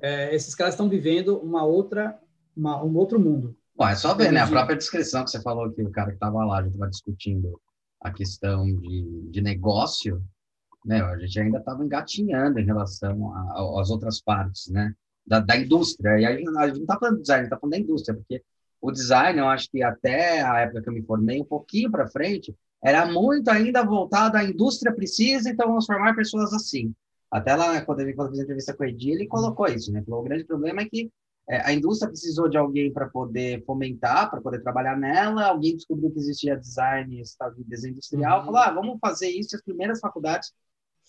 é, 0.01 0.35
esses 0.35 0.55
caras 0.55 0.75
estão 0.75 0.89
vivendo 0.89 1.39
uma 1.39 1.65
outra, 1.65 2.19
uma, 2.57 2.83
um 2.83 2.97
outro 2.97 3.19
mundo. 3.19 3.57
Bom, 3.77 3.87
é 3.87 3.95
só 3.95 4.15
ver, 4.15 4.33
né? 4.33 4.41
A 4.41 4.47
própria 4.47 4.77
descrição 4.77 5.25
que 5.25 5.31
você 5.31 5.41
falou 5.41 5.71
que 5.71 5.83
o 5.83 5.91
cara 5.91 6.09
que 6.09 6.15
estava 6.15 6.45
lá, 6.45 6.59
a 6.59 6.63
gente 6.63 6.73
estava 6.73 6.91
discutindo 6.91 7.61
a 8.01 8.13
questão 8.13 8.65
de, 8.65 9.29
de 9.31 9.41
negócio, 9.41 10.23
né? 10.85 11.01
A 11.03 11.19
gente 11.19 11.41
ainda 11.41 11.59
estava 11.59 11.85
engatinhando 11.85 12.59
em 12.59 12.65
relação 12.65 13.33
às 13.79 13.91
outras 13.91 14.21
partes, 14.21 14.69
né? 14.69 14.95
Da, 15.27 15.41
da 15.41 15.57
indústria. 15.57 16.19
E 16.19 16.25
a 16.25 16.37
gente, 16.37 16.49
a 16.57 16.67
gente 16.67 16.77
não 16.77 16.83
está 16.83 16.99
falando 16.99 17.17
de 17.17 17.23
design, 17.23 17.45
está 17.45 17.59
falando 17.59 17.73
da 17.73 17.79
indústria, 17.79 18.17
porque 18.17 18.43
o 18.81 18.91
design, 18.91 19.39
eu 19.39 19.49
acho 19.49 19.71
que 19.71 19.83
até 19.83 20.41
a 20.41 20.61
época 20.61 20.83
que 20.83 20.89
eu 20.89 20.93
me 20.93 21.03
formei, 21.03 21.41
um 21.41 21.45
pouquinho 21.45 21.91
para 21.91 22.09
frente, 22.09 22.55
era 22.83 23.07
muito 23.07 23.49
ainda 23.49 23.85
voltado 23.85 24.37
à 24.37 24.45
indústria 24.45 24.95
precisa, 24.95 25.51
então 25.51 25.67
vamos 25.69 25.87
formar 25.87 26.15
pessoas 26.15 26.53
assim. 26.53 26.95
Até 27.31 27.55
lá, 27.55 27.81
quando 27.83 28.01
ele 28.01 28.15
fez 28.15 28.39
a 28.39 28.43
entrevista 28.43 28.75
com 28.75 28.85
o 28.85 28.87
Edi, 28.87 29.11
ele 29.11 29.27
colocou 29.27 29.67
isso, 29.67 29.93
né? 29.93 30.03
Falou, 30.03 30.21
o 30.21 30.25
grande 30.25 30.45
problema 30.45 30.81
é 30.81 30.85
que 30.87 31.11
é, 31.51 31.61
a 31.67 31.73
indústria 31.73 32.09
precisou 32.09 32.49
de 32.49 32.57
alguém 32.57 32.93
para 32.93 33.09
poder 33.09 33.65
fomentar, 33.65 34.31
para 34.31 34.41
poder 34.41 34.61
trabalhar 34.61 34.97
nela, 34.97 35.47
alguém 35.47 35.77
descobriu 35.77 36.11
que 36.11 36.19
existia 36.19 36.57
design, 36.57 37.23
design 37.67 37.95
industrial, 37.95 38.41
uhum. 38.41 38.45
falou, 38.47 38.61
ah, 38.61 38.71
vamos 38.71 38.99
fazer 39.01 39.29
isso, 39.29 39.57
as 39.57 39.63
primeiras 39.63 39.99
faculdades 39.99 40.53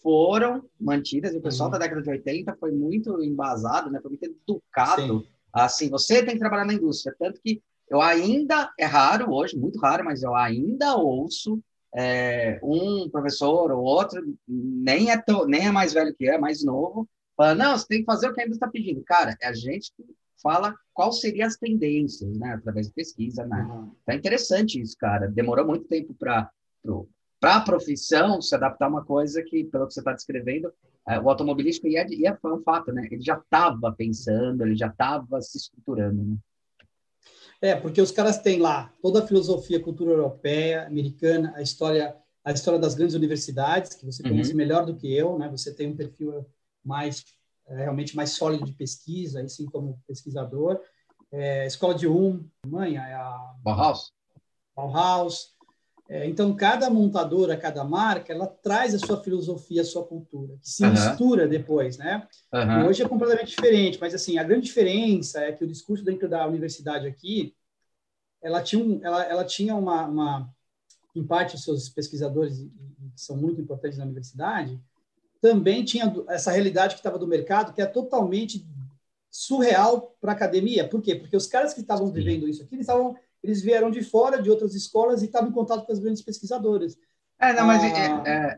foram 0.01 0.63
mantidas, 0.79 1.33
e 1.33 1.37
o 1.37 1.41
pessoal 1.41 1.67
uhum. 1.67 1.73
da 1.73 1.79
década 1.79 2.01
de 2.01 2.09
80 2.09 2.55
foi 2.59 2.71
muito 2.71 3.21
embasado, 3.23 3.89
né? 3.89 3.99
Foi 4.01 4.09
muito 4.11 4.23
educado, 4.23 5.21
Sim. 5.21 5.27
assim, 5.53 5.89
você 5.89 6.23
tem 6.23 6.33
que 6.33 6.39
trabalhar 6.39 6.65
na 6.65 6.73
indústria, 6.73 7.15
tanto 7.17 7.39
que 7.41 7.61
eu 7.89 8.01
ainda, 8.01 8.71
é 8.77 8.85
raro 8.85 9.33
hoje, 9.33 9.57
muito 9.57 9.79
raro, 9.79 10.05
mas 10.05 10.21
eu 10.21 10.35
ainda 10.35 10.95
ouço 10.95 11.59
é, 11.95 12.59
um 12.61 13.09
professor 13.09 13.71
ou 13.71 13.83
outro, 13.83 14.21
nem 14.47 15.09
é, 15.11 15.17
tão, 15.17 15.45
nem 15.45 15.67
é 15.67 15.71
mais 15.71 15.93
velho 15.93 16.13
que 16.15 16.25
eu, 16.25 16.33
é 16.33 16.37
mais 16.37 16.63
novo, 16.63 17.09
falando, 17.35 17.57
não, 17.57 17.77
você 17.77 17.87
tem 17.87 17.99
que 17.99 18.05
fazer 18.05 18.29
o 18.29 18.33
que 18.33 18.41
a 18.41 18.45
indústria 18.45 18.67
está 18.67 18.71
pedindo. 18.71 19.03
Cara, 19.03 19.35
é 19.41 19.47
a 19.47 19.53
gente 19.53 19.91
que 19.95 20.05
fala 20.41 20.75
qual 20.93 21.11
seriam 21.11 21.47
as 21.47 21.57
tendências, 21.57 22.37
né, 22.37 22.53
através 22.53 22.87
de 22.87 22.93
pesquisa, 22.93 23.45
né? 23.45 23.67
Uhum. 23.69 23.91
É 24.07 24.15
interessante 24.15 24.79
isso, 24.79 24.95
cara. 24.97 25.27
Demorou 25.27 25.65
muito 25.65 25.85
tempo 25.85 26.13
para 26.13 26.49
para 27.39 27.57
a 27.57 27.61
profissão 27.61 28.41
se 28.41 28.53
adaptar 28.53 28.85
a 28.85 28.89
uma 28.89 29.05
coisa 29.05 29.41
que, 29.41 29.63
pelo 29.63 29.87
que 29.87 29.93
você 29.93 30.01
está 30.01 30.13
descrevendo, 30.13 30.71
é, 31.07 31.19
o 31.19 31.29
automobilístico 31.29 31.87
ia, 31.87 32.05
ia 32.09 32.37
foi 32.41 32.53
um 32.53 32.61
fato, 32.61 32.91
né? 32.91 33.07
Ele 33.09 33.21
já 33.21 33.37
estava 33.37 33.91
pensando, 33.91 34.63
ele 34.63 34.75
já 34.75 34.87
estava 34.87 35.41
se 35.41 35.57
estruturando, 35.57 36.23
né? 36.23 36.37
É, 37.61 37.75
porque 37.75 38.01
os 38.01 38.11
caras 38.11 38.37
têm 38.37 38.59
lá 38.59 38.93
toda 39.01 39.19
a 39.19 39.27
filosofia, 39.27 39.81
cultura 39.81 40.11
europeia, 40.11 40.87
americana, 40.87 41.53
a 41.55 41.61
história, 41.61 42.15
a 42.43 42.51
história 42.51 42.79
das 42.79 42.95
grandes 42.95 43.15
universidades, 43.15 43.95
que 43.95 44.05
você 44.05 44.23
conhece 44.23 44.51
uhum. 44.51 44.57
melhor 44.57 44.85
do 44.85 44.95
que 44.95 45.13
eu, 45.13 45.37
né? 45.37 45.49
Você 45.49 45.73
tem 45.73 45.89
um 45.89 45.95
perfil 45.95 46.45
mais 46.83 47.25
é, 47.67 47.83
realmente 47.83 48.15
mais 48.15 48.31
sólido 48.31 48.65
de 48.65 48.73
pesquisa, 48.73 49.41
assim 49.41 49.65
como 49.65 50.01
pesquisador. 50.07 50.79
É, 51.31 51.67
escola 51.67 51.93
de 51.93 52.07
Ulm, 52.07 52.43
Alemanha, 52.63 53.01
é 53.01 53.13
a 53.13 53.55
Bauhaus. 53.61 54.13
Bauhaus. 54.75 55.58
É, 56.09 56.25
então, 56.25 56.55
cada 56.55 56.89
montadora, 56.89 57.55
cada 57.55 57.83
marca, 57.83 58.33
ela 58.33 58.47
traz 58.47 58.95
a 58.95 58.99
sua 58.99 59.21
filosofia, 59.21 59.83
a 59.83 59.85
sua 59.85 60.03
cultura, 60.03 60.57
que 60.59 60.67
se 60.67 60.83
uhum. 60.83 60.89
mistura 60.89 61.47
depois, 61.47 61.99
né? 61.99 62.27
Uhum. 62.51 62.87
hoje 62.87 63.03
é 63.03 63.07
completamente 63.07 63.49
diferente, 63.55 63.99
mas 64.01 64.15
assim, 64.15 64.39
a 64.39 64.43
grande 64.43 64.65
diferença 64.65 65.39
é 65.39 65.51
que 65.51 65.63
o 65.63 65.67
discurso 65.67 66.03
dentro 66.03 66.27
da 66.27 66.47
universidade 66.47 67.05
aqui, 67.05 67.55
ela 68.41 68.63
tinha, 68.63 68.83
um, 68.83 68.99
ela, 69.03 69.23
ela 69.23 69.45
tinha 69.45 69.75
uma, 69.75 70.07
uma, 70.07 70.49
em 71.15 71.23
parte, 71.23 71.55
os 71.55 71.63
seus 71.63 71.89
pesquisadores, 71.89 72.57
que 72.57 73.21
são 73.21 73.37
muito 73.37 73.61
importantes 73.61 73.99
na 73.99 74.05
universidade, 74.05 74.81
também 75.39 75.85
tinha 75.85 76.11
essa 76.27 76.51
realidade 76.51 76.95
que 76.95 77.01
estava 77.01 77.19
do 77.19 77.27
mercado, 77.27 77.71
que 77.71 77.83
é 77.83 77.85
totalmente 77.85 78.65
surreal 79.29 80.15
para 80.19 80.31
a 80.31 80.35
academia. 80.35 80.87
Por 80.87 81.03
quê? 81.03 81.13
Porque 81.13 81.37
os 81.37 81.45
caras 81.45 81.71
que 81.71 81.81
estavam 81.81 82.11
vivendo 82.11 82.47
isso 82.47 82.63
aqui, 82.63 82.73
eles 82.73 82.87
estavam 82.87 83.15
eles 83.43 83.61
vieram 83.61 83.89
de 83.89 84.03
fora 84.03 84.41
de 84.41 84.49
outras 84.49 84.75
escolas 84.75 85.21
e 85.21 85.25
estavam 85.25 85.49
em 85.49 85.53
contato 85.53 85.85
com 85.85 85.91
as 85.91 85.99
grandes 85.99 86.21
pesquisadoras. 86.21 86.97
É, 87.41 87.53
não, 87.53 87.65
mas 87.65 87.81
ah, 87.81 88.23
é, 88.27 88.57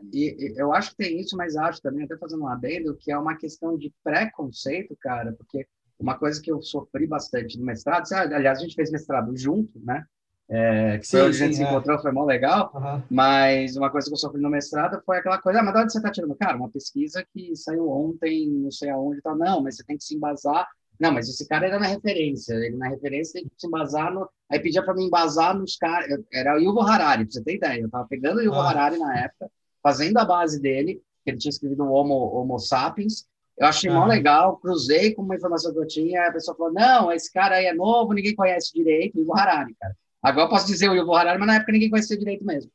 eu 0.56 0.72
acho 0.72 0.90
que 0.90 0.96
tem 0.96 1.20
isso, 1.20 1.36
mas 1.36 1.54
acho 1.54 1.80
também, 1.80 2.04
até 2.04 2.16
fazendo 2.16 2.42
um 2.42 2.48
adendo, 2.48 2.96
que 2.96 3.12
é 3.12 3.18
uma 3.18 3.36
questão 3.36 3.78
de 3.78 3.94
preconceito, 4.02 4.96
cara, 5.00 5.32
porque 5.38 5.66
uma 6.00 6.18
coisa 6.18 6.42
que 6.42 6.50
eu 6.50 6.60
sofri 6.60 7.06
bastante 7.06 7.56
no 7.58 7.64
mestrado, 7.64 8.12
aliás, 8.12 8.58
a 8.58 8.62
gente 8.62 8.74
fez 8.74 8.90
mestrado 8.90 9.36
junto, 9.36 9.80
né? 9.84 10.04
É, 10.48 10.98
que 10.98 11.06
sim, 11.06 11.16
foi 11.16 11.26
onde 11.28 11.36
sim, 11.36 11.44
a 11.44 11.46
gente 11.46 11.56
se 11.56 11.62
é. 11.62 11.66
encontrou, 11.66 11.98
foi 12.00 12.10
mó 12.10 12.24
legal, 12.24 12.72
uhum. 12.74 13.02
mas 13.08 13.76
uma 13.76 13.88
coisa 13.88 14.08
que 14.08 14.12
eu 14.12 14.18
sofri 14.18 14.40
no 14.40 14.50
mestrado 14.50 15.00
foi 15.06 15.18
aquela 15.18 15.40
coisa, 15.40 15.60
ah, 15.60 15.62
mas 15.62 15.72
de 15.72 15.80
onde 15.80 15.92
você 15.92 15.98
está 15.98 16.10
tirando? 16.10 16.34
Cara, 16.34 16.56
uma 16.56 16.68
pesquisa 16.68 17.24
que 17.32 17.54
saiu 17.54 17.88
ontem, 17.88 18.50
não 18.50 18.70
sei 18.72 18.90
aonde 18.90 19.22
tal, 19.22 19.38
não, 19.38 19.62
mas 19.62 19.76
você 19.76 19.84
tem 19.84 19.96
que 19.96 20.04
se 20.04 20.16
embasar 20.16 20.68
não, 21.02 21.10
mas 21.10 21.28
esse 21.28 21.48
cara 21.48 21.66
era 21.66 21.80
na 21.80 21.88
referência, 21.88 22.54
ele 22.54 22.76
na 22.76 22.88
referência 22.88 23.40
tem 23.40 23.48
que 23.48 23.54
se 23.58 23.66
embasar 23.66 24.14
no. 24.14 24.30
Aí 24.48 24.60
pedia 24.60 24.84
para 24.84 24.94
me 24.94 25.04
embasar 25.04 25.52
nos 25.58 25.74
caras. 25.74 26.20
Era 26.32 26.56
o 26.56 26.60
Yuval 26.60 26.86
Harari, 26.86 27.24
para 27.24 27.32
você 27.32 27.42
ter 27.42 27.56
ideia. 27.56 27.80
Eu 27.80 27.86
estava 27.86 28.06
pegando 28.06 28.38
o 28.38 28.40
Yuval 28.40 28.60
ah. 28.60 28.70
Harari 28.70 28.98
na 29.00 29.18
época, 29.18 29.50
fazendo 29.82 30.18
a 30.18 30.24
base 30.24 30.62
dele, 30.62 31.02
que 31.24 31.30
ele 31.32 31.38
tinha 31.38 31.50
escrevido 31.50 31.82
o 31.82 31.90
Homo, 31.92 32.14
Homo 32.14 32.56
Sapiens. 32.60 33.26
Eu 33.58 33.66
achei 33.66 33.90
ah. 33.90 33.94
mó 33.94 34.06
legal, 34.06 34.58
cruzei 34.58 35.12
com 35.12 35.22
uma 35.22 35.34
informação 35.34 35.72
que 35.72 35.80
eu 35.80 35.86
tinha, 35.88 36.28
a 36.28 36.32
pessoa 36.32 36.56
falou: 36.56 36.72
não, 36.72 37.10
esse 37.10 37.32
cara 37.32 37.56
aí 37.56 37.66
é 37.66 37.74
novo, 37.74 38.12
ninguém 38.12 38.36
conhece 38.36 38.72
direito, 38.72 39.16
o 39.16 39.22
Yuval 39.22 39.38
Harari, 39.38 39.74
cara. 39.74 39.96
Agora 40.22 40.46
eu 40.46 40.50
posso 40.50 40.68
dizer 40.68 40.88
o 40.88 40.94
Yuval 40.94 41.16
Harari, 41.16 41.38
mas 41.40 41.48
na 41.48 41.56
época 41.56 41.72
ninguém 41.72 41.90
conhecia 41.90 42.16
direito 42.16 42.44
mesmo. 42.44 42.70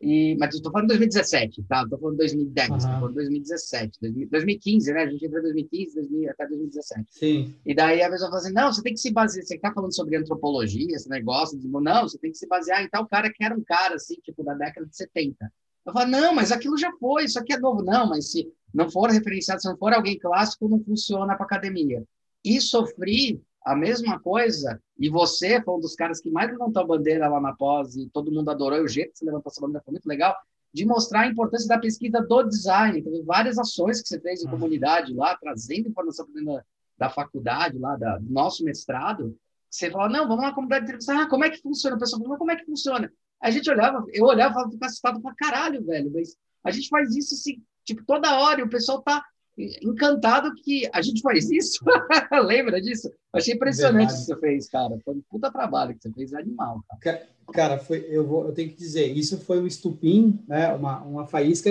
E, 0.00 0.36
mas 0.38 0.54
estou 0.54 0.70
falando 0.70 0.88
de 0.88 0.98
2017, 0.98 1.62
tá? 1.68 1.82
Estou 1.82 1.98
falando 1.98 2.14
de 2.14 2.18
2010, 2.18 2.68
estou 2.68 2.76
uhum. 2.76 2.94
falando 2.96 3.08
de 3.08 3.14
2017, 3.14 3.98
2015, 4.30 4.92
né? 4.92 5.02
A 5.02 5.06
gente 5.10 5.24
entrou 5.24 5.40
em 5.40 5.44
2015 5.44 5.94
2000, 5.94 6.30
até 6.30 6.46
2017. 6.46 7.06
Sim. 7.10 7.54
E 7.64 7.74
daí 7.74 8.02
a 8.02 8.10
pessoa 8.10 8.28
fala 8.28 8.42
assim: 8.42 8.52
não, 8.52 8.72
você 8.72 8.82
tem 8.82 8.92
que 8.92 9.00
se 9.00 9.10
basear, 9.10 9.44
você 9.44 9.56
está 9.56 9.72
falando 9.72 9.94
sobre 9.94 10.16
antropologia, 10.16 10.94
esse 10.94 11.08
negócio, 11.08 11.58
não, 11.62 12.02
você 12.02 12.18
tem 12.18 12.30
que 12.30 12.36
se 12.36 12.46
basear 12.46 12.82
em 12.82 12.88
tal 12.90 13.06
cara 13.06 13.32
que 13.32 13.42
era 13.42 13.56
um 13.56 13.62
cara, 13.62 13.94
assim, 13.94 14.16
tipo, 14.22 14.44
da 14.44 14.54
década 14.54 14.86
de 14.86 14.94
70. 14.94 15.50
Eu 15.86 15.92
falo, 15.92 16.10
não, 16.10 16.34
mas 16.34 16.50
aquilo 16.52 16.76
já 16.76 16.92
foi, 16.98 17.24
isso 17.24 17.38
aqui 17.38 17.54
é 17.54 17.58
novo. 17.58 17.82
Não, 17.82 18.08
mas 18.08 18.32
se 18.32 18.52
não 18.74 18.90
for 18.90 19.08
referenciado, 19.10 19.62
se 19.62 19.68
não 19.68 19.78
for 19.78 19.94
alguém 19.94 20.18
clássico, 20.18 20.68
não 20.68 20.82
funciona 20.82 21.36
para 21.36 21.46
academia. 21.46 22.04
E 22.44 22.60
sofri 22.60 23.40
a 23.66 23.74
mesma 23.74 24.20
coisa, 24.20 24.80
e 24.96 25.10
você 25.10 25.60
foi 25.60 25.74
um 25.74 25.80
dos 25.80 25.96
caras 25.96 26.20
que 26.20 26.30
mais 26.30 26.48
levantou 26.48 26.84
a 26.84 26.86
bandeira 26.86 27.28
lá 27.28 27.40
na 27.40 27.52
pós, 27.52 27.96
e 27.96 28.08
todo 28.10 28.30
mundo 28.30 28.48
adorou, 28.48 28.80
o 28.80 28.86
jeito 28.86 29.10
que 29.10 29.18
você 29.18 29.24
levantou 29.24 29.50
essa 29.50 29.60
bandeira 29.60 29.82
foi 29.84 29.90
muito 29.90 30.06
legal, 30.06 30.36
de 30.72 30.86
mostrar 30.86 31.22
a 31.22 31.26
importância 31.26 31.66
da 31.66 31.76
pesquisa 31.76 32.20
do 32.20 32.42
design. 32.44 33.02
Teve 33.02 33.22
várias 33.24 33.58
ações 33.58 34.00
que 34.00 34.06
você 34.06 34.20
fez 34.20 34.40
em 34.40 34.44
uhum. 34.44 34.52
comunidade 34.52 35.12
lá, 35.12 35.36
trazendo 35.36 35.88
informação 35.88 36.24
para 36.30 36.44
da, 36.44 36.64
da 36.96 37.10
faculdade, 37.10 37.76
lá, 37.76 37.96
da, 37.96 38.18
do 38.18 38.32
nosso 38.32 38.62
mestrado. 38.62 39.36
Você 39.68 39.90
falou, 39.90 40.08
não, 40.10 40.28
vamos 40.28 40.44
lá, 40.44 40.52
comunidade 40.52 40.84
de 40.84 40.92
entrevista. 40.92 41.20
Ah, 41.20 41.28
como 41.28 41.44
é 41.44 41.50
que 41.50 41.60
funciona? 41.60 41.96
O 41.96 41.98
pessoal 41.98 42.22
falou, 42.22 42.38
como 42.38 42.52
é 42.52 42.56
que 42.56 42.64
funciona? 42.64 43.12
A 43.42 43.50
gente 43.50 43.68
olhava, 43.68 44.04
eu 44.12 44.26
olhava 44.26 44.50
e 44.50 44.54
falava, 44.54 44.70
fica 44.70 44.86
assustado 44.86 45.20
pra 45.20 45.34
caralho, 45.34 45.84
velho, 45.84 46.12
mas 46.14 46.36
a 46.62 46.70
gente 46.70 46.88
faz 46.88 47.16
isso 47.16 47.34
assim, 47.34 47.60
tipo, 47.84 48.04
toda 48.06 48.38
hora, 48.38 48.60
e 48.60 48.64
o 48.64 48.70
pessoal 48.70 49.02
tá 49.02 49.24
encantado 49.56 50.54
que 50.54 50.88
a 50.92 51.00
gente 51.00 51.22
faz 51.22 51.50
isso. 51.50 51.84
Lembra 52.44 52.80
disso? 52.80 53.10
Achei 53.32 53.54
impressionante 53.54 54.12
o 54.12 54.16
que 54.16 54.22
você 54.22 54.36
fez, 54.36 54.68
cara. 54.68 54.98
Foi 55.04 55.14
um 55.14 55.22
puta 55.30 55.50
trabalho 55.50 55.94
que 55.94 56.02
você 56.02 56.12
fez, 56.12 56.34
animal. 56.34 56.82
Cara, 57.00 57.26
cara 57.52 57.78
foi, 57.78 58.06
eu, 58.08 58.26
vou, 58.26 58.46
eu 58.46 58.52
tenho 58.52 58.70
que 58.70 58.76
dizer, 58.76 59.06
isso 59.06 59.38
foi 59.40 59.60
um 59.60 59.66
estupim, 59.66 60.42
né? 60.46 60.72
uma, 60.74 61.00
uma 61.02 61.26
faísca. 61.26 61.70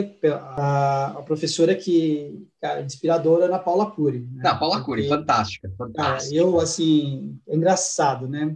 A, 0.57 1.07
a 1.19 1.21
professora 1.23 1.75
que, 1.75 2.47
cara, 2.61 2.81
inspiradora 2.81 3.47
na 3.47 3.59
Paula 3.59 3.89
Cury. 3.91 4.27
Né? 4.31 4.43
Paula 4.59 4.83
Cury, 4.83 5.07
fantástica, 5.07 5.71
fantástica. 5.77 6.35
Cara, 6.35 6.35
eu, 6.35 6.59
assim, 6.59 7.39
é 7.47 7.55
engraçado, 7.55 8.27
né? 8.27 8.55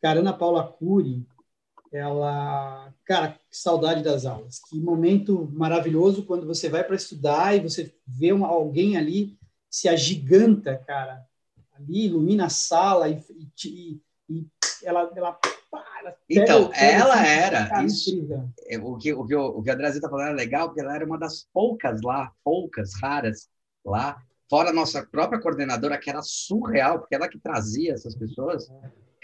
Cara, 0.00 0.20
Ana 0.20 0.32
Paula 0.32 0.64
Cury, 0.64 1.26
ela, 1.92 2.93
cara, 3.04 3.32
que 3.50 3.56
saudade 3.56 4.02
das 4.02 4.24
aulas. 4.24 4.60
Que 4.68 4.80
momento 4.80 5.50
maravilhoso 5.52 6.24
quando 6.24 6.46
você 6.46 6.68
vai 6.68 6.82
para 6.82 6.96
estudar 6.96 7.54
e 7.54 7.60
você 7.60 7.94
vê 8.06 8.32
uma, 8.32 8.48
alguém 8.48 8.96
ali 8.96 9.36
se 9.70 9.88
agiganta, 9.88 10.76
cara, 10.86 11.24
ali 11.72 12.06
ilumina 12.06 12.46
a 12.46 12.50
sala 12.50 13.08
e, 13.08 13.22
e, 13.64 14.00
e 14.28 14.46
ela, 14.82 15.10
ela, 15.14 15.38
ela 16.00 16.16
então 16.30 16.70
ela 16.72 17.14
assim, 17.14 17.28
era 17.28 17.68
cara, 17.68 17.84
isso, 17.84 18.28
é, 18.68 18.78
o 18.78 18.96
que 18.96 19.12
o 19.12 19.24
que 19.26 19.34
o, 19.34 19.62
que 19.62 19.70
a 19.70 19.74
André 19.74 19.88
está 19.88 20.08
falando 20.08 20.30
é 20.30 20.34
legal 20.34 20.68
porque 20.68 20.80
ela 20.80 20.94
era 20.94 21.04
uma 21.04 21.18
das 21.18 21.48
poucas 21.52 22.00
lá, 22.02 22.32
poucas 22.44 22.92
raras 23.00 23.48
lá, 23.84 24.22
fora 24.48 24.70
a 24.70 24.72
nossa 24.72 25.04
própria 25.04 25.40
coordenadora 25.40 25.98
que 25.98 26.08
era 26.08 26.22
surreal 26.22 27.00
porque 27.00 27.14
ela 27.14 27.28
que 27.28 27.38
trazia 27.38 27.92
essas 27.92 28.14
pessoas. 28.14 28.70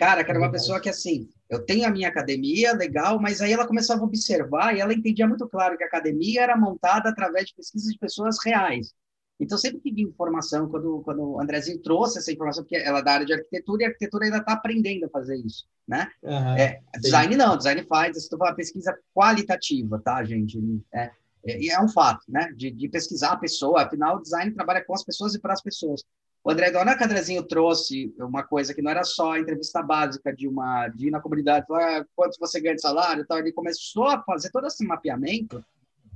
Cara, 0.01 0.25
que 0.25 0.31
era 0.31 0.41
uma 0.41 0.51
pessoa 0.51 0.81
que 0.81 0.89
assim, 0.89 1.29
eu 1.51 1.63
tenho 1.63 1.87
a 1.87 1.91
minha 1.91 2.09
academia, 2.09 2.73
legal, 2.73 3.21
mas 3.21 3.43
aí 3.43 3.53
ela 3.53 3.67
começava 3.67 4.01
a 4.01 4.05
observar 4.05 4.75
e 4.75 4.81
ela 4.81 4.95
entendia 4.95 5.29
muito 5.29 5.47
claro 5.47 5.77
que 5.77 5.85
a 5.85 5.87
academia 5.87 6.41
era 6.41 6.57
montada 6.57 7.11
através 7.11 7.49
de 7.49 7.55
pesquisas 7.55 7.93
de 7.93 7.99
pessoas 7.99 8.39
reais. 8.43 8.95
Então, 9.39 9.59
sempre 9.59 9.79
que 9.79 9.93
vinha 9.93 10.09
informação, 10.09 10.71
quando, 10.71 11.03
quando 11.05 11.33
o 11.33 11.39
Andrezinho 11.39 11.83
trouxe 11.83 12.19
essa 12.19 12.33
informação, 12.33 12.65
porque 12.65 12.77
ela 12.77 13.01
é 13.01 13.03
da 13.03 13.13
área 13.13 13.27
de 13.27 13.35
arquitetura, 13.35 13.83
e 13.83 13.85
a 13.85 13.89
arquitetura 13.89 14.25
ainda 14.25 14.39
está 14.39 14.55
aprendendo 14.55 15.05
a 15.05 15.11
fazer 15.11 15.37
isso, 15.37 15.67
né? 15.87 16.11
Uhum, 16.23 16.57
é, 16.57 16.81
design 16.99 17.37
não, 17.37 17.59
design 17.59 17.83
faz, 17.83 18.17
isso 18.17 18.35
é 18.35 18.37
uma 18.37 18.55
pesquisa 18.55 18.99
qualitativa, 19.15 20.01
tá, 20.03 20.25
gente? 20.25 20.59
É, 20.95 21.11
é, 21.45 21.67
é 21.69 21.79
um 21.79 21.89
fato, 21.89 22.25
né? 22.27 22.51
De, 22.57 22.71
de, 22.71 22.89
pesquisar 22.89 23.33
a 23.33 23.37
pessoa, 23.37 23.83
afinal, 23.83 24.17
o 24.17 24.23
design 24.23 24.51
trabalha 24.53 24.83
com 24.83 24.95
as 24.95 25.05
pessoas 25.05 25.35
e 25.35 25.39
para 25.39 25.53
as 25.53 25.63
pessoas. 25.63 26.03
O 26.43 26.51
André 26.51 26.71
Dona 26.71 26.95
Andrezinho 26.95 27.43
trouxe 27.43 28.15
uma 28.19 28.43
coisa 28.43 28.73
que 28.73 28.81
não 28.81 28.91
era 28.91 29.05
só 29.05 29.33
a 29.33 29.39
entrevista 29.39 29.83
básica 29.83 30.35
de 30.35 30.49
uma 30.49 30.89
de 30.89 31.09
ir 31.09 31.11
na 31.11 31.21
comunidade, 31.21 31.67
falar 31.67 32.01
ah, 32.01 32.07
quanto 32.17 32.39
você 32.39 32.61
ganha 32.61 32.75
de 32.75 32.81
salário, 32.81 33.27
tal. 33.27 33.39
Ele 33.39 33.53
começou 33.53 34.07
a 34.07 34.23
fazer 34.23 34.51
todo 34.51 34.67
esse 34.67 34.85
mapeamento 34.87 35.63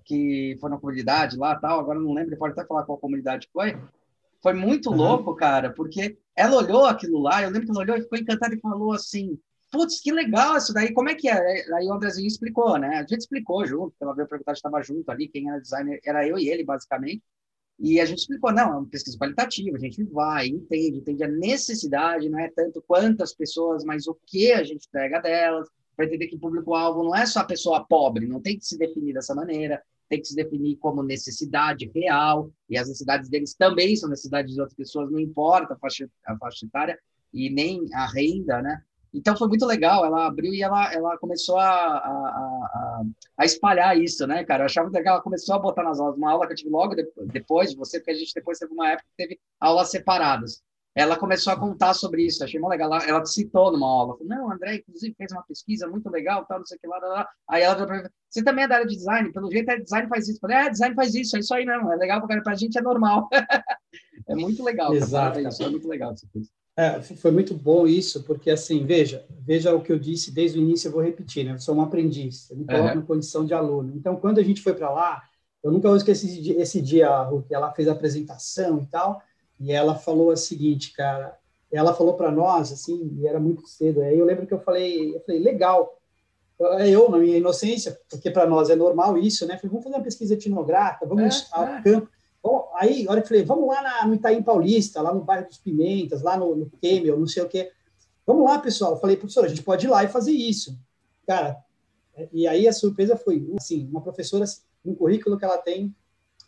que 0.05 0.57
foi 0.61 0.71
na 0.71 0.79
comunidade 0.79 1.37
lá, 1.37 1.55
tal. 1.57 1.81
Agora 1.81 2.01
não 2.01 2.15
lembro, 2.15 2.37
pode 2.39 2.53
até 2.53 2.67
falar 2.67 2.85
qual 2.85 2.99
comunidade 2.99 3.49
foi. 3.53 3.79
Foi 4.43 4.55
muito 4.55 4.91
uhum. 4.91 4.97
louco, 4.97 5.35
cara, 5.35 5.71
porque 5.71 6.19
ela 6.35 6.57
olhou 6.57 6.87
aquilo 6.87 7.21
lá. 7.21 7.43
Eu 7.43 7.51
lembro 7.51 7.67
que 7.67 7.71
ela 7.71 7.81
olhou 7.81 7.97
e 7.97 8.03
ficou 8.03 8.19
encantada 8.19 8.55
e 8.55 8.61
falou 8.61 8.93
assim: 8.93 9.39
putz, 9.71 10.01
que 10.01 10.11
legal 10.13 10.57
isso 10.57 10.73
daí, 10.73 10.93
como 10.93 11.11
é 11.11 11.15
que 11.15 11.29
é? 11.29 11.75
Aí 11.75 11.87
o 11.87 11.93
Andrezinho 11.93 12.29
explicou, 12.29 12.79
né? 12.79 12.97
A 12.97 13.01
gente 13.01 13.19
explicou 13.19 13.67
junto, 13.67 13.95
ela 14.01 14.15
veio 14.15 14.29
perguntar 14.29 14.55
se 14.55 14.59
estava 14.59 14.83
junto 14.83 15.11
ali, 15.11 15.29
quem 15.29 15.51
era 15.51 15.61
designer, 15.61 16.01
era 16.05 16.27
eu 16.27 16.39
e 16.39 16.49
ele, 16.49 16.65
basicamente. 16.65 17.23
E 17.79 18.01
a 18.01 18.05
gente 18.05 18.21
explicou, 18.21 18.53
não, 18.53 18.73
é 18.73 18.77
uma 18.77 18.87
pesquisa 18.87 19.19
qualitativa, 19.19 19.77
a 19.77 19.81
gente 19.81 20.03
vai, 20.05 20.47
entende, 20.47 20.99
entende 20.99 21.25
a 21.25 21.29
necessidade, 21.29 22.29
não 22.29 22.39
é 22.39 22.49
tanto 22.49 22.83
quantas 22.87 23.35
pessoas, 23.35 23.85
mas 23.85 24.07
o 24.07 24.17
que 24.27 24.53
a 24.53 24.63
gente 24.63 24.89
pega 24.91 25.21
delas, 25.21 25.69
para 25.97 26.07
entender 26.07 26.29
que 26.29 26.37
o 26.37 26.41
público-alvo 26.41 27.03
não 27.05 27.15
é 27.15 27.27
só 27.27 27.41
a 27.41 27.45
pessoa 27.45 27.85
pobre, 27.85 28.27
não 28.27 28.41
tem 28.41 28.59
que 28.59 28.65
se 28.65 28.79
definir 28.79 29.13
dessa 29.13 29.35
maneira, 29.35 29.83
tem 30.09 30.21
que 30.21 30.29
se 30.29 30.37
definir 30.37 30.77
como 30.77 31.03
necessidade 31.03 31.91
real, 31.95 32.51
e 32.69 32.77
as 32.77 32.89
necessidades 32.89 33.29
deles 33.29 33.55
também 33.55 33.97
são 33.97 34.09
necessidades 34.09 34.55
de 34.55 34.61
outras 34.61 34.77
pessoas, 34.77 35.11
não 35.11 35.19
importa 35.19 35.75
a 35.75 35.77
faixa, 35.77 36.09
a 36.27 36.37
faixa 36.37 36.67
etária 36.67 36.99
e 37.33 37.51
nem 37.51 37.87
a 37.93 38.07
renda, 38.07 38.63
né? 38.63 38.83
Então 39.15 39.37
foi 39.37 39.47
muito 39.47 39.65
legal, 39.65 40.05
ela 40.05 40.27
abriu 40.27 40.53
e 40.53 40.61
ela, 40.61 40.93
ela 40.93 41.17
começou 41.19 41.57
a, 41.57 41.65
a, 41.65 42.11
a, 42.11 43.03
a 43.39 43.45
espalhar 43.45 43.97
isso, 43.97 44.27
né, 44.27 44.45
cara? 44.45 44.63
Eu 44.63 44.67
achava 44.67 44.91
que 44.91 45.09
ela 45.09 45.23
começou 45.23 45.55
a 45.55 45.59
botar 45.59 45.85
nas 45.85 46.01
aulas, 46.01 46.17
uma 46.17 46.33
aula 46.33 46.47
que 46.47 46.53
eu 46.53 46.57
tive 46.57 46.71
logo 46.71 46.97
depois 47.33 47.71
de 47.71 47.77
você, 47.77 48.01
porque 48.01 48.11
a 48.11 48.15
gente 48.15 48.35
depois 48.35 48.59
teve 48.59 48.73
uma 48.73 48.91
época 48.91 49.07
que 49.11 49.17
teve 49.17 49.41
aulas 49.61 49.91
separadas. 49.91 50.63
Ela 50.97 51.17
começou 51.17 51.53
a 51.53 51.59
contar 51.59 51.93
sobre 51.95 52.25
isso, 52.25 52.43
achei 52.43 52.59
muito 52.59 52.71
legal. 52.71 52.89
Ela, 52.93 53.05
ela 53.05 53.23
te 53.23 53.31
citou 53.31 53.73
numa 53.73 53.87
aula, 53.87 54.17
falou, 54.17 54.29
não, 54.29 54.51
André, 54.51 54.77
inclusive 54.77 55.15
fez 55.17 55.33
uma 55.33 55.43
pesquisa 55.43 55.89
muito 55.89 56.09
legal, 56.09 56.45
tal, 56.47 56.59
não 56.59 56.67
sei 56.67 56.77
o 56.77 56.81
que 56.81 56.87
lá, 56.87 56.99
lá, 56.99 57.09
lá. 57.09 57.29
Aí 57.49 57.63
ela 57.63 57.77
falou, 57.77 58.03
você 58.29 58.45
também 58.45 58.65
é 58.65 58.69
da 58.69 58.77
área 58.77 58.87
de 58.87 58.95
design? 58.97 59.33
Pelo 59.33 59.51
jeito, 59.51 59.71
é 59.71 59.79
design 59.79 60.09
faz 60.09 60.29
isso. 60.29 60.39
Eu 60.39 60.41
falei, 60.41 60.57
é, 60.57 60.71
design 60.71 60.95
faz 60.95 61.15
isso, 61.15 61.37
é 61.37 61.41
isso 61.41 61.55
aí 61.55 61.65
mesmo, 61.65 61.93
é 61.93 61.97
legal, 61.97 62.21
porque 62.21 62.41
para 62.41 62.53
a 62.53 62.57
gente 62.57 62.79
é 62.79 62.83
normal. 62.83 63.29
é 64.29 64.35
muito 64.37 64.63
legal. 64.63 64.95
Exato. 64.95 65.37
Cara, 65.37 65.49
isso 65.49 65.63
é 65.63 65.69
muito 65.69 65.89
legal. 65.89 66.15
Isso. 66.15 66.29
É, 66.77 67.01
foi 67.01 67.31
muito 67.31 67.55
bom 67.55 67.87
isso, 67.87 68.25
porque 68.25 68.51
assim, 68.51 68.85
veja, 68.85 69.25
veja 69.31 69.75
o 69.75 69.81
que 69.81 69.93
eu 69.93 69.99
disse 69.99 70.33
desde 70.33 70.59
o 70.59 70.63
início, 70.63 70.89
eu 70.89 70.93
vou 70.93 71.03
repetir, 71.03 71.45
né? 71.45 71.53
Eu 71.53 71.59
sou 71.61 71.77
um 71.77 71.81
aprendiz, 71.81 72.51
eu 72.51 72.57
me 72.57 72.65
coloco 72.65 72.89
uhum. 72.89 72.95
na 72.97 73.03
condição 73.03 73.45
de 73.45 73.55
aluno. 73.55 73.93
Então, 73.95 74.17
quando 74.17 74.41
a 74.41 74.43
gente 74.43 74.61
foi 74.61 74.75
para 74.75 74.91
lá, 74.91 75.23
eu 75.63 75.71
nunca 75.71 75.87
vou 75.87 75.97
esquecer 75.97 76.29
esse 76.59 76.83
dia, 76.83 77.09
que 77.47 77.55
ela 77.55 77.73
fez 77.73 77.87
a 77.87 77.93
apresentação 77.93 78.81
e 78.81 78.87
tal, 78.87 79.23
e 79.61 79.71
ela 79.71 79.95
falou 79.95 80.33
o 80.33 80.37
seguinte, 80.37 80.93
cara, 80.93 81.39
ela 81.71 81.95
falou 81.95 82.15
para 82.15 82.31
nós, 82.31 82.73
assim, 82.73 83.17
e 83.19 83.27
era 83.27 83.39
muito 83.39 83.67
cedo, 83.69 84.01
aí 84.01 84.19
eu 84.19 84.25
lembro 84.25 84.47
que 84.47 84.55
eu 84.55 84.61
falei, 84.61 85.15
eu 85.15 85.21
falei, 85.21 85.41
legal, 85.41 86.01
eu, 86.59 87.09
na 87.09 87.19
minha 87.19 87.37
inocência, 87.37 87.99
porque 88.09 88.31
para 88.31 88.47
nós 88.47 88.69
é 88.69 88.77
normal 88.77 89.17
isso, 89.19 89.47
né? 89.47 89.57
Falei, 89.57 89.71
vamos 89.71 89.85
fazer 89.85 89.97
uma 89.97 90.05
pesquisa 90.05 90.35
etnográfica, 90.35 91.07
vamos 91.07 91.43
é, 91.43 91.47
ao 91.53 91.65
é. 91.67 91.83
campo. 91.83 92.09
Bom, 92.45 92.71
aí, 92.75 93.09
a 93.09 93.11
hora 93.11 93.23
que 93.23 93.25
eu 93.25 93.29
falei, 93.29 93.43
vamos 93.43 93.67
lá 93.67 93.81
na, 93.81 94.07
no 94.07 94.15
Itaim 94.15 94.43
Paulista, 94.43 95.01
lá 95.01 95.15
no 95.15 95.25
bairro 95.25 95.47
dos 95.47 95.57
Pimentas, 95.57 96.21
lá 96.21 96.37
no, 96.37 96.55
no 96.55 96.71
Kemel, 96.79 97.19
não 97.19 97.27
sei 97.27 97.43
o 97.43 97.49
quê. 97.49 97.73
Vamos 98.27 98.45
lá, 98.45 98.59
pessoal. 98.59 98.93
Eu 98.93 98.99
falei, 98.99 99.17
professor, 99.17 99.47
a 99.47 99.49
gente 99.49 99.63
pode 99.63 99.87
ir 99.87 99.89
lá 99.89 100.05
e 100.05 100.09
fazer 100.09 100.33
isso. 100.33 100.79
Cara, 101.27 101.57
e 102.31 102.47
aí 102.47 102.69
a 102.69 102.73
surpresa 102.75 103.17
foi, 103.17 103.51
assim, 103.57 103.89
uma 103.91 104.03
professora, 104.03 104.45
um 104.85 104.95
currículo 104.95 105.39
que 105.39 105.45
ela 105.47 105.57
tem, 105.57 105.97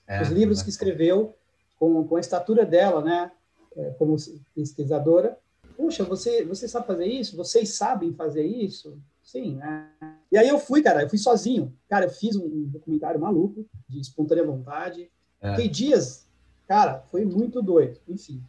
é, 0.06 0.20
os 0.20 0.28
livros 0.28 0.62
que 0.62 0.68
escreveu, 0.68 1.34
com, 1.78 2.06
com 2.06 2.16
a 2.16 2.20
estatura 2.20 2.66
dela, 2.66 3.00
né, 3.02 3.32
é, 3.74 3.90
como 3.98 4.16
pesquisadora. 4.54 5.38
Puxa, 5.78 6.04
você, 6.04 6.44
você 6.44 6.68
sabe 6.68 6.86
fazer 6.86 7.06
isso? 7.06 7.36
Vocês 7.38 7.74
sabem 7.74 8.12
fazer 8.12 8.44
isso? 8.44 8.98
Sim, 9.22 9.54
né? 9.54 9.90
E 10.30 10.36
aí 10.36 10.46
eu 10.46 10.58
fui, 10.58 10.82
cara, 10.82 11.02
eu 11.02 11.08
fui 11.08 11.18
sozinho. 11.18 11.74
Cara, 11.88 12.04
eu 12.04 12.10
fiz 12.10 12.36
um 12.36 12.64
documentário 12.64 13.18
maluco, 13.18 13.66
de 13.88 13.98
espontânea 13.98 14.44
vontade, 14.44 15.10
é. 15.54 15.68
Dias, 15.68 16.26
cara, 16.66 17.04
foi 17.10 17.24
muito 17.24 17.62
doido. 17.62 17.98
Enfim, 18.08 18.42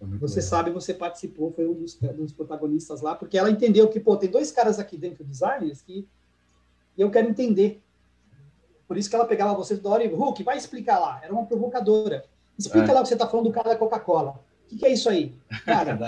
muito 0.00 0.20
você 0.20 0.40
legal. 0.40 0.50
sabe, 0.50 0.70
você 0.70 0.92
participou, 0.92 1.52
foi 1.52 1.66
um 1.66 1.74
dos, 1.74 1.94
dos, 1.94 2.32
protagonistas 2.32 3.00
lá, 3.00 3.14
porque 3.14 3.38
ela 3.38 3.50
entendeu 3.50 3.88
que, 3.88 4.00
pô, 4.00 4.16
tem 4.16 4.30
dois 4.30 4.50
caras 4.50 4.78
aqui 4.78 4.96
dentro 4.96 5.24
do 5.24 5.30
designers 5.30 5.80
que 5.80 6.06
eu 6.96 7.10
quero 7.10 7.28
entender. 7.28 7.80
Por 8.86 8.96
isso 8.98 9.08
que 9.08 9.16
ela 9.16 9.26
pegava 9.26 9.54
você 9.54 9.76
toda 9.76 9.94
hora 9.94 10.04
e, 10.04 10.08
Hulk, 10.08 10.42
vai 10.42 10.56
explicar 10.56 10.98
lá. 10.98 11.20
Era 11.22 11.32
uma 11.32 11.46
provocadora. 11.46 12.24
Explica 12.58 12.90
é. 12.90 12.94
lá 12.94 13.00
o 13.00 13.02
que 13.02 13.08
você 13.08 13.14
está 13.14 13.26
falando 13.26 13.46
do 13.46 13.52
cara 13.52 13.70
da 13.70 13.76
Coca-Cola. 13.76 14.32
O 14.64 14.68
que, 14.68 14.76
que, 14.76 14.86
é 14.86 14.92
isso 14.92 15.08
aí? 15.08 15.34
Cara, 15.64 15.98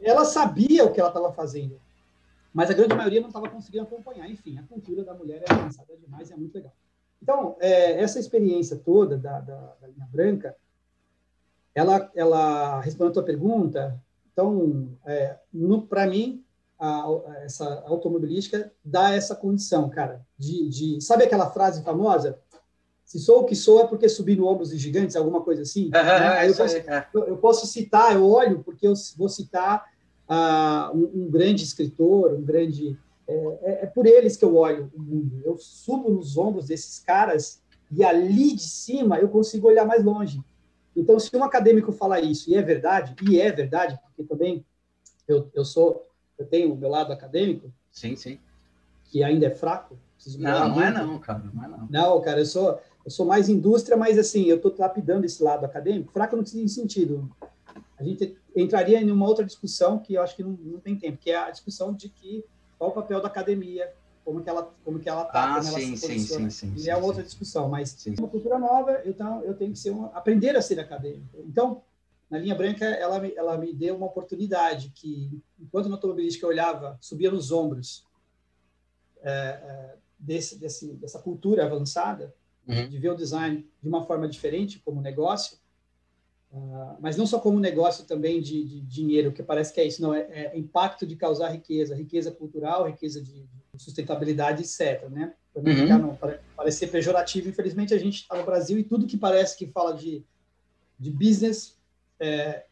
ela 0.00 0.24
sabia 0.24 0.84
o 0.84 0.92
que 0.92 1.00
ela 1.00 1.08
estava 1.08 1.32
fazendo, 1.32 1.80
mas 2.52 2.70
a 2.70 2.74
grande 2.74 2.94
maioria 2.94 3.20
não 3.20 3.28
estava 3.28 3.48
conseguindo 3.48 3.84
acompanhar. 3.84 4.28
Enfim, 4.30 4.58
a 4.58 4.62
cultura 4.62 5.02
da 5.04 5.14
mulher 5.14 5.42
é 5.46 5.52
avançada 5.52 5.96
demais, 5.96 6.30
é 6.30 6.36
muito 6.36 6.54
legal. 6.54 6.72
Então, 7.24 7.56
é, 7.58 8.02
essa 8.02 8.20
experiência 8.20 8.76
toda 8.76 9.16
da, 9.16 9.40
da, 9.40 9.56
da, 9.80 9.88
linha 9.88 10.06
branca, 10.12 10.54
ela, 11.74 12.10
ela 12.14 12.82
respondendo 12.82 13.12
a 13.12 13.14
tua 13.14 13.22
pergunta, 13.22 13.98
então, 14.30 14.90
é, 15.06 15.38
para 15.88 16.06
mim, 16.06 16.44
a, 16.78 17.06
essa 17.42 17.82
automobilística 17.86 18.70
dá 18.84 19.14
essa 19.14 19.34
condição, 19.34 19.88
cara, 19.88 20.20
de, 20.38 20.68
de, 20.68 21.00
sabe 21.00 21.24
aquela 21.24 21.50
frase 21.50 21.82
famosa? 21.82 22.38
Se 23.06 23.18
sou 23.18 23.40
o 23.40 23.44
que 23.46 23.56
sou 23.56 23.80
é 23.80 23.86
porque 23.86 24.06
subi 24.06 24.36
no 24.36 24.46
ombros 24.46 24.68
de 24.68 24.76
gigantes, 24.76 25.16
alguma 25.16 25.40
coisa 25.40 25.62
assim. 25.62 25.86
Uhum, 25.86 25.92
né? 25.92 26.46
eu, 26.46 26.54
posso, 26.54 26.76
é. 26.76 27.08
eu, 27.14 27.24
eu, 27.24 27.36
posso, 27.38 27.66
citar, 27.66 28.14
eu 28.14 28.28
olho 28.28 28.62
porque 28.62 28.86
eu 28.86 28.92
vou 29.16 29.30
citar 29.30 29.86
uh, 30.28 30.94
um, 30.94 31.22
um 31.24 31.30
grande 31.30 31.64
escritor, 31.64 32.34
um 32.34 32.42
grande 32.42 32.98
é, 33.26 33.58
é, 33.62 33.84
é, 33.84 33.86
por 33.86 34.06
eles 34.06 34.36
que 34.36 34.44
eu 34.44 34.56
olho 34.56 34.90
o 34.94 35.00
mundo. 35.00 35.42
Eu 35.44 35.56
subo 35.58 36.10
nos 36.10 36.36
ombros 36.36 36.66
desses 36.66 36.98
caras 36.98 37.62
e 37.90 38.04
ali 38.04 38.54
de 38.54 38.62
cima 38.62 39.18
eu 39.18 39.28
consigo 39.28 39.68
olhar 39.68 39.86
mais 39.86 40.04
longe. 40.04 40.42
Então, 40.96 41.18
se 41.18 41.34
um 41.36 41.42
acadêmico 41.42 41.90
falar 41.90 42.20
isso, 42.20 42.50
e 42.50 42.54
é 42.54 42.62
verdade, 42.62 43.16
e 43.28 43.40
é 43.40 43.50
verdade, 43.50 43.98
porque 44.04 44.22
também 44.22 44.64
eu, 45.26 45.50
eu 45.52 45.64
sou, 45.64 46.08
eu 46.38 46.46
tenho 46.46 46.72
o 46.72 46.76
meu 46.76 46.88
lado 46.88 47.12
acadêmico. 47.12 47.72
Sim, 47.90 48.14
sim. 48.14 48.38
Que 49.06 49.24
ainda 49.24 49.46
é 49.46 49.50
fraco. 49.50 49.98
Não, 50.38 50.68
não 50.68 50.82
é 50.82 50.90
não, 50.92 51.18
cara, 51.18 51.42
não 51.52 51.64
é 51.64 51.68
não. 51.68 51.88
Não, 51.90 52.20
cara, 52.20 52.40
eu 52.40 52.46
sou, 52.46 52.80
eu 53.04 53.10
sou 53.10 53.26
mais 53.26 53.48
indústria, 53.48 53.96
mas 53.96 54.18
assim, 54.18 54.44
eu 54.44 54.56
estou 54.56 54.74
lapidando 54.78 55.26
esse 55.26 55.42
lado 55.42 55.64
acadêmico. 55.64 56.12
Fraco 56.12 56.36
não 56.36 56.44
tem 56.44 56.66
sentido. 56.68 57.30
A 57.98 58.02
gente 58.02 58.36
entraria 58.54 59.00
em 59.00 59.10
uma 59.10 59.26
outra 59.26 59.44
discussão 59.44 59.98
que 59.98 60.14
eu 60.14 60.22
acho 60.22 60.36
que 60.36 60.42
não, 60.42 60.52
não 60.52 60.78
tem 60.78 60.96
tempo, 60.96 61.18
que 61.18 61.30
é 61.30 61.36
a 61.36 61.50
discussão 61.50 61.92
de 61.92 62.08
que 62.08 62.44
qual 62.78 62.90
o 62.90 62.94
papel 62.94 63.20
da 63.20 63.28
academia, 63.28 63.92
como 64.24 64.42
que 64.42 64.48
ela 64.48 64.74
como 64.84 64.98
que 64.98 65.08
ela 65.08 65.22
está, 65.22 65.56
ah, 65.56 65.62
sim, 65.62 65.96
sim, 65.96 66.18
sim, 66.18 66.50
sim, 66.50 66.74
E 66.76 66.88
é 66.88 66.96
outra 66.96 67.22
discussão, 67.22 67.68
mas 67.68 67.90
sim. 67.90 68.14
uma 68.18 68.28
cultura 68.28 68.58
nova, 68.58 69.02
então 69.04 69.42
eu 69.42 69.54
tenho 69.54 69.72
que 69.72 69.78
ser 69.78 69.90
uma, 69.90 70.08
aprender 70.08 70.56
a 70.56 70.62
ser 70.62 70.80
acadêmico. 70.80 71.38
Então, 71.46 71.82
na 72.30 72.38
linha 72.38 72.54
branca, 72.54 72.84
ela 72.84 73.20
me, 73.20 73.34
ela 73.34 73.58
me 73.58 73.72
deu 73.72 73.96
uma 73.96 74.06
oportunidade 74.06 74.90
que, 74.94 75.42
enquanto 75.60 75.88
na 75.88 75.96
automobilística 75.96 76.44
eu 76.44 76.50
olhava, 76.50 76.96
subia 77.00 77.30
nos 77.30 77.52
ombros 77.52 78.04
é, 79.22 79.30
é, 79.30 79.96
desse, 80.18 80.58
desse, 80.58 80.94
dessa 80.94 81.18
cultura 81.18 81.64
avançada, 81.64 82.34
uhum. 82.66 82.88
de 82.88 82.98
ver 82.98 83.10
o 83.10 83.16
design 83.16 83.66
de 83.82 83.88
uma 83.88 84.04
forma 84.04 84.28
diferente 84.28 84.80
como 84.84 85.00
negócio, 85.00 85.58
Uh, 86.54 86.96
mas 87.00 87.16
não 87.16 87.26
só 87.26 87.40
como 87.40 87.58
negócio 87.58 88.04
também 88.04 88.40
de, 88.40 88.62
de, 88.64 88.80
dinheiro, 88.82 89.32
que 89.32 89.42
parece 89.42 89.72
que 89.72 89.80
é 89.80 89.84
isso, 89.84 90.00
não, 90.00 90.14
é, 90.14 90.20
é, 90.20 90.56
impacto 90.56 91.04
de 91.04 91.16
causar 91.16 91.48
riqueza, 91.48 91.96
riqueza 91.96 92.30
cultural, 92.30 92.86
riqueza 92.86 93.20
de, 93.20 93.42
de 93.42 93.82
sustentabilidade, 93.82 94.62
etc. 94.62 95.08
Né? 95.10 95.32
Para 95.52 95.62
não 95.64 95.72
uhum. 95.72 95.78
ficar, 95.78 95.98
não, 95.98 96.18
parecer 96.56 96.86
pejorativo, 96.86 97.48
infelizmente 97.48 97.92
a 97.92 97.98
gente 97.98 98.20
está 98.20 98.36
no 98.36 98.44
Brasil 98.44 98.78
e 98.78 98.84
tudo 98.84 99.04
que 99.04 99.16
parece 99.16 99.58
que 99.58 99.66
fala 99.66 99.94
de, 99.94 100.22
de 100.96 101.10
business 101.10 101.76
é, 102.20 102.62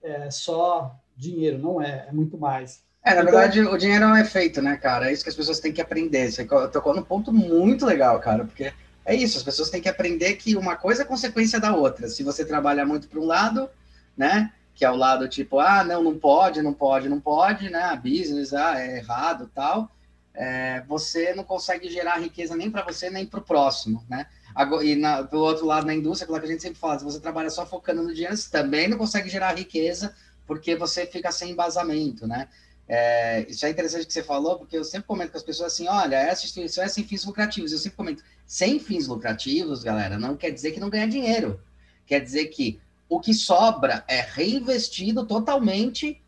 é 0.00 0.30
só 0.30 0.94
dinheiro, 1.16 1.58
não 1.58 1.82
é, 1.82 2.06
é 2.08 2.12
muito 2.12 2.38
mais. 2.38 2.84
É, 3.04 3.14
na 3.14 3.22
então, 3.22 3.32
verdade, 3.32 3.60
o 3.62 3.76
dinheiro 3.76 4.04
é 4.04 4.08
um 4.08 4.16
efeito, 4.16 4.62
né, 4.62 4.76
cara? 4.76 5.10
É 5.10 5.12
isso 5.12 5.24
que 5.24 5.28
as 5.28 5.34
pessoas 5.34 5.58
têm 5.58 5.72
que 5.72 5.80
aprender. 5.80 6.30
Você 6.30 6.46
tocou 6.72 6.94
num 6.94 7.02
ponto 7.02 7.32
muito 7.32 7.84
legal, 7.84 8.20
cara, 8.20 8.44
porque 8.44 8.72
é 9.04 9.14
isso, 9.14 9.36
as 9.36 9.42
pessoas 9.42 9.70
têm 9.70 9.80
que 9.80 9.88
aprender 9.88 10.34
que 10.34 10.56
uma 10.56 10.76
coisa 10.76 11.02
é 11.02 11.04
consequência 11.04 11.60
da 11.60 11.74
outra. 11.74 12.08
Se 12.08 12.22
você 12.22 12.44
trabalha 12.44 12.86
muito 12.86 13.08
para 13.08 13.20
um 13.20 13.26
lado, 13.26 13.68
né, 14.16 14.52
que 14.74 14.84
é 14.84 14.90
o 14.90 14.96
lado 14.96 15.28
tipo, 15.28 15.60
ah, 15.60 15.84
não, 15.84 16.02
não 16.02 16.18
pode, 16.18 16.62
não 16.62 16.72
pode, 16.72 17.08
não 17.08 17.20
pode, 17.20 17.68
né, 17.70 17.82
a 17.82 17.96
business, 17.96 18.52
ah, 18.54 18.80
é 18.80 18.96
errado, 18.98 19.50
tal, 19.54 19.90
é, 20.34 20.82
você 20.88 21.34
não 21.34 21.44
consegue 21.44 21.88
gerar 21.88 22.18
riqueza 22.18 22.56
nem 22.56 22.70
para 22.70 22.82
você 22.82 23.08
nem 23.08 23.24
para 23.24 23.40
o 23.40 23.44
próximo, 23.44 24.04
né? 24.08 24.26
E 24.82 24.94
na, 24.94 25.22
do 25.22 25.38
outro 25.38 25.66
lado, 25.66 25.86
na 25.86 25.94
indústria, 25.94 26.24
aquilo 26.24 26.40
que 26.40 26.46
a 26.46 26.50
gente 26.50 26.62
sempre 26.62 26.78
fala, 26.78 26.98
se 26.98 27.04
você 27.04 27.20
trabalha 27.20 27.50
só 27.50 27.66
focando 27.66 28.02
no 28.02 28.14
dinheiro, 28.14 28.36
você 28.36 28.50
também 28.50 28.88
não 28.88 28.96
consegue 28.96 29.28
gerar 29.28 29.56
riqueza, 29.56 30.14
porque 30.46 30.76
você 30.76 31.06
fica 31.06 31.32
sem 31.32 31.50
embasamento, 31.50 32.26
né? 32.26 32.48
É, 32.86 33.46
isso 33.48 33.64
é 33.64 33.70
interessante 33.70 34.06
que 34.06 34.12
você 34.12 34.22
falou, 34.22 34.58
porque 34.58 34.76
eu 34.76 34.84
sempre 34.84 35.06
comento 35.06 35.32
com 35.32 35.38
as 35.38 35.42
pessoas 35.42 35.72
assim: 35.72 35.88
olha, 35.88 36.16
essa 36.16 36.44
instituição 36.44 36.84
é 36.84 36.88
sem 36.88 37.04
fins 37.04 37.24
lucrativos. 37.24 37.72
Eu 37.72 37.78
sempre 37.78 37.96
comento: 37.96 38.22
sem 38.46 38.78
fins 38.78 39.06
lucrativos, 39.06 39.82
galera, 39.82 40.18
não 40.18 40.36
quer 40.36 40.50
dizer 40.50 40.72
que 40.72 40.80
não 40.80 40.90
ganha 40.90 41.08
dinheiro. 41.08 41.60
Quer 42.06 42.20
dizer 42.20 42.46
que 42.46 42.80
o 43.08 43.18
que 43.18 43.32
sobra 43.32 44.04
é 44.06 44.20
reinvestido 44.20 45.24
totalmente 45.24 46.20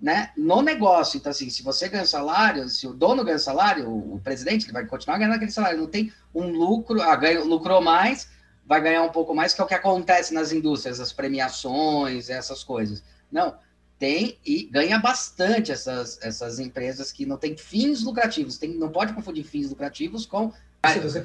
né, 0.00 0.30
no 0.36 0.62
negócio. 0.62 1.16
Então, 1.16 1.30
assim, 1.30 1.50
se 1.50 1.62
você 1.62 1.88
ganha 1.88 2.04
salário, 2.04 2.68
se 2.68 2.86
o 2.86 2.92
dono 2.92 3.24
ganha 3.24 3.38
salário, 3.38 3.88
o, 3.88 4.14
o 4.14 4.20
presidente 4.20 4.66
ele 4.66 4.72
vai 4.72 4.86
continuar 4.86 5.18
ganhando 5.18 5.34
aquele 5.34 5.50
salário. 5.50 5.80
Não 5.80 5.88
tem 5.88 6.12
um 6.32 6.50
lucro, 6.50 7.00
ah, 7.02 7.18
lucrou 7.44 7.80
mais, 7.80 8.28
vai 8.64 8.80
ganhar 8.80 9.02
um 9.02 9.10
pouco 9.10 9.34
mais, 9.34 9.52
que 9.52 9.60
é 9.60 9.64
o 9.64 9.66
que 9.66 9.74
acontece 9.74 10.32
nas 10.32 10.52
indústrias, 10.52 11.00
as 11.00 11.12
premiações, 11.12 12.30
essas 12.30 12.62
coisas. 12.62 13.02
Não 13.32 13.56
tem 13.98 14.38
e 14.44 14.64
ganha 14.64 14.98
bastante 14.98 15.72
essas, 15.72 16.18
essas 16.22 16.58
empresas 16.58 17.10
que 17.10 17.24
não 17.24 17.36
têm 17.36 17.56
fins 17.56 18.02
lucrativos. 18.02 18.58
Tem, 18.58 18.74
não 18.74 18.90
pode 18.90 19.12
confundir 19.12 19.44
fins 19.44 19.70
lucrativos 19.70 20.26
com 20.26 20.52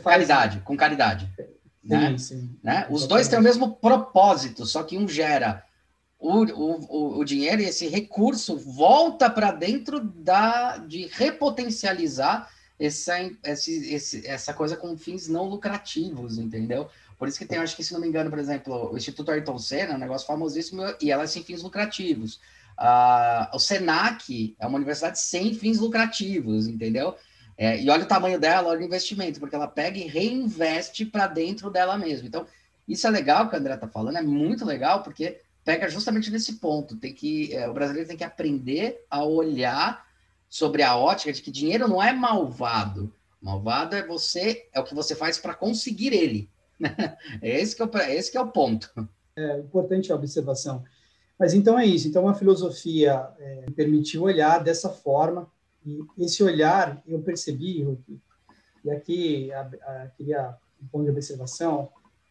caridade, 0.03 0.61
com 0.61 0.75
caridade. 0.75 1.29
Né? 1.83 2.17
sim. 2.17 2.55
Né? 2.63 2.85
Os 2.89 3.07
dois 3.07 3.27
têm 3.27 3.39
o 3.39 3.41
mesmo 3.41 3.75
propósito, 3.75 4.65
só 4.65 4.83
que 4.83 4.97
um 4.97 5.07
gera 5.07 5.63
o, 6.19 6.43
o, 6.43 7.19
o 7.19 7.25
dinheiro 7.25 7.61
e 7.61 7.65
esse 7.65 7.87
recurso 7.87 8.55
volta 8.57 9.29
para 9.29 9.51
dentro 9.51 9.99
da, 9.99 10.77
de 10.77 11.07
repotencializar 11.07 12.47
essa, 12.79 13.15
esse, 13.43 13.93
esse, 13.93 14.27
essa 14.27 14.53
coisa 14.53 14.77
com 14.77 14.95
fins 14.97 15.27
não 15.27 15.45
lucrativos, 15.45 16.37
entendeu? 16.37 16.87
Por 17.17 17.27
isso 17.27 17.37
que 17.37 17.45
tem, 17.45 17.59
acho 17.59 17.75
que 17.75 17.83
se 17.83 17.93
não 17.93 17.99
me 17.99 18.07
engano, 18.07 18.29
por 18.29 18.39
exemplo, 18.39 18.91
o 18.91 18.97
Instituto 18.97 19.29
Ayrton 19.29 19.59
Senna, 19.59 19.95
um 19.95 19.99
negócio 19.99 20.25
famosíssimo, 20.25 20.81
e 20.99 21.11
ela 21.11 21.23
é 21.23 21.27
sem 21.27 21.43
fins 21.43 21.61
lucrativos. 21.61 22.39
Uh, 22.81 23.55
o 23.55 23.59
Senac 23.59 24.55
é 24.59 24.65
uma 24.65 24.77
universidade 24.77 25.19
sem 25.19 25.53
fins 25.53 25.77
lucrativos, 25.77 26.67
entendeu? 26.67 27.15
É, 27.55 27.79
e 27.79 27.87
olha 27.91 28.03
o 28.03 28.07
tamanho 28.07 28.39
dela, 28.39 28.69
olha 28.69 28.79
o 28.79 28.83
investimento, 28.83 29.39
porque 29.39 29.55
ela 29.55 29.67
pega 29.67 29.99
e 29.99 30.07
reinveste 30.07 31.05
para 31.05 31.27
dentro 31.27 31.69
dela 31.69 31.95
mesma. 31.95 32.27
Então, 32.27 32.47
isso 32.87 33.05
é 33.05 33.09
legal 33.11 33.47
que 33.47 33.55
a 33.55 33.59
André 33.59 33.75
está 33.75 33.87
falando, 33.87 34.17
é 34.17 34.21
muito 34.23 34.65
legal, 34.65 35.03
porque 35.03 35.41
pega 35.63 35.87
justamente 35.87 36.31
nesse 36.31 36.53
ponto. 36.53 36.97
Tem 36.97 37.13
que, 37.13 37.53
é, 37.53 37.69
o 37.69 37.73
brasileiro 37.73 38.07
tem 38.07 38.17
que 38.17 38.23
aprender 38.23 39.05
a 39.07 39.23
olhar 39.23 40.03
sobre 40.49 40.81
a 40.81 40.97
ótica 40.97 41.31
de 41.31 41.41
que 41.41 41.51
dinheiro 41.51 41.87
não 41.87 42.01
é 42.01 42.11
malvado. 42.11 43.13
Malvado 43.39 43.95
é 43.95 44.05
você, 44.05 44.67
é 44.73 44.79
o 44.79 44.83
que 44.83 44.95
você 44.95 45.13
faz 45.13 45.37
para 45.37 45.53
conseguir 45.53 46.13
ele. 46.13 46.49
é 47.43 47.61
esse 47.61 47.75
que 47.75 47.81
é 47.83 47.85
o, 47.85 47.97
esse 47.97 48.31
que 48.31 48.37
é 48.37 48.41
o 48.41 48.47
ponto. 48.47 48.91
É 49.35 49.59
importante 49.59 50.11
a 50.11 50.15
observação. 50.15 50.83
Mas 51.41 51.55
então 51.55 51.79
é 51.79 51.83
isso. 51.83 52.07
Então 52.07 52.27
a 52.27 52.35
filosofia 52.35 53.27
é, 53.39 53.63
me 53.67 53.73
permitiu 53.73 54.21
olhar 54.21 54.63
dessa 54.63 54.89
forma 54.89 55.47
e 55.83 55.99
esse 56.19 56.43
olhar 56.43 57.01
eu 57.07 57.19
percebi 57.19 57.97
e 58.85 58.91
aqui 58.91 59.51
a, 59.51 59.61
a, 59.61 60.07
queria 60.15 60.55
um 60.79 60.85
ponto 60.85 61.05
de 61.05 61.09
observação 61.09 61.89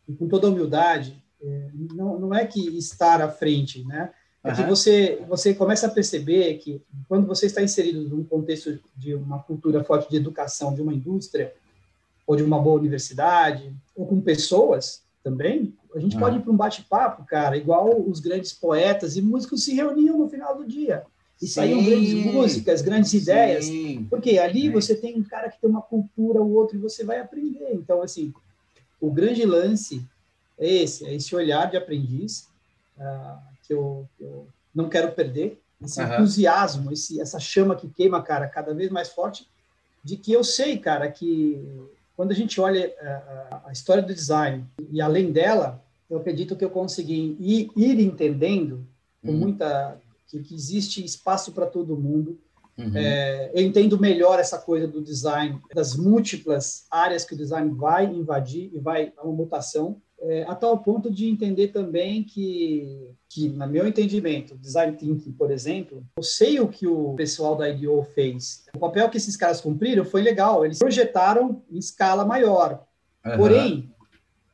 e 0.09 0.13
com 0.13 0.29
toda 0.29 0.47
a 0.47 0.51
humildade 0.51 1.21
é, 1.43 1.71
não, 1.93 2.21
não 2.21 2.33
é 2.33 2.47
que 2.47 2.61
estar 2.79 3.21
à 3.21 3.29
frente, 3.29 3.83
né? 3.85 4.13
É 4.45 4.51
uhum. 4.51 4.55
que 4.55 4.63
você 4.63 5.25
você 5.29 5.55
começa 5.55 5.89
a 5.89 5.91
perceber 5.91 6.59
que 6.59 6.81
quando 7.09 7.27
você 7.27 7.47
está 7.47 7.61
inserido 7.61 8.09
num 8.09 8.23
contexto 8.23 8.79
de 8.97 9.13
uma 9.17 9.41
cultura 9.41 9.83
forte 9.83 10.09
de 10.09 10.19
educação 10.19 10.73
de 10.73 10.83
uma 10.83 10.95
indústria 10.95 11.53
ou 12.25 12.37
de 12.37 12.45
uma 12.45 12.61
boa 12.61 12.79
universidade 12.79 13.75
ou 13.97 14.07
com 14.07 14.21
pessoas 14.21 15.03
também 15.21 15.77
a 15.95 15.99
gente 15.99 16.17
ah. 16.17 16.21
pode 16.21 16.37
ir 16.37 16.41
para 16.41 16.53
um 16.53 16.57
bate-papo, 16.57 17.25
cara, 17.25 17.57
igual 17.57 18.01
os 18.01 18.21
grandes 18.21 18.53
poetas 18.53 19.17
e 19.17 19.23
músicos 19.23 19.65
se 19.65 19.75
reuniam 19.75 20.19
no 20.19 20.29
final 20.29 20.57
do 20.57 20.67
dia. 20.67 21.05
E 21.41 21.47
Sim. 21.47 21.53
saíam 21.53 21.85
grandes 21.85 22.13
músicas, 22.13 22.83
grandes 22.83 23.13
ideias. 23.15 23.65
Sim. 23.65 24.07
Porque 24.11 24.39
ali 24.39 24.63
Sim. 24.63 24.73
você 24.73 24.95
tem 24.95 25.19
um 25.19 25.25
cara 25.25 25.49
que 25.49 25.61
tem 25.61 25.71
uma 25.71 25.81
cultura, 25.81 26.41
o 26.41 26.53
outro, 26.53 26.77
e 26.77 26.81
você 26.81 27.03
vai 27.03 27.19
aprender. 27.19 27.73
Então, 27.73 28.03
assim, 28.03 28.33
o 29.01 29.11
grande 29.11 29.45
lance 29.45 30.05
é 30.59 30.69
esse, 30.69 31.07
é 31.07 31.15
esse 31.15 31.35
olhar 31.35 31.71
de 31.71 31.77
aprendiz 31.77 32.49
uh, 32.99 33.39
que, 33.67 33.73
eu, 33.73 34.07
que, 34.17 34.25
eu, 34.25 34.47
não 34.75 34.89
quero 34.89 35.13
perder, 35.13 35.59
esse 35.83 36.01
uhum. 36.01 36.15
entusiasmo, 36.15 36.93
esse, 36.93 37.19
essa 37.19 37.41
chama 37.41 37.75
que 37.75 37.89
queima, 37.89 38.23
cara, 38.23 38.47
cada 38.47 38.75
vez 38.75 38.91
mais 38.91 39.09
forte, 39.09 39.49
de 40.05 40.19
que 40.19 40.31
eu 40.31 40.45
sei, 40.45 40.79
cara, 40.79 41.11
que 41.11 41.59
quando 42.21 42.33
a 42.33 42.35
gente 42.35 42.61
olha 42.61 42.95
a, 43.01 43.07
eh, 43.07 43.61
a 43.69 43.73
história 43.73 44.03
do 44.03 44.13
design 44.13 44.67
e 44.93 45.01
além 45.01 45.33
dela, 45.33 45.83
eu 46.11 46.19
acredito 46.19 46.55
que 46.55 46.63
eu 46.63 46.69
consegui 46.69 47.35
ir, 47.41 47.71
ir 47.75 47.99
entendendo 47.99 48.87
com 49.25 49.31
uhum. 49.31 49.39
muita 49.39 49.99
que, 50.29 50.39
que, 50.41 50.55
existe 50.55 51.03
espaço 51.03 51.51
para 51.53 51.65
todo 51.65 51.97
mundo. 51.97 52.39
Uhum. 52.77 52.95
É, 52.95 53.51
eu 53.55 53.63
entendo 53.63 53.99
melhor 53.99 54.39
essa 54.39 54.59
coisa 54.59 54.87
do 54.87 55.01
design, 55.01 55.59
das 55.75 55.97
múltiplas 55.97 56.85
áreas 56.91 57.25
que 57.25 57.33
o 57.33 57.39
design 57.39 57.71
vai 57.71 58.05
invadir 58.05 58.71
e 58.75 58.79
vai 58.79 59.15
a 59.17 59.23
uma 59.23 59.33
mutação 59.33 59.97
é, 60.23 60.43
a 60.43 60.55
tal 60.55 60.79
ponto 60.79 61.11
de 61.11 61.29
entender 61.29 61.69
também 61.69 62.23
que, 62.23 63.11
que, 63.29 63.49
no 63.49 63.67
meu 63.67 63.87
entendimento, 63.87 64.57
design 64.59 64.97
thinking, 64.97 65.33
por 65.33 65.51
exemplo, 65.51 66.05
eu 66.17 66.23
sei 66.23 66.61
o 66.61 66.69
que 66.69 66.87
o 66.87 67.15
pessoal 67.15 67.57
da 67.57 67.69
IDEO 67.69 68.03
fez. 68.15 68.67
O 68.75 68.79
papel 68.79 69.09
que 69.09 69.17
esses 69.17 69.37
caras 69.37 69.61
cumpriram 69.61 70.05
foi 70.05 70.23
legal, 70.23 70.65
eles 70.65 70.79
projetaram 70.79 71.63
em 71.71 71.79
escala 71.79 72.25
maior. 72.25 72.85
Uhum. 73.25 73.37
Porém, 73.37 73.91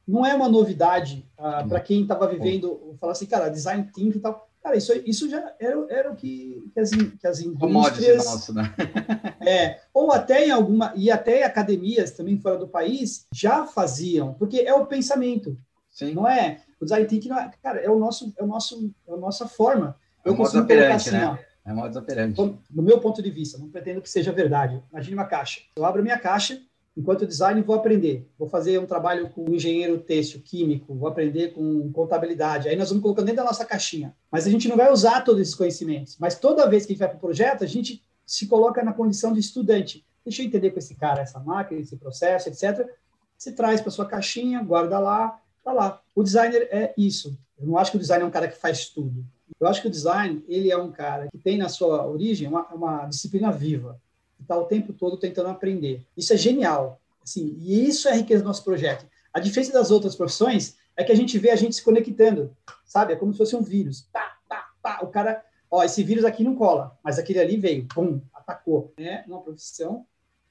não 0.06 0.24
é 0.24 0.34
uma 0.34 0.48
novidade 0.48 1.26
ah, 1.36 1.64
para 1.68 1.80
quem 1.80 2.02
estava 2.02 2.28
vivendo, 2.28 2.96
falar 3.00 3.12
assim, 3.12 3.26
cara, 3.26 3.48
design 3.48 3.90
thinking 3.92 4.18
e 4.18 4.20
tal. 4.20 4.48
Cara, 4.66 4.76
isso, 4.76 4.92
isso 5.04 5.30
já 5.30 5.54
era, 5.60 5.86
era 5.88 6.10
o 6.10 6.16
que, 6.16 6.68
que, 6.74 6.80
as, 6.80 6.90
que 6.90 7.24
as 7.24 7.38
indústrias... 7.38 8.24
Nosso, 8.24 8.52
né? 8.52 8.74
é, 9.46 9.80
ou 9.94 10.10
até 10.10 10.44
em 10.44 10.50
alguma... 10.50 10.92
E 10.96 11.08
até 11.08 11.44
academias 11.44 12.10
também 12.10 12.36
fora 12.36 12.58
do 12.58 12.66
país 12.66 13.28
já 13.32 13.64
faziam, 13.64 14.34
porque 14.34 14.58
é 14.58 14.74
o 14.74 14.84
pensamento. 14.84 15.56
Sim. 15.88 16.14
Não 16.14 16.26
é... 16.26 16.62
O 16.80 16.84
design 16.84 17.06
thinking, 17.06 17.28
não 17.28 17.38
é, 17.38 17.48
cara, 17.62 17.78
é 17.78 17.88
o 17.88 17.96
nosso... 17.96 18.34
É, 18.36 18.42
o 18.42 18.46
nosso, 18.48 18.92
é 19.06 19.12
a 19.12 19.16
nossa 19.16 19.46
forma. 19.46 19.96
É 20.24 20.30
Eu 20.30 20.34
costumo 20.34 20.66
colocar 20.66 20.94
assim, 20.96 21.12
né? 21.12 21.28
ó, 21.28 21.70
é 21.70 21.72
modo 21.72 21.96
operante. 22.00 22.58
No 22.68 22.82
meu 22.82 22.98
ponto 22.98 23.22
de 23.22 23.30
vista, 23.30 23.58
não 23.58 23.70
pretendo 23.70 24.02
que 24.02 24.10
seja 24.10 24.32
verdade. 24.32 24.82
Imagine 24.90 25.14
uma 25.14 25.26
caixa. 25.26 25.60
Eu 25.76 25.84
abro 25.84 26.00
a 26.00 26.04
minha 26.04 26.18
caixa, 26.18 26.60
enquanto 26.96 27.26
design, 27.26 27.60
vou 27.62 27.76
aprender. 27.76 28.26
Vou 28.38 28.48
fazer 28.48 28.78
um 28.78 28.86
trabalho 28.86 29.28
com 29.30 29.52
engenheiro 29.52 29.98
têxtil, 29.98 30.40
químico, 30.42 30.94
vou 30.94 31.08
aprender 31.08 31.52
com 31.52 31.92
contabilidade. 31.92 32.68
Aí 32.68 32.76
nós 32.76 32.88
vamos 32.88 33.02
colocando 33.02 33.26
dentro 33.26 33.42
da 33.42 33.44
nossa 33.44 33.64
caixinha. 33.64 34.16
Mas 34.30 34.46
a 34.46 34.50
gente 34.50 34.68
não 34.68 34.76
vai 34.76 34.90
usar 34.90 35.22
todos 35.22 35.42
esses 35.42 35.54
conhecimentos. 35.54 36.16
Mas 36.18 36.38
toda 36.38 36.68
vez 36.68 36.86
que 36.86 36.92
a 36.92 36.94
gente 36.94 37.00
vai 37.00 37.08
para 37.08 37.18
o 37.18 37.20
projeto, 37.20 37.62
a 37.62 37.66
gente 37.66 38.02
se 38.24 38.46
coloca 38.46 38.82
na 38.82 38.92
condição 38.92 39.32
de 39.32 39.40
estudante. 39.40 40.04
Deixa 40.24 40.42
eu 40.42 40.46
entender 40.46 40.70
com 40.70 40.78
esse 40.78 40.94
cara 40.94 41.20
essa 41.20 41.38
máquina, 41.38 41.80
esse 41.80 41.96
processo, 41.96 42.48
etc. 42.48 42.88
Você 43.36 43.52
traz 43.52 43.80
para 43.80 43.90
sua 43.90 44.06
caixinha, 44.06 44.62
guarda 44.62 44.98
lá, 44.98 45.40
tá 45.62 45.72
lá. 45.72 46.00
O 46.14 46.22
designer 46.22 46.68
é 46.72 46.94
isso. 46.96 47.38
Eu 47.58 47.66
não 47.66 47.76
acho 47.76 47.90
que 47.90 47.96
o 47.96 48.00
designer 48.00 48.24
é 48.24 48.26
um 48.26 48.30
cara 48.30 48.48
que 48.48 48.56
faz 48.56 48.88
tudo. 48.88 49.24
Eu 49.60 49.68
acho 49.68 49.80
que 49.80 49.88
o 49.88 49.90
design 49.90 50.44
ele 50.48 50.70
é 50.70 50.76
um 50.76 50.90
cara 50.90 51.28
que 51.30 51.38
tem 51.38 51.56
na 51.56 51.68
sua 51.68 52.06
origem 52.06 52.48
uma, 52.48 52.66
uma 52.68 53.06
disciplina 53.06 53.52
viva 53.52 54.00
está 54.46 54.56
o 54.56 54.64
tempo 54.64 54.92
todo 54.92 55.16
tentando 55.16 55.48
aprender. 55.48 56.06
Isso 56.16 56.32
é 56.32 56.36
genial. 56.36 57.00
Assim, 57.22 57.56
e 57.58 57.86
isso 57.86 58.08
é 58.08 58.12
a 58.12 58.14
riqueza 58.14 58.42
do 58.42 58.46
nosso 58.46 58.64
projeto. 58.64 59.04
A 59.34 59.40
diferença 59.40 59.72
das 59.72 59.90
outras 59.90 60.14
profissões 60.14 60.76
é 60.96 61.04
que 61.04 61.12
a 61.12 61.14
gente 61.14 61.38
vê 61.38 61.50
a 61.50 61.56
gente 61.56 61.74
se 61.74 61.82
conectando, 61.82 62.56
sabe? 62.84 63.12
É 63.12 63.16
como 63.16 63.32
se 63.32 63.38
fosse 63.38 63.54
um 63.56 63.62
vírus. 63.62 64.08
Pá, 64.12 64.38
pá, 64.48 64.70
pá. 64.80 65.00
O 65.02 65.08
cara, 65.08 65.44
ó, 65.70 65.82
esse 65.82 66.02
vírus 66.02 66.24
aqui 66.24 66.42
não 66.42 66.54
cola, 66.54 66.96
mas 67.02 67.18
aquele 67.18 67.40
ali 67.40 67.56
veio, 67.56 67.86
pum, 67.92 68.20
atacou. 68.32 68.92
É 68.96 69.24
uma 69.26 69.42
profissão 69.42 70.06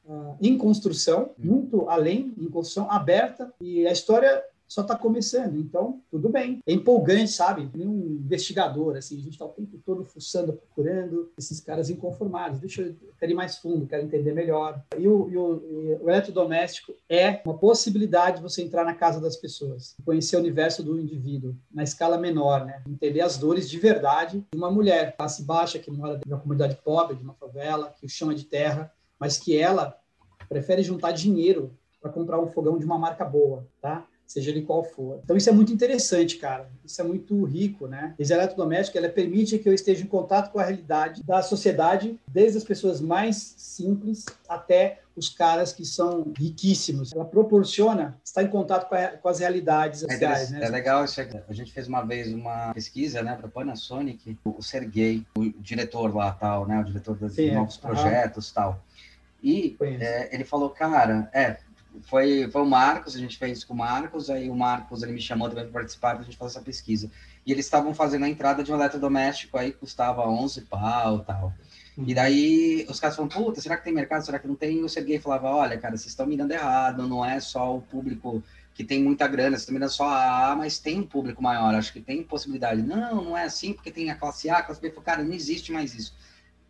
uh, 0.05 0.35
em 0.41 0.57
construção, 0.57 1.31
muito 1.37 1.89
além, 1.89 2.33
em 2.37 2.49
construção 2.49 2.91
aberta, 2.91 3.51
e 3.59 3.87
a 3.87 3.91
história 3.91 4.43
só 4.67 4.81
está 4.81 4.95
começando, 4.95 5.57
então 5.57 6.01
tudo 6.09 6.29
bem. 6.29 6.59
É 6.65 6.73
empolgante, 6.73 7.31
sabe? 7.31 7.69
Um 7.75 8.19
investigador, 8.23 8.97
assim, 8.97 9.15
a 9.15 9.21
gente 9.21 9.33
está 9.33 9.45
o 9.45 9.49
tempo 9.49 9.79
todo 9.85 10.03
fuçando, 10.05 10.53
procurando 10.53 11.31
esses 11.37 11.59
caras 11.59 11.89
inconformados. 11.89 12.59
Deixa 12.59 12.81
eu 12.81 12.95
quero 13.19 13.31
ir 13.31 13.35
mais 13.35 13.57
fundo, 13.57 13.87
quero 13.87 14.03
entender 14.03 14.33
melhor. 14.33 14.81
E 14.97 15.07
o, 15.07 15.29
e 15.29 15.37
o, 15.37 15.63
e 15.63 15.97
o 16.01 16.09
eletrodoméstico 16.09 16.93
é 17.09 17.41
uma 17.45 17.57
possibilidade 17.57 18.37
de 18.37 18.43
você 18.43 18.61
entrar 18.63 18.83
na 18.83 18.93
casa 18.93 19.19
das 19.21 19.37
pessoas, 19.37 19.95
conhecer 20.03 20.35
o 20.35 20.39
universo 20.39 20.83
do 20.83 20.99
indivíduo 20.99 21.55
na 21.71 21.83
escala 21.83 22.17
menor, 22.17 22.65
né? 22.65 22.81
Entender 22.87 23.21
as 23.21 23.37
dores 23.37 23.69
de 23.69 23.79
verdade 23.79 24.45
de 24.51 24.57
uma 24.57 24.71
mulher 24.71 25.15
classe 25.15 25.43
baixa 25.43 25.79
que 25.79 25.91
mora 25.91 26.19
em 26.25 26.29
uma 26.29 26.39
comunidade 26.39 26.77
pobre, 26.83 27.15
de 27.15 27.23
uma 27.23 27.33
favela, 27.33 27.93
que 27.99 28.05
o 28.05 28.31
é 28.31 28.33
de 28.33 28.45
terra, 28.45 28.91
mas 29.19 29.37
que 29.37 29.57
ela 29.57 29.97
prefere 30.49 30.83
juntar 30.83 31.11
dinheiro 31.11 31.71
para 32.01 32.11
comprar 32.11 32.39
um 32.39 32.47
fogão 32.47 32.77
de 32.77 32.85
uma 32.85 32.97
marca 32.97 33.25
boa, 33.25 33.67
tá? 33.81 34.05
Seja 34.25 34.49
ele 34.49 34.63
qual 34.63 34.83
for. 34.83 35.19
Então 35.23 35.37
isso 35.37 35.49
é 35.49 35.53
muito 35.53 35.71
interessante, 35.71 36.37
cara. 36.37 36.69
Isso 36.83 36.99
é 37.01 37.03
muito 37.03 37.43
rico, 37.43 37.87
né? 37.87 38.15
A 38.19 38.23
eletrodoméstica 38.23 38.97
ela 38.97 39.09
permite 39.09 39.59
que 39.59 39.69
eu 39.69 39.73
esteja 39.73 40.03
em 40.03 40.07
contato 40.07 40.51
com 40.51 40.59
a 40.59 40.63
realidade 40.63 41.23
da 41.23 41.41
sociedade, 41.41 42.19
desde 42.27 42.57
as 42.57 42.63
pessoas 42.63 42.99
mais 42.99 43.55
simples 43.57 44.25
até 44.47 45.01
os 45.15 45.29
caras 45.29 45.71
que 45.71 45.85
são 45.85 46.33
riquíssimos. 46.37 47.13
Ela 47.13 47.23
proporciona 47.23 48.19
estar 48.23 48.43
em 48.43 48.47
contato 48.47 48.89
com, 48.89 48.95
a, 48.95 49.07
com 49.07 49.29
as 49.29 49.39
realidades 49.39 50.03
é 50.03 50.11
sociais. 50.11 50.51
Né? 50.51 50.65
É 50.65 50.69
legal 50.69 51.05
isso 51.05 51.21
aqui. 51.21 51.39
A 51.47 51.53
gente 51.53 51.71
fez 51.71 51.87
uma 51.87 52.01
vez 52.01 52.33
uma 52.33 52.73
pesquisa 52.73 53.23
né, 53.23 53.35
para 53.35 53.47
Panasonic, 53.47 54.37
o 54.43 54.61
Sergei, 54.61 55.25
o 55.37 55.49
diretor 55.61 56.13
lá, 56.13 56.31
tal, 56.33 56.67
né, 56.67 56.79
o 56.79 56.83
diretor 56.83 57.15
dos 57.15 57.33
Sim, 57.33 57.51
novos 57.51 57.77
é. 57.77 57.81
projetos 57.81 58.51
tal. 58.51 58.83
E 59.41 59.77
é, 59.99 60.33
ele 60.33 60.43
falou, 60.43 60.71
cara, 60.71 61.29
é, 61.31 61.57
foi, 62.03 62.49
foi 62.51 62.61
o 62.61 62.65
Marcos, 62.65 63.15
a 63.15 63.19
gente 63.19 63.37
fez 63.37 63.63
com 63.63 63.73
o 63.73 63.77
Marcos, 63.77 64.29
aí 64.29 64.49
o 64.49 64.55
Marcos 64.55 65.03
ele 65.03 65.11
me 65.11 65.21
chamou 65.21 65.49
também 65.49 65.65
para 65.65 65.73
participar, 65.73 66.13
para 66.13 66.21
a 66.21 66.23
gente 66.23 66.37
fazer 66.37 66.57
essa 66.57 66.65
pesquisa. 66.65 67.09
E 67.45 67.51
eles 67.51 67.65
estavam 67.65 67.93
fazendo 67.93 68.25
a 68.25 68.29
entrada 68.29 68.63
de 68.63 68.71
um 68.71 68.75
eletrodoméstico, 68.75 69.57
aí 69.57 69.71
custava 69.71 70.27
11 70.27 70.61
pau 70.61 71.19
tal. 71.19 71.53
E 71.97 72.13
daí 72.13 72.85
os 72.89 72.99
caras 72.99 73.15
falam, 73.15 73.29
puta, 73.29 73.61
será 73.61 73.77
que 73.77 73.83
tem 73.83 73.93
mercado? 73.93 74.25
Será 74.25 74.37
que 74.37 74.47
não 74.47 74.55
tem? 74.55 74.79
E 74.79 74.83
o 74.83 74.89
Serguei 74.89 75.19
falava, 75.19 75.49
olha, 75.49 75.77
cara, 75.77 75.95
vocês 75.95 76.09
estão 76.09 76.25
mirando 76.25 76.51
errado, 76.51 77.07
não 77.07 77.23
é 77.23 77.39
só 77.39 77.75
o 77.75 77.81
público 77.81 78.43
que 78.73 78.83
tem 78.83 79.01
muita 79.01 79.27
grana, 79.27 79.51
vocês 79.51 79.61
estão 79.61 79.73
mirando 79.73 79.91
só 79.91 80.09
a 80.09 80.51
A, 80.51 80.55
mas 80.55 80.77
tem 80.77 80.99
um 80.99 81.05
público 81.05 81.41
maior, 81.41 81.73
acho 81.73 81.93
que 81.93 82.01
tem 82.01 82.21
possibilidade. 82.21 82.81
Não, 82.81 83.23
não 83.23 83.37
é 83.37 83.43
assim, 83.45 83.71
porque 83.71 83.89
tem 83.89 84.11
a 84.11 84.15
classe 84.15 84.49
A, 84.49 84.57
a 84.57 84.63
classe 84.63 84.81
B. 84.81 84.89
Cara, 84.89 85.23
não 85.23 85.33
existe 85.33 85.71
mais 85.71 85.95
isso 85.95 86.13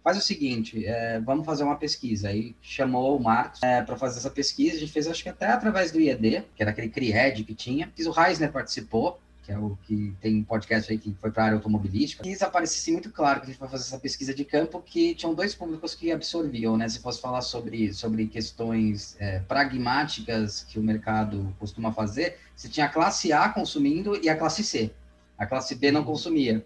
faz 0.06 0.20
o 0.20 0.22
seguinte, 0.22 0.86
é, 0.86 1.20
vamos 1.20 1.44
fazer 1.48 1.64
uma 1.64 1.78
pesquisa. 1.78 2.30
Aí 2.30 2.56
chamou 2.62 3.18
o 3.18 3.24
Marcos 3.24 3.64
é, 3.64 3.82
para 3.82 3.98
fazer 3.98 4.20
essa 4.20 4.30
pesquisa. 4.30 4.76
A 4.76 4.80
gente 4.80 4.92
fez, 4.92 5.08
acho 5.08 5.24
que 5.24 5.30
até 5.30 5.48
através 5.48 5.92
do 5.92 6.00
IED, 6.00 6.44
que 6.56 6.62
era 6.62 6.70
aquele 6.70 6.90
CRIED 6.90 7.44
que 7.44 7.56
tinha. 7.56 7.92
O 8.06 8.12
Reisner 8.12 8.52
participou, 8.52 9.20
que 9.42 9.52
é 9.52 9.58
o 9.58 9.76
que 9.88 10.14
tem 10.22 10.36
um 10.36 10.44
podcast 10.44 10.92
aí 10.92 11.00
que 11.00 11.12
foi 11.20 11.32
para 11.32 11.42
a 11.42 11.46
área 11.48 11.56
automobilística. 11.58 12.22
Quis 12.22 12.44
aparecesse 12.44 12.92
muito 12.92 13.10
claro 13.10 13.40
que 13.40 13.48
a 13.48 13.50
gente 13.50 13.60
vai 13.60 13.68
fazer 13.68 13.86
essa 13.86 13.98
pesquisa 13.98 14.32
de 14.32 14.46
campo, 14.46 14.80
que 14.80 15.16
tinham 15.16 15.34
dois 15.34 15.56
públicos 15.56 15.96
que 15.96 16.12
absorviam, 16.12 16.78
né? 16.78 16.88
Se 16.88 17.00
fosse 17.00 17.20
falar 17.20 17.42
sobre, 17.42 17.92
sobre 17.92 18.28
questões 18.28 19.16
é, 19.20 19.40
pragmáticas 19.40 20.64
que 20.64 20.78
o 20.78 20.84
mercado 20.84 21.52
costuma 21.58 21.92
fazer, 21.92 22.38
você 22.56 22.70
tinha 22.70 22.86
a 22.86 22.90
classe 22.90 23.34
A 23.34 23.50
consumindo 23.50 24.16
e 24.24 24.30
a 24.30 24.36
classe 24.36 24.64
C. 24.64 24.92
A 25.36 25.48
classe 25.48 25.74
B 25.74 25.92
não 25.92 26.04
consumia 26.04 26.64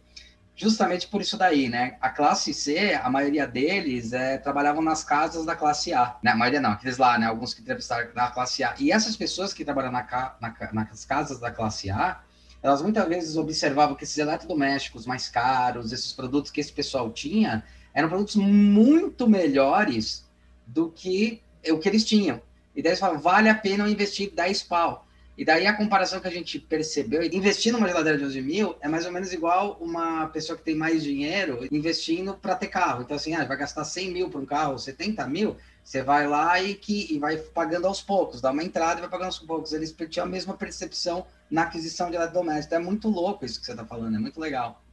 justamente 0.60 1.07
por 1.07 1.22
isso 1.22 1.38
daí, 1.38 1.70
né? 1.70 1.95
A 2.01 2.10
classe 2.10 2.53
C, 2.53 2.93
a 2.93 3.10
maioria 3.10 3.47
deles 3.47 4.12
é, 4.12 4.38
trabalhavam 4.38 4.82
nas 4.82 5.05
casas 5.05 5.45
da 5.45 5.55
classe 5.55 5.93
A. 5.93 6.18
Né? 6.22 6.32
A 6.32 6.36
maioria 6.36 6.60
não, 6.60 6.72
aqueles 6.72 6.97
lá, 6.97 7.18
né? 7.18 7.28
Alguns 7.28 7.53
que 7.53 7.62
entrevistaram 7.62 8.10
na 8.14 8.30
classe 8.30 8.62
A. 8.62 8.76
E 8.78 8.91
essas 8.91 9.16
pessoas 9.16 9.53
que 9.53 9.64
trabalham 9.64 9.89
na, 9.89 10.05
na, 10.41 10.53
nas 10.74 11.05
casas 11.05 11.39
da 11.39 11.49
classe 11.49 11.89
A, 11.89 12.20
elas 12.62 12.82
muitas 12.82 13.07
vezes 13.07 13.38
observavam 13.38 13.95
que 13.95 14.03
esses 14.03 14.18
eletrodomésticos 14.18 15.05
mais 15.05 15.30
caros, 15.30 15.93
esses 15.93 16.12
produtos 16.12 16.51
que 16.51 16.60
esse 16.60 16.74
pessoal 16.74 17.10
tinha, 17.10 17.64
eram 17.93 18.10
produtos 18.10 18.36
muito 18.36 19.30
melhores 19.30 20.28
do 20.68 20.91
que 20.91 21.41
o 21.70 21.80
que 21.80 21.88
eles 21.88 22.03
tinham. 22.03 22.41
E 22.76 22.82
daí 22.82 22.91
eles 22.91 22.99
falavam, 22.99 23.22
vale 23.22 23.47
a 23.47 23.55
pena 23.55 23.86
eu 23.86 23.88
investir 23.89 24.30
10 24.36 24.64
pau. 24.64 25.07
E 25.39 25.45
daí 25.45 25.65
a 25.65 25.73
comparação 25.73 26.19
que 26.19 26.27
a 26.27 26.31
gente 26.31 26.59
percebeu, 26.59 27.23
investir 27.23 27.71
numa 27.71 27.87
geladeira 27.87 28.17
de 28.17 28.25
11 28.25 28.41
mil 28.41 28.75
é 28.81 28.89
mais 28.89 29.05
ou 29.05 29.11
menos 29.13 29.31
igual 29.31 29.77
uma 29.79 30.27
pessoa 30.27 30.57
que 30.57 30.65
tem 30.65 30.75
mais 30.75 31.01
dinheiro 31.01 31.65
investindo 31.71 32.33
para 32.33 32.57
ter 32.57 32.67
carro. 32.67 33.03
Então, 33.03 33.15
assim, 33.15 33.33
ah, 33.33 33.45
vai 33.45 33.55
gastar 33.55 33.85
100 33.85 34.11
mil 34.11 34.29
para 34.29 34.41
um 34.41 34.45
carro, 34.45 34.77
70 34.77 35.25
mil, 35.27 35.55
você 35.81 36.03
vai 36.03 36.27
lá 36.27 36.61
e, 36.61 36.75
que, 36.75 37.07
e 37.09 37.17
vai 37.17 37.37
pagando 37.37 37.87
aos 37.87 38.01
poucos, 38.01 38.41
dá 38.41 38.51
uma 38.51 38.65
entrada 38.65 38.99
e 38.99 39.01
vai 39.01 39.09
pagando 39.09 39.27
aos 39.27 39.39
poucos. 39.39 39.71
Eles 39.71 39.95
tinham 40.09 40.25
a 40.25 40.29
mesma 40.29 40.55
percepção 40.55 41.25
na 41.49 41.61
aquisição 41.61 42.09
de 42.09 42.17
eletrodoméstico. 42.17 42.75
É 42.75 42.79
muito 42.79 43.07
louco 43.07 43.45
isso 43.45 43.61
que 43.61 43.65
você 43.65 43.71
está 43.71 43.85
falando, 43.85 44.17
é 44.17 44.19
muito 44.19 44.41
legal. 44.41 44.83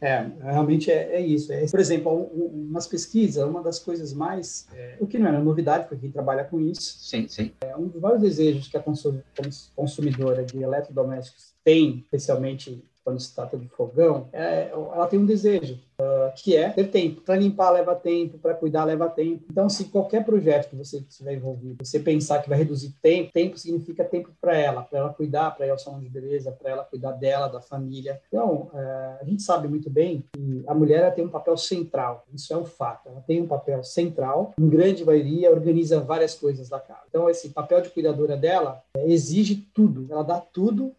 É, 0.00 0.26
realmente 0.42 0.90
é, 0.90 1.16
é 1.16 1.20
isso. 1.20 1.52
É, 1.52 1.66
por 1.66 1.78
exemplo, 1.78 2.10
umas 2.12 2.86
pesquisas, 2.86 3.44
uma 3.44 3.62
das 3.62 3.78
coisas 3.78 4.12
mais. 4.14 4.66
É, 4.74 4.96
o 4.98 5.06
que 5.06 5.18
não 5.18 5.28
é 5.28 5.32
novidade, 5.32 5.86
porque 5.86 6.02
quem 6.02 6.10
trabalha 6.10 6.44
com 6.44 6.60
isso. 6.60 6.98
Sim, 7.00 7.28
sim. 7.28 7.52
É, 7.60 7.76
um 7.76 7.86
dos 7.86 8.00
vários 8.00 8.22
desejos 8.22 8.68
que 8.68 8.76
a 8.76 8.82
consumidora 9.76 10.44
de 10.44 10.62
eletrodomésticos 10.62 11.54
tem, 11.62 11.98
especialmente 11.98 12.82
quando 13.04 13.20
se 13.20 13.34
trata 13.34 13.56
de 13.56 13.68
fogão, 13.68 14.28
é, 14.32 14.70
ela 14.70 15.06
tem 15.06 15.18
um 15.18 15.26
desejo, 15.26 15.78
uh, 16.00 16.32
que 16.36 16.56
é 16.56 16.70
ter 16.70 16.90
tempo. 16.90 17.20
Para 17.22 17.36
limpar 17.36 17.70
leva 17.70 17.94
tempo, 17.94 18.38
para 18.38 18.54
cuidar 18.54 18.84
leva 18.84 19.08
tempo. 19.08 19.44
Então, 19.50 19.68
se 19.68 19.86
qualquer 19.86 20.24
projeto 20.24 20.70
que 20.70 20.76
você 20.76 20.98
estiver 20.98 21.34
envolvido, 21.34 21.84
você 21.84 21.98
pensar 21.98 22.42
que 22.42 22.48
vai 22.48 22.58
reduzir 22.58 22.94
tempo, 23.02 23.32
tempo 23.32 23.58
significa 23.58 24.04
tempo 24.04 24.30
para 24.40 24.56
ela, 24.56 24.82
para 24.82 24.98
ela 24.98 25.14
cuidar, 25.14 25.50
para 25.56 25.66
ir 25.66 25.70
ao 25.70 25.78
salão 25.78 26.00
de 26.00 26.08
beleza, 26.08 26.52
para 26.52 26.70
ela 26.70 26.84
cuidar 26.84 27.12
dela, 27.12 27.48
da 27.48 27.60
família. 27.60 28.20
Então, 28.28 28.70
uh, 28.72 29.20
a 29.20 29.24
gente 29.24 29.42
sabe 29.42 29.66
muito 29.66 29.88
bem 29.88 30.24
que 30.32 30.64
a 30.66 30.74
mulher 30.74 31.14
tem 31.14 31.24
um 31.24 31.30
papel 31.30 31.56
central, 31.56 32.26
isso 32.32 32.52
é 32.52 32.56
um 32.56 32.66
fato. 32.66 33.08
Ela 33.08 33.22
tem 33.26 33.40
um 33.40 33.46
papel 33.46 33.82
central, 33.82 34.52
em 34.58 34.68
grande 34.68 35.04
maioria, 35.04 35.50
organiza 35.50 36.00
várias 36.00 36.34
coisas 36.34 36.68
da 36.68 36.78
casa. 36.78 37.00
Então, 37.08 37.28
esse 37.28 37.48
papel 37.50 37.80
de 37.80 37.90
cuidadora 37.90 38.36
dela 38.36 38.82
é, 38.94 39.10
exige 39.10 39.56
tudo, 39.74 40.06
ela 40.10 40.22
dá 40.22 40.38
tudo 40.38 40.92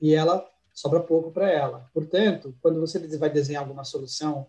e 0.00 0.14
ela 0.14 0.46
sobra 0.76 1.00
pouco 1.00 1.30
para 1.30 1.50
ela. 1.50 1.90
Portanto, 1.94 2.54
quando 2.60 2.78
você 2.78 2.98
vai 3.16 3.30
desenhar 3.30 3.62
alguma 3.62 3.82
solução, 3.82 4.46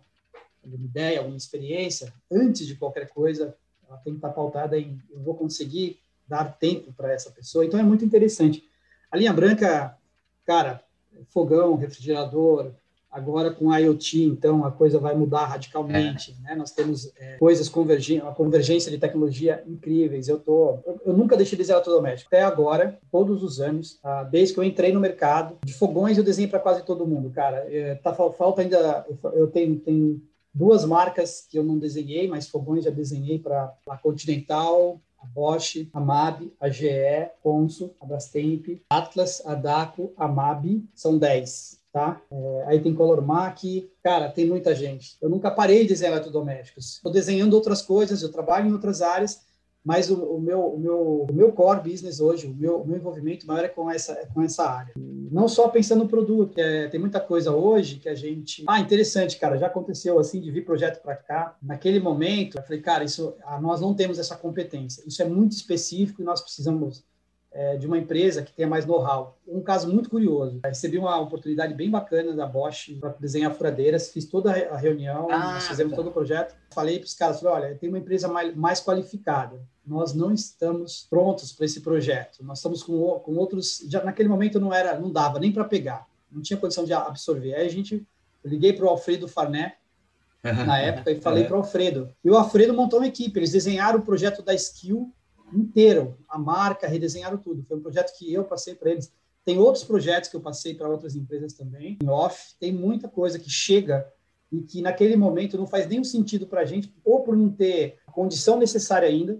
alguma 0.62 0.84
ideia, 0.84 1.20
alguma 1.20 1.38
experiência, 1.38 2.12
antes 2.30 2.66
de 2.66 2.76
qualquer 2.76 3.08
coisa, 3.08 3.56
ela 3.88 3.96
tem 3.96 4.12
que 4.12 4.18
estar 4.18 4.28
pautada 4.28 4.78
em 4.78 5.00
eu 5.10 5.20
vou 5.20 5.34
conseguir 5.34 5.98
dar 6.28 6.44
tempo 6.44 6.92
para 6.92 7.10
essa 7.10 7.30
pessoa. 7.30 7.64
Então 7.64 7.80
é 7.80 7.82
muito 7.82 8.04
interessante. 8.04 8.62
A 9.10 9.16
linha 9.16 9.32
branca, 9.32 9.96
cara, 10.44 10.84
fogão, 11.30 11.76
refrigerador, 11.76 12.74
Agora, 13.10 13.50
com 13.50 13.70
a 13.70 13.78
IoT, 13.78 14.24
então, 14.24 14.64
a 14.64 14.70
coisa 14.70 14.98
vai 14.98 15.14
mudar 15.14 15.46
radicalmente. 15.46 16.36
É. 16.44 16.50
Né? 16.50 16.54
Nós 16.54 16.72
temos 16.72 17.10
é, 17.18 17.36
coisas 17.38 17.68
convergindo, 17.68 18.24
uma 18.24 18.34
convergência 18.34 18.90
de 18.90 18.98
tecnologia 18.98 19.64
incríveis. 19.66 20.28
Eu, 20.28 20.38
tô, 20.38 20.78
eu, 20.86 21.00
eu, 21.06 21.12
nunca 21.14 21.36
deixei 21.36 21.56
de 21.56 21.62
desenhar 21.62 21.78
eletrodoméstico. 21.78 22.28
Até 22.28 22.44
agora, 22.44 22.98
todos 23.10 23.42
os 23.42 23.60
anos, 23.60 23.98
ah, 24.04 24.24
desde 24.24 24.52
que 24.52 24.60
eu 24.60 24.64
entrei 24.64 24.92
no 24.92 25.00
mercado, 25.00 25.56
de 25.64 25.72
fogões 25.72 26.18
eu 26.18 26.24
desenhei 26.24 26.50
para 26.50 26.60
quase 26.60 26.84
todo 26.84 27.06
mundo, 27.06 27.30
cara. 27.30 27.66
É, 27.70 27.94
tá, 27.94 28.12
falta 28.12 28.60
ainda... 28.60 29.06
Eu 29.32 29.46
tenho, 29.46 29.78
tenho 29.80 30.22
duas 30.52 30.84
marcas 30.84 31.46
que 31.48 31.58
eu 31.58 31.64
não 31.64 31.78
desenhei, 31.78 32.28
mas 32.28 32.48
fogões 32.48 32.84
já 32.84 32.90
desenhei 32.90 33.38
para 33.38 33.72
a 33.88 33.96
Continental, 33.96 35.00
a 35.18 35.26
Bosch, 35.26 35.88
a 35.94 36.00
MAB, 36.00 36.52
a 36.60 36.68
GE, 36.68 37.30
Consul, 37.42 37.94
a 38.00 38.04
Brastemp, 38.04 38.82
Atlas, 38.90 39.42
a 39.46 39.54
Daco, 39.54 40.12
a 40.16 40.28
MAB, 40.28 40.84
são 40.94 41.16
10 41.16 41.77
tá? 41.92 42.20
É, 42.30 42.64
aí 42.66 42.80
tem 42.80 42.94
Color 42.94 43.22
Mac, 43.22 43.58
cara, 44.02 44.28
tem 44.28 44.46
muita 44.46 44.74
gente. 44.74 45.16
Eu 45.20 45.28
nunca 45.28 45.50
parei 45.50 45.82
de 45.82 45.88
desenhar 45.88 46.14
eletrodomésticos. 46.14 46.96
Estou 46.96 47.12
desenhando 47.12 47.54
outras 47.54 47.82
coisas, 47.82 48.22
eu 48.22 48.30
trabalho 48.30 48.68
em 48.68 48.72
outras 48.72 49.02
áreas, 49.02 49.40
mas 49.84 50.10
o, 50.10 50.22
o, 50.22 50.40
meu, 50.40 50.60
o, 50.60 50.78
meu, 50.78 51.26
o 51.30 51.32
meu 51.32 51.52
core 51.52 51.90
business 51.90 52.20
hoje, 52.20 52.46
o 52.46 52.54
meu, 52.54 52.82
o 52.82 52.86
meu 52.86 52.98
envolvimento 52.98 53.46
maior 53.46 53.64
é 53.64 53.68
com 53.68 53.90
essa, 53.90 54.12
é 54.12 54.26
com 54.26 54.42
essa 54.42 54.68
área. 54.68 54.92
E 54.98 55.28
não 55.32 55.48
só 55.48 55.68
pensando 55.68 56.02
no 56.02 56.08
produto, 56.08 56.58
é, 56.58 56.88
tem 56.88 57.00
muita 57.00 57.20
coisa 57.20 57.52
hoje 57.52 57.96
que 57.96 58.08
a 58.08 58.14
gente... 58.14 58.64
Ah, 58.66 58.80
interessante, 58.80 59.38
cara, 59.38 59.56
já 59.56 59.66
aconteceu 59.66 60.18
assim 60.18 60.40
de 60.40 60.50
vir 60.50 60.64
projeto 60.64 61.00
para 61.00 61.16
cá. 61.16 61.56
Naquele 61.62 62.00
momento, 62.00 62.58
eu 62.58 62.62
falei, 62.62 62.80
cara, 62.80 63.04
isso, 63.04 63.34
ah, 63.44 63.60
nós 63.60 63.80
não 63.80 63.94
temos 63.94 64.18
essa 64.18 64.36
competência. 64.36 65.02
Isso 65.06 65.22
é 65.22 65.24
muito 65.24 65.52
específico 65.52 66.20
e 66.20 66.24
nós 66.24 66.40
precisamos 66.42 67.02
é, 67.50 67.76
de 67.76 67.86
uma 67.86 67.98
empresa 67.98 68.42
que 68.42 68.52
tenha 68.52 68.68
mais 68.68 68.84
know-how. 68.84 69.38
Um 69.46 69.62
caso 69.62 69.92
muito 69.92 70.10
curioso. 70.10 70.60
Eu 70.62 70.68
recebi 70.68 70.98
uma 70.98 71.18
oportunidade 71.18 71.74
bem 71.74 71.90
bacana 71.90 72.34
da 72.34 72.46
Bosch 72.46 72.94
para 73.00 73.14
desenhar 73.18 73.54
furadeiras, 73.54 74.10
fiz 74.10 74.26
toda 74.26 74.52
a 74.52 74.76
reunião, 74.76 75.28
ah, 75.30 75.54
nós 75.54 75.68
fizemos 75.68 75.92
tá. 75.92 75.96
todo 75.96 76.08
o 76.08 76.12
projeto. 76.12 76.54
Falei 76.70 76.98
para 76.98 77.06
os 77.06 77.14
caras, 77.14 77.40
falei, 77.40 77.66
olha, 77.66 77.74
tem 77.76 77.88
uma 77.88 77.98
empresa 77.98 78.28
mais, 78.28 78.54
mais 78.54 78.80
qualificada. 78.80 79.60
Nós 79.86 80.12
não 80.12 80.32
estamos 80.32 81.06
prontos 81.08 81.52
para 81.52 81.64
esse 81.64 81.80
projeto. 81.80 82.44
Nós 82.44 82.58
estamos 82.58 82.82
com, 82.82 83.18
com 83.20 83.34
outros. 83.36 83.82
Já 83.88 84.04
naquele 84.04 84.28
momento 84.28 84.60
não 84.60 84.72
era, 84.72 84.98
não 84.98 85.10
dava 85.10 85.38
nem 85.38 85.50
para 85.50 85.64
pegar, 85.64 86.06
não 86.30 86.42
tinha 86.42 86.58
condição 86.58 86.84
de 86.84 86.92
absorver. 86.92 87.54
Aí 87.54 87.66
a 87.66 87.70
gente, 87.70 88.06
eu 88.44 88.50
liguei 88.50 88.72
para 88.74 88.84
o 88.84 88.88
Alfredo 88.88 89.26
Farné 89.26 89.76
na 90.44 90.78
época 90.78 91.10
e 91.10 91.20
falei 91.20 91.44
é. 91.44 91.46
para 91.46 91.56
o 91.56 91.60
Alfredo. 91.60 92.10
E 92.22 92.30
o 92.30 92.36
Alfredo 92.36 92.74
montou 92.74 92.98
uma 92.98 93.08
equipe. 93.08 93.38
Eles 93.38 93.52
desenharam 93.52 93.98
o 93.98 94.02
projeto 94.02 94.42
da 94.42 94.52
Skill 94.54 95.10
inteiro, 95.52 96.18
a 96.28 96.38
marca, 96.38 96.86
redesenharam 96.86 97.38
tudo. 97.38 97.64
Foi 97.66 97.76
um 97.76 97.82
projeto 97.82 98.16
que 98.18 98.32
eu 98.32 98.44
passei 98.44 98.74
para 98.74 98.90
eles. 98.90 99.12
Tem 99.44 99.58
outros 99.58 99.84
projetos 99.84 100.28
que 100.28 100.36
eu 100.36 100.40
passei 100.40 100.74
para 100.74 100.88
outras 100.88 101.14
empresas 101.16 101.52
também, 101.54 101.96
em 102.02 102.08
off. 102.08 102.54
Tem 102.58 102.72
muita 102.72 103.08
coisa 103.08 103.38
que 103.38 103.48
chega 103.48 104.06
e 104.50 104.62
que 104.62 104.80
naquele 104.80 105.14
momento 105.14 105.58
não 105.58 105.66
faz 105.66 105.86
nenhum 105.86 106.04
sentido 106.04 106.46
para 106.46 106.62
a 106.62 106.64
gente, 106.64 106.94
ou 107.04 107.22
por 107.22 107.36
não 107.36 107.50
ter 107.50 107.98
condição 108.12 108.58
necessária 108.58 109.06
ainda, 109.06 109.38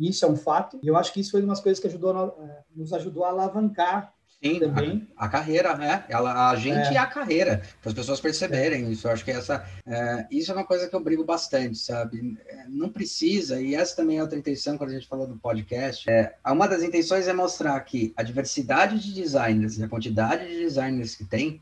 isso 0.00 0.24
é 0.24 0.28
um 0.28 0.36
fato, 0.36 0.78
e 0.82 0.88
eu 0.88 0.96
acho 0.96 1.12
que 1.12 1.20
isso 1.20 1.30
foi 1.30 1.40
uma 1.40 1.50
das 1.50 1.60
coisas 1.60 1.78
que 1.78 1.86
ajudou, 1.86 2.34
nos 2.74 2.92
ajudou 2.94 3.24
a 3.24 3.28
alavancar 3.28 4.15
Sim, 4.42 4.60
também. 4.60 5.08
A, 5.16 5.24
a, 5.24 5.28
carreira, 5.28 5.76
né? 5.76 6.04
Ela, 6.08 6.50
a 6.50 6.56
gente 6.56 6.88
é. 6.88 6.92
e 6.92 6.96
a 6.96 7.06
carreira, 7.06 7.62
para 7.80 7.90
as 7.90 7.94
pessoas 7.94 8.20
perceberem 8.20 8.90
isso. 8.90 9.06
Eu 9.06 9.12
acho 9.12 9.24
que 9.24 9.30
essa, 9.30 9.66
é, 9.86 10.26
isso 10.30 10.50
é 10.50 10.54
uma 10.54 10.64
coisa 10.64 10.88
que 10.88 10.94
eu 10.94 11.00
brigo 11.00 11.24
bastante, 11.24 11.78
sabe? 11.78 12.36
É, 12.46 12.66
não 12.68 12.90
precisa, 12.90 13.60
e 13.60 13.74
essa 13.74 13.96
também 13.96 14.18
é 14.18 14.22
outra 14.22 14.38
intenção 14.38 14.76
quando 14.76 14.90
a 14.90 14.94
gente 14.94 15.08
falou 15.08 15.26
do 15.26 15.36
podcast. 15.36 16.08
É, 16.10 16.34
uma 16.46 16.68
das 16.68 16.82
intenções 16.82 17.26
é 17.26 17.32
mostrar 17.32 17.80
que 17.80 18.12
a 18.16 18.22
diversidade 18.22 18.98
de 18.98 19.14
designers 19.14 19.78
e 19.78 19.84
a 19.84 19.88
quantidade 19.88 20.46
de 20.46 20.58
designers 20.58 21.14
que 21.14 21.24
tem 21.24 21.60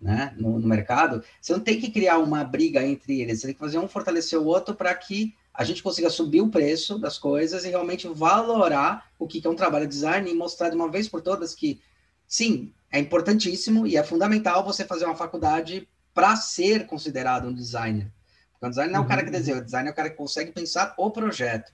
né, 0.00 0.34
no, 0.36 0.58
no 0.58 0.68
mercado, 0.68 1.22
você 1.40 1.52
não 1.52 1.60
tem 1.60 1.80
que 1.80 1.90
criar 1.90 2.18
uma 2.18 2.44
briga 2.44 2.82
entre 2.82 3.20
eles, 3.20 3.40
você 3.40 3.48
tem 3.48 3.54
que 3.54 3.60
fazer 3.60 3.78
um 3.78 3.88
fortalecer 3.88 4.38
o 4.38 4.44
outro 4.44 4.74
para 4.74 4.94
que 4.94 5.34
a 5.54 5.64
gente 5.64 5.82
consiga 5.82 6.10
subir 6.10 6.42
o 6.42 6.50
preço 6.50 6.98
das 6.98 7.18
coisas 7.18 7.64
e 7.64 7.68
realmente 7.68 8.06
valorar 8.08 9.06
o 9.18 9.26
que 9.26 9.44
é 9.44 9.50
um 9.50 9.56
trabalho 9.56 9.86
de 9.86 9.94
design 9.94 10.30
e 10.30 10.34
mostrar 10.34 10.68
de 10.68 10.76
uma 10.76 10.90
vez 10.90 11.08
por 11.08 11.22
todas 11.22 11.54
que 11.54 11.80
sim, 12.26 12.72
é 12.90 12.98
importantíssimo 12.98 13.86
e 13.86 13.96
é 13.96 14.02
fundamental 14.02 14.64
você 14.64 14.84
fazer 14.84 15.04
uma 15.04 15.16
faculdade 15.16 15.88
para 16.14 16.34
ser 16.36 16.86
considerado 16.86 17.48
um 17.48 17.52
designer. 17.52 18.10
Porque 18.52 18.66
o 18.66 18.68
designer 18.70 18.92
não 18.92 19.00
é 19.00 19.04
o 19.04 19.06
cara 19.06 19.22
que 19.22 19.28
uhum. 19.28 19.32
desenha, 19.32 19.58
o 19.58 19.64
designer 19.64 19.90
é 19.90 19.92
o 19.92 19.96
cara 19.96 20.10
que 20.10 20.16
consegue 20.16 20.50
pensar 20.50 20.94
o 20.96 21.10
projeto. 21.10 21.72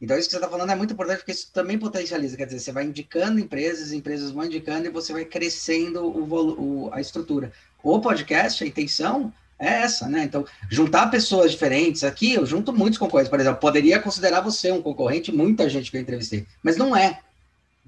Então, 0.00 0.18
isso 0.18 0.28
que 0.28 0.32
você 0.32 0.38
está 0.38 0.48
falando 0.50 0.70
é 0.70 0.74
muito 0.74 0.92
importante, 0.92 1.18
porque 1.18 1.32
isso 1.32 1.50
também 1.52 1.78
potencializa, 1.78 2.36
quer 2.36 2.44
dizer, 2.44 2.58
você 2.58 2.72
vai 2.72 2.84
indicando 2.84 3.40
empresas, 3.40 3.92
empresas 3.92 4.30
vão 4.30 4.44
indicando 4.44 4.86
e 4.86 4.90
você 4.90 5.12
vai 5.12 5.24
crescendo 5.24 6.02
o, 6.02 6.84
o, 6.86 6.92
a 6.92 7.00
estrutura. 7.00 7.50
O 7.82 7.98
podcast, 8.00 8.62
a 8.62 8.66
intenção 8.66 9.32
é 9.58 9.82
essa, 9.82 10.06
né? 10.06 10.24
Então, 10.24 10.44
juntar 10.70 11.06
pessoas 11.10 11.52
diferentes 11.52 12.04
aqui, 12.04 12.34
eu 12.34 12.44
junto 12.44 12.74
muitos 12.74 12.98
concorrentes, 12.98 13.30
por 13.30 13.40
exemplo, 13.40 13.58
poderia 13.58 13.98
considerar 13.98 14.40
você 14.40 14.70
um 14.70 14.82
concorrente, 14.82 15.32
muita 15.32 15.68
gente 15.68 15.90
que 15.90 15.96
eu 15.96 16.00
entrevistei, 16.00 16.46
mas 16.62 16.76
não 16.76 16.94
é. 16.94 17.20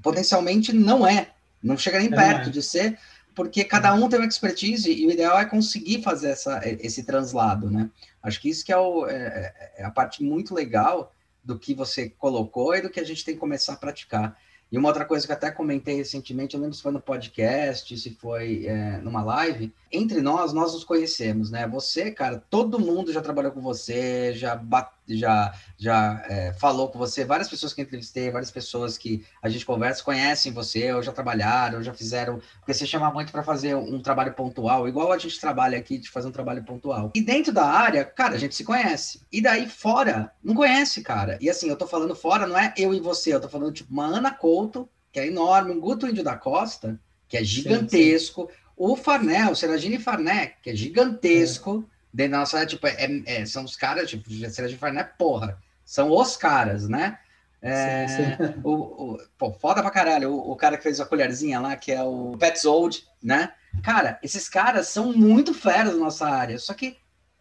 Potencialmente 0.02 0.72
não 0.72 1.06
é. 1.06 1.32
Não 1.62 1.76
chega 1.76 1.98
nem 1.98 2.08
é 2.08 2.14
perto 2.14 2.48
é. 2.48 2.52
de 2.52 2.62
ser, 2.62 2.98
porque 3.34 3.64
cada 3.64 3.94
um 3.94 4.08
tem 4.08 4.18
uma 4.18 4.26
expertise 4.26 4.92
e 4.92 5.06
o 5.06 5.10
ideal 5.10 5.38
é 5.38 5.44
conseguir 5.44 6.02
fazer 6.02 6.30
essa, 6.30 6.60
esse 6.64 7.04
translado, 7.04 7.70
né? 7.70 7.88
Acho 8.22 8.40
que 8.40 8.48
isso 8.48 8.64
que 8.64 8.72
é, 8.72 8.76
o, 8.76 9.06
é, 9.06 9.14
é, 9.16 9.82
é 9.82 9.84
a 9.84 9.90
parte 9.90 10.22
muito 10.22 10.54
legal 10.54 11.14
do 11.44 11.58
que 11.58 11.72
você 11.72 12.10
colocou 12.10 12.74
e 12.74 12.82
do 12.82 12.90
que 12.90 13.00
a 13.00 13.04
gente 13.04 13.24
tem 13.24 13.34
que 13.34 13.40
começar 13.40 13.74
a 13.74 13.76
praticar. 13.76 14.36
E 14.70 14.76
uma 14.76 14.88
outra 14.88 15.04
coisa 15.04 15.24
que 15.24 15.32
eu 15.32 15.36
até 15.36 15.50
comentei 15.50 15.96
recentemente, 15.96 16.54
eu 16.54 16.60
lembro 16.60 16.76
se 16.76 16.82
foi 16.82 16.92
no 16.92 17.00
podcast, 17.00 17.96
se 17.96 18.10
foi 18.10 18.66
é, 18.66 18.98
numa 18.98 19.22
live, 19.22 19.72
entre 19.90 20.20
nós, 20.20 20.52
nós 20.52 20.72
nos 20.72 20.84
conhecemos, 20.84 21.50
né? 21.50 21.66
Você, 21.68 22.10
cara, 22.10 22.42
todo 22.50 22.78
mundo 22.78 23.12
já 23.12 23.20
trabalhou 23.20 23.52
com 23.52 23.60
você, 23.60 24.32
já 24.34 24.54
bate, 24.54 24.90
já, 25.08 25.54
já 25.76 26.22
é, 26.28 26.52
falou 26.52 26.88
com 26.88 26.98
você, 26.98 27.24
várias 27.24 27.48
pessoas 27.48 27.72
que 27.72 27.80
entrevistei, 27.80 28.30
várias 28.30 28.50
pessoas 28.50 28.98
que 28.98 29.24
a 29.42 29.48
gente 29.48 29.64
conversa 29.64 30.04
conhecem 30.04 30.52
você, 30.52 30.92
ou 30.92 31.02
já 31.02 31.12
trabalharam, 31.12 31.78
ou 31.78 31.82
já 31.82 31.94
fizeram, 31.94 32.40
porque 32.58 32.74
você 32.74 32.86
chama 32.86 33.10
muito 33.10 33.32
para 33.32 33.42
fazer 33.42 33.74
um 33.74 34.00
trabalho 34.00 34.34
pontual, 34.34 34.88
igual 34.88 35.12
a 35.12 35.18
gente 35.18 35.40
trabalha 35.40 35.78
aqui 35.78 35.98
de 35.98 36.10
fazer 36.10 36.28
um 36.28 36.32
trabalho 36.32 36.64
pontual. 36.64 37.10
E 37.14 37.20
dentro 37.20 37.52
da 37.52 37.64
área, 37.64 38.04
cara, 38.04 38.34
a 38.34 38.38
gente 38.38 38.54
se 38.54 38.64
conhece. 38.64 39.22
E 39.32 39.40
daí 39.40 39.68
fora, 39.68 40.32
não 40.42 40.54
conhece, 40.54 41.02
cara. 41.02 41.38
E 41.40 41.48
assim, 41.48 41.68
eu 41.68 41.76
tô 41.76 41.86
falando 41.86 42.14
fora, 42.14 42.46
não 42.46 42.58
é 42.58 42.74
eu 42.76 42.92
e 42.92 43.00
você, 43.00 43.34
eu 43.34 43.40
tô 43.40 43.48
falando 43.48 43.72
tipo 43.72 43.92
uma 43.92 44.06
Ana 44.06 44.30
Couto, 44.30 44.88
que 45.10 45.20
é 45.20 45.26
enorme, 45.26 45.72
um 45.72 45.80
Guto 45.80 46.06
Índio 46.06 46.22
da 46.22 46.36
Costa, 46.36 47.00
que 47.26 47.36
é 47.36 47.44
gigantesco. 47.44 48.42
Sim, 48.42 48.48
sim 48.48 48.67
o 48.78 48.96
Farnel, 48.96 49.50
o 49.50 49.56
Seragini 49.56 49.98
Farné, 49.98 50.54
que 50.62 50.70
é 50.70 50.76
gigantesco, 50.76 51.84
é. 51.84 52.16
dentro 52.16 52.32
da 52.32 52.38
nossa 52.38 52.64
tipo, 52.64 52.86
é, 52.86 53.22
é, 53.26 53.44
são 53.44 53.64
os 53.64 53.74
caras, 53.74 54.08
tipo, 54.08 54.30
Seragini 54.30 54.78
Farné, 54.78 55.02
porra, 55.02 55.58
são 55.84 56.10
os 56.12 56.36
caras, 56.36 56.88
né? 56.88 57.18
É, 57.60 58.06
sim, 58.06 58.24
sim. 58.24 58.60
O, 58.62 59.14
o, 59.14 59.18
pô, 59.36 59.52
foda 59.52 59.82
pra 59.82 59.90
caralho, 59.90 60.30
o, 60.30 60.52
o, 60.52 60.56
cara 60.56 60.76
que 60.76 60.84
fez 60.84 61.00
a 61.00 61.06
colherzinha 61.06 61.58
lá, 61.58 61.74
que 61.74 61.90
é 61.90 62.00
o 62.02 62.36
Petzold, 62.38 63.04
né? 63.20 63.52
Cara, 63.82 64.18
esses 64.22 64.48
caras 64.48 64.86
são 64.86 65.12
muito 65.12 65.52
feras 65.52 65.94
na 65.94 65.98
nossa 65.98 66.28
área, 66.28 66.56
só 66.58 66.72
que 66.72 66.96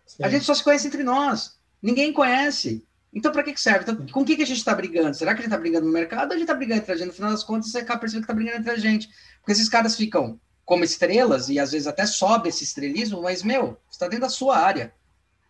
sim. 0.08 0.24
a 0.24 0.30
gente 0.30 0.44
só 0.44 0.56
se 0.56 0.64
conhece 0.64 0.88
entre 0.88 1.04
nós, 1.04 1.60
ninguém 1.80 2.12
conhece. 2.12 2.84
Então, 3.14 3.32
para 3.32 3.44
que, 3.44 3.54
que 3.54 3.62
serve? 3.62 3.82
Então, 3.82 4.08
com 4.08 4.22
o 4.22 4.26
que, 4.26 4.36
que 4.36 4.44
a 4.44 4.46
gente 4.46 4.58
está 4.58 4.74
brigando? 4.74 5.16
Será 5.16 5.34
que 5.34 5.40
a 5.40 5.44
gente 5.44 5.52
está 5.52 5.60
brigando 5.60 5.86
no 5.86 5.94
mercado 5.94 6.30
ou 6.30 6.36
a 6.36 6.38
gente 6.38 6.44
está 6.44 6.54
brigando 6.54 6.82
entre 6.82 6.94
a 6.94 6.96
gente? 6.98 7.08
No 7.08 7.14
final 7.14 7.32
das 7.32 7.44
contas, 7.44 7.72
você 7.72 7.80
acaba 7.80 8.00
percebendo 8.00 8.26
que 8.26 8.32
está 8.32 8.34
brigando 8.34 8.58
entre 8.58 8.72
a 8.72 8.78
gente. 8.78 9.10
Porque 9.40 9.54
esses 9.54 9.70
caras 9.70 9.96
ficam 9.96 10.40
como 10.68 10.84
estrelas, 10.84 11.48
e 11.48 11.58
às 11.60 11.72
vezes 11.72 11.88
até 11.88 12.06
sobe 12.06 12.50
esse 12.50 12.66
estrelismo, 12.66 13.22
mas, 13.22 13.42
meu, 13.42 13.78
está 13.90 14.06
dentro 14.06 14.26
da 14.26 14.30
sua 14.30 14.58
área. 14.58 14.94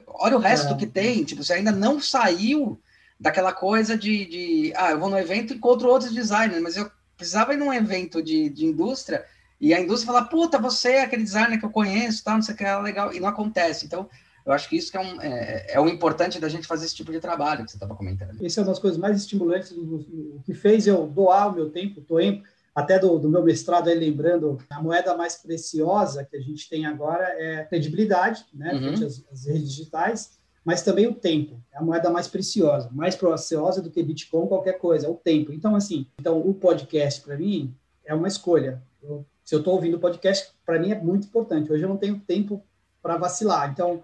Olha 0.05 0.38
o 0.38 0.39
resto 0.39 0.76
é. 0.76 0.78
que 0.78 0.86
tem, 0.86 1.24
tipo, 1.24 1.43
você 1.43 1.53
ainda 1.53 1.72
não 1.72 1.99
saiu 1.99 2.80
daquela 3.20 3.51
coisa 3.51 3.97
de, 3.97 4.26
de, 4.26 4.74
ah, 4.76 4.91
eu 4.91 4.99
vou 4.99 5.09
no 5.09 5.18
evento 5.18 5.53
e 5.53 5.57
encontro 5.57 5.89
outros 5.89 6.13
designers, 6.13 6.61
mas 6.61 6.78
eu 6.78 6.91
precisava 7.18 7.55
ir 7.55 7.57
num 7.57 7.74
evento 7.74 8.22
de, 8.22 8.47
de 8.47 8.63
indústria 8.63 9.26
e 9.59 9.74
a 9.74 9.82
indústria 9.82 10.13
falar, 10.13 10.28
puta, 10.28 10.59
você 10.59 10.91
é 10.91 11.01
aquele 11.01 11.24
designer 11.24 11.57
que 11.57 11.65
eu 11.65 11.72
conheço, 11.72 12.24
tá, 12.24 12.36
não 12.36 12.43
sei 12.43 12.53
o 12.53 12.57
que, 12.57 12.63
é 12.63 12.78
legal, 12.78 13.11
e 13.11 13.20
não 13.20 13.28
acontece. 13.28 13.88
Então, 13.88 14.07
eu 14.45 14.53
acho 14.53 14.70
que 14.70 14.78
isso 14.78 14.91
que 14.91 14.97
é, 14.97 15.01
um, 15.01 15.20
é, 15.20 15.65
é 15.70 15.80
o 15.80 15.88
importante 15.88 16.39
da 16.39 16.47
gente 16.47 16.68
fazer 16.68 16.86
esse 16.86 16.95
tipo 16.95 17.11
de 17.11 17.20
trabalho 17.20 17.65
que 17.65 17.72
você 17.72 17.78
estava 17.78 17.95
comentando. 17.95 18.38
Essa 18.45 18.59
é 18.59 18.61
uma 18.61 18.70
das 18.70 18.78
coisas 18.78 18.99
mais 18.99 19.18
estimulantes, 19.18 19.72
o 19.72 20.39
que 20.45 20.53
fez 20.53 20.86
eu 20.86 21.07
doar 21.07 21.47
o 21.47 21.55
meu 21.55 21.72
tempo, 21.72 22.01
tempo 22.01 22.43
até 22.78 22.99
do, 22.99 23.17
do, 23.17 23.28
meu 23.28 23.43
mestrado, 23.43 23.89
aí 23.89 23.97
lembrando, 23.97 24.59
a 24.69 24.80
moeda 24.80 25.17
mais 25.17 25.34
preciosa 25.34 26.23
que 26.23 26.38
a 26.38 26.39
gente 26.39 26.69
tem 26.69 26.86
agora 26.86 27.23
é 27.23 27.63
credibilidade, 27.63 28.45
né, 28.53 28.71
uhum. 28.71 28.80
frente 28.80 29.03
às, 29.03 29.25
às, 29.32 29.45
redes 29.47 29.73
digitais, 29.73 30.38
mas 30.63 30.84
também 30.84 31.07
o 31.07 31.15
tempo, 31.15 31.59
é 31.73 31.80
a 31.80 31.82
moeda 31.82 32.11
mais 32.11 32.28
preciosa, 32.28 32.88
mais 32.93 33.15
preciosa 33.15 33.82
do 33.82 33.89
que 33.89 34.03
Bitcoin, 34.03 34.47
qualquer 34.47 34.73
coisa, 34.73 35.07
é 35.07 35.09
o 35.09 35.15
tempo. 35.15 35.51
Então, 35.51 35.75
assim, 35.75 36.05
então 36.19 36.39
o 36.39 36.53
podcast, 36.53 37.21
para 37.21 37.36
mim, 37.36 37.73
é 38.05 38.13
uma 38.13 38.28
escolha. 38.28 38.80
Eu, 39.01 39.25
se 39.43 39.55
eu 39.55 39.59
estou 39.59 39.73
ouvindo 39.73 39.97
podcast, 39.97 40.53
para 40.63 40.78
mim 40.78 40.91
é 40.91 40.99
muito 40.99 41.25
importante. 41.25 41.71
Hoje 41.71 41.82
eu 41.82 41.89
não 41.89 41.97
tenho 41.97 42.19
tempo 42.19 42.63
para 43.01 43.17
vacilar. 43.17 43.71
Então, 43.71 44.03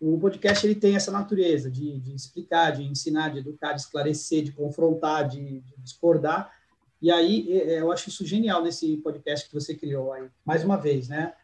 o 0.00 0.20
podcast 0.20 0.64
ele 0.64 0.76
tem 0.76 0.94
essa 0.94 1.10
natureza 1.10 1.68
de, 1.68 1.98
de, 1.98 2.14
explicar, 2.14 2.70
de 2.70 2.84
ensinar, 2.84 3.30
de 3.30 3.40
educar, 3.40 3.72
de 3.72 3.80
esclarecer, 3.80 4.44
de 4.44 4.52
confrontar, 4.52 5.26
de, 5.26 5.60
de 5.60 5.74
discordar, 5.78 6.52
e 7.04 7.10
aí 7.10 7.46
eu 7.50 7.92
acho 7.92 8.08
isso 8.08 8.24
genial 8.24 8.62
nesse 8.62 8.96
podcast 8.96 9.46
que 9.46 9.54
você 9.54 9.74
criou 9.74 10.10
aí. 10.10 10.26
Mais 10.42 10.64
uma 10.64 10.78
vez, 10.78 11.06
né? 11.06 11.34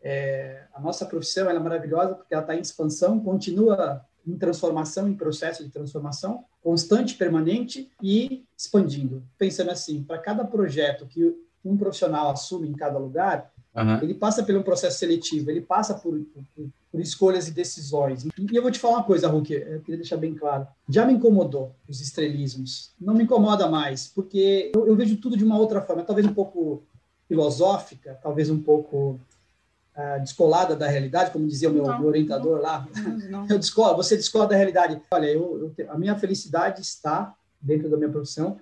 É, 0.00 0.62
a 0.72 0.80
nossa 0.80 1.04
profissão 1.04 1.50
é 1.50 1.58
maravilhosa 1.58 2.14
porque 2.14 2.32
ela 2.32 2.44
está 2.44 2.54
em 2.54 2.60
expansão, 2.60 3.18
continua 3.18 4.06
em 4.24 4.38
transformação, 4.38 5.08
em 5.08 5.16
processo 5.16 5.64
de 5.64 5.70
transformação 5.70 6.44
constante, 6.62 7.16
permanente 7.16 7.90
e 8.00 8.44
expandindo. 8.56 9.24
Pensando 9.36 9.72
assim, 9.72 10.04
para 10.04 10.18
cada 10.18 10.44
projeto 10.44 11.04
que 11.04 11.34
um 11.64 11.76
profissional 11.76 12.30
assume 12.30 12.68
em 12.68 12.74
cada 12.74 12.96
lugar, 12.96 13.52
uhum. 13.74 14.00
ele 14.00 14.14
passa 14.14 14.44
pelo 14.44 14.62
processo 14.62 15.00
seletivo, 15.00 15.50
ele 15.50 15.62
passa 15.62 15.94
por, 15.94 16.16
por, 16.54 16.70
por 16.90 17.00
escolhas 17.00 17.48
e 17.48 17.50
decisões. 17.50 18.24
E, 18.24 18.32
eu 18.52 18.62
vou 18.62 18.70
te 18.70 18.78
falar 18.78 18.98
uma 18.98 19.04
coisa, 19.04 19.28
Hulk, 19.28 19.52
eu 19.52 19.80
queria 19.80 19.98
deixar 19.98 20.16
bem 20.16 20.34
claro. 20.34 20.66
Já 20.88 21.04
me 21.04 21.12
incomodou 21.12 21.74
os 21.88 22.00
estrelismos. 22.00 22.92
Não 23.00 23.14
me 23.14 23.24
incomoda 23.24 23.68
mais, 23.68 24.08
porque 24.08 24.72
eu, 24.74 24.86
eu 24.86 24.96
vejo 24.96 25.16
tudo 25.16 25.36
de 25.36 25.44
uma 25.44 25.58
outra 25.58 25.82
forma, 25.82 26.02
talvez 26.02 26.26
um 26.26 26.34
pouco 26.34 26.82
filosófica, 27.26 28.18
talvez 28.22 28.48
um 28.48 28.60
pouco 28.60 29.20
uh, 29.94 30.20
descolada 30.20 30.74
da 30.74 30.88
realidade, 30.88 31.30
como 31.30 31.46
dizia 31.46 31.68
o 31.68 31.72
meu, 31.72 31.84
não, 31.84 31.98
meu 31.98 32.08
orientador 32.08 32.56
não, 32.56 32.62
lá. 32.62 32.88
Não, 33.28 33.46
eu 33.50 33.58
discolo, 33.58 33.96
você 33.96 34.16
discola 34.16 34.46
da 34.46 34.56
realidade. 34.56 35.00
Olha, 35.10 35.26
eu, 35.26 35.74
eu, 35.76 35.92
a 35.92 35.98
minha 35.98 36.16
felicidade 36.16 36.80
está, 36.80 37.34
dentro 37.60 37.90
da 37.90 37.96
minha 37.98 38.10
profissão, 38.10 38.58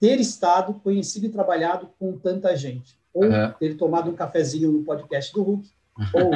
ter 0.00 0.18
estado 0.20 0.74
conhecido 0.74 1.26
e 1.26 1.30
trabalhado 1.30 1.90
com 1.98 2.16
tanta 2.16 2.56
gente. 2.56 2.98
Ou 3.12 3.24
uhum. 3.24 3.52
ter 3.58 3.76
tomado 3.76 4.10
um 4.10 4.14
cafezinho 4.14 4.70
no 4.70 4.84
podcast 4.84 5.32
do 5.32 5.42
Hulk, 5.42 5.70
ou 6.14 6.30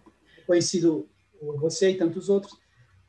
conhecido 0.46 1.08
você 1.58 1.90
e 1.90 1.96
tantos 1.96 2.28
outros. 2.28 2.58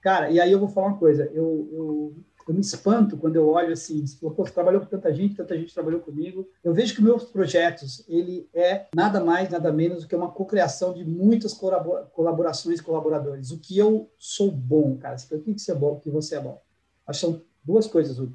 Cara, 0.01 0.29
e 0.29 0.39
aí 0.39 0.51
eu 0.51 0.59
vou 0.59 0.69
falar 0.69 0.87
uma 0.87 0.97
coisa, 0.97 1.25
eu, 1.33 1.69
eu, 1.71 2.15
eu 2.47 2.53
me 2.53 2.61
espanto 2.61 3.17
quando 3.17 3.35
eu 3.35 3.49
olho 3.49 3.73
assim, 3.73 4.05
você 4.05 4.51
trabalhou 4.51 4.81
com 4.81 4.87
tanta 4.87 5.13
gente, 5.13 5.35
tanta 5.35 5.57
gente 5.57 5.73
trabalhou 5.73 5.99
comigo. 5.99 6.47
Eu 6.63 6.73
vejo 6.73 6.95
que 6.95 7.01
meus 7.01 7.25
projetos, 7.25 8.05
ele 8.07 8.47
é 8.53 8.85
nada 8.95 9.23
mais, 9.23 9.49
nada 9.49 9.71
menos 9.71 10.03
do 10.03 10.07
que 10.07 10.15
uma 10.15 10.31
cocriação 10.31 10.93
de 10.93 11.03
muitas 11.03 11.53
colaborações 11.53 12.79
e 12.79 12.83
colaboradores. 12.83 13.51
O 13.51 13.59
que 13.59 13.77
eu 13.77 14.09
sou 14.17 14.51
bom, 14.51 14.97
cara, 14.97 15.17
o 15.31 15.41
que 15.41 15.59
você 15.59 15.71
é 15.71 15.75
bom, 15.75 15.93
o 15.93 15.99
que 15.99 16.09
você 16.09 16.35
é 16.35 16.39
bom. 16.39 16.61
Acho 17.05 17.19
que 17.19 17.25
são 17.25 17.41
duas 17.63 17.87
coisas, 17.87 18.17
Hugo. 18.17 18.33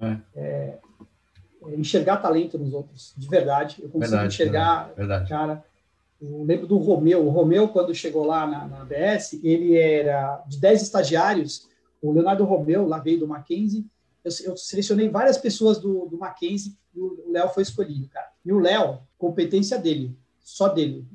É. 0.00 0.18
É, 0.34 0.78
é 1.68 1.74
enxergar 1.74 2.18
talento 2.18 2.58
nos 2.58 2.74
outros, 2.74 3.14
de 3.16 3.28
verdade. 3.28 3.76
Eu 3.78 3.88
consigo 3.88 4.10
verdade, 4.10 4.34
enxergar, 4.34 4.92
verdade. 4.94 5.28
cara, 5.28 5.64
eu 6.20 6.44
lembro 6.44 6.66
do 6.66 6.78
Romeu. 6.78 7.26
O 7.26 7.30
Romeu, 7.30 7.68
quando 7.68 7.94
chegou 7.94 8.24
lá 8.24 8.46
na, 8.46 8.66
na 8.66 8.82
ABS, 8.82 9.34
ele 9.42 9.76
era 9.76 10.42
de 10.48 10.58
10 10.58 10.82
estagiários. 10.82 11.68
O 12.00 12.12
Leonardo 12.12 12.44
Romeu, 12.44 12.86
lá 12.86 12.98
veio 12.98 13.20
do 13.20 13.28
Mackenzie. 13.28 13.86
Eu, 14.24 14.32
eu 14.44 14.56
selecionei 14.56 15.08
várias 15.08 15.36
pessoas 15.36 15.78
do, 15.78 16.06
do 16.06 16.18
Mackenzie 16.18 16.76
e 16.94 17.00
o 17.00 17.30
Léo 17.30 17.48
foi 17.50 17.62
escolhido, 17.62 18.08
cara. 18.08 18.28
E 18.44 18.52
o 18.52 18.58
Léo, 18.58 19.00
competência 19.18 19.78
dele, 19.78 20.16
só 20.40 20.68
dele, 20.68 21.06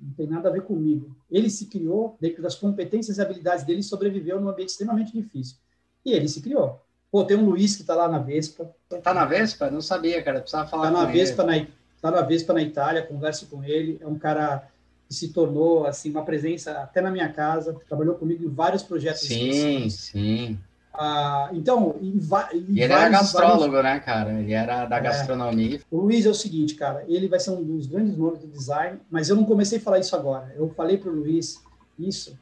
não 0.00 0.12
tem 0.12 0.26
nada 0.26 0.48
a 0.48 0.52
ver 0.52 0.62
comigo. 0.62 1.16
Ele 1.30 1.50
se 1.50 1.66
criou, 1.66 2.16
dentro 2.20 2.42
das 2.42 2.54
competências 2.54 3.18
e 3.18 3.22
habilidades 3.22 3.64
dele, 3.64 3.82
sobreviveu 3.82 4.40
num 4.40 4.48
ambiente 4.48 4.70
extremamente 4.70 5.12
difícil. 5.12 5.56
E 6.04 6.12
ele 6.12 6.28
se 6.28 6.40
criou. 6.40 6.80
Pô, 7.10 7.24
tem 7.24 7.36
um 7.36 7.44
Luiz 7.44 7.76
que 7.76 7.82
está 7.82 7.94
lá 7.94 8.08
na 8.08 8.18
Vespa. 8.18 8.74
Tá 9.02 9.14
na 9.14 9.24
Vespa? 9.24 9.70
Não 9.70 9.80
sabia, 9.80 10.22
cara. 10.22 10.40
Precisava 10.40 10.68
falar 10.68 10.90
tá 10.92 10.98
na 10.98 11.04
Vespa, 11.06 11.44
na 11.44 11.66
tá 12.04 12.10
na 12.10 12.20
Vespa 12.20 12.52
na 12.52 12.60
Itália, 12.60 13.00
converso 13.00 13.46
com 13.46 13.64
ele, 13.64 13.98
é 13.98 14.06
um 14.06 14.18
cara 14.18 14.68
que 15.08 15.14
se 15.14 15.28
tornou 15.28 15.86
assim 15.86 16.10
uma 16.10 16.22
presença 16.22 16.72
até 16.72 17.00
na 17.00 17.10
minha 17.10 17.30
casa, 17.32 17.74
trabalhou 17.88 18.14
comigo 18.14 18.44
em 18.44 18.48
vários 18.48 18.82
projetos. 18.82 19.22
Sim, 19.22 19.88
sim. 19.88 20.58
Ah, 20.92 21.48
então, 21.54 21.96
e, 22.02 22.20
e 22.68 22.82
ele 22.82 22.92
era 22.92 23.08
gastrólogo, 23.08 23.72
vários... 23.72 23.82
né, 23.82 24.00
cara? 24.00 24.32
Ele 24.34 24.52
era 24.52 24.84
da 24.84 24.98
é. 24.98 25.00
gastronomia. 25.00 25.80
O 25.90 26.02
Luiz 26.02 26.26
é 26.26 26.28
o 26.28 26.34
seguinte, 26.34 26.74
cara, 26.74 27.04
ele 27.08 27.26
vai 27.26 27.40
ser 27.40 27.52
um 27.52 27.64
dos 27.64 27.86
grandes 27.86 28.14
nomes 28.18 28.40
do 28.40 28.48
design, 28.48 28.98
mas 29.10 29.30
eu 29.30 29.36
não 29.36 29.46
comecei 29.46 29.78
a 29.78 29.80
falar 29.80 29.98
isso 29.98 30.14
agora. 30.14 30.54
Eu 30.54 30.68
falei 30.76 30.98
para 30.98 31.10
o 31.10 31.14
Luiz 31.14 31.58
isso 31.98 32.38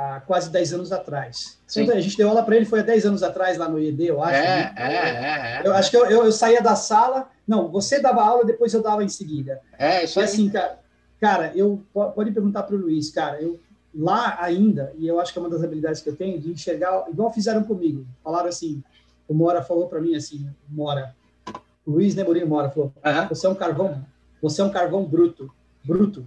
há 0.00 0.20
quase 0.20 0.50
10 0.50 0.74
anos 0.74 0.92
atrás. 0.92 1.58
A 1.76 2.00
gente 2.00 2.16
deu 2.16 2.28
aula 2.28 2.42
para 2.42 2.56
ele, 2.56 2.64
foi 2.64 2.80
há 2.80 2.82
10 2.82 3.06
anos 3.06 3.22
atrás, 3.22 3.58
lá 3.58 3.68
no 3.68 3.78
IED, 3.78 4.06
eu 4.06 4.22
acho. 4.22 4.34
É, 4.34 4.46
né? 4.46 4.74
é, 4.76 4.94
é, 4.94 5.56
é, 5.56 5.62
Eu 5.64 5.74
acho 5.74 5.90
que 5.90 5.96
eu, 5.96 6.06
eu, 6.06 6.24
eu, 6.24 6.32
saía 6.32 6.62
da 6.62 6.74
sala, 6.74 7.28
não, 7.46 7.68
você 7.68 8.00
dava 8.00 8.22
aula, 8.22 8.44
depois 8.44 8.72
eu 8.72 8.82
dava 8.82 9.04
em 9.04 9.08
seguida. 9.08 9.60
É, 9.78 10.04
isso 10.04 10.18
e, 10.18 10.22
assim, 10.22 10.48
cara, 10.48 10.78
cara, 11.20 11.52
eu 11.54 11.84
pode 11.92 12.30
perguntar 12.32 12.62
para 12.62 12.74
o 12.74 12.78
Luiz, 12.78 13.10
cara, 13.10 13.40
eu 13.40 13.60
lá 13.94 14.38
ainda, 14.40 14.92
e 14.96 15.06
eu 15.06 15.20
acho 15.20 15.32
que 15.32 15.38
é 15.38 15.42
uma 15.42 15.50
das 15.50 15.62
habilidades 15.62 16.00
que 16.00 16.08
eu 16.08 16.16
tenho, 16.16 16.40
de 16.40 16.50
enxergar, 16.50 17.04
igual 17.08 17.32
fizeram 17.32 17.62
comigo. 17.62 18.06
Falaram 18.22 18.48
assim, 18.48 18.82
o 19.28 19.34
Mora 19.34 19.62
falou 19.62 19.88
para 19.88 20.00
mim 20.00 20.14
assim, 20.14 20.48
Mora, 20.68 21.14
Luiz 21.86 22.14
Nemorino 22.14 22.46
Mora 22.46 22.70
falou, 22.70 22.92
você 23.28 23.46
é 23.46 23.50
um 23.50 23.54
carvão, 23.54 24.04
você 24.40 24.60
é 24.60 24.64
um 24.64 24.70
carvão 24.70 25.04
bruto, 25.04 25.52
bruto. 25.84 26.24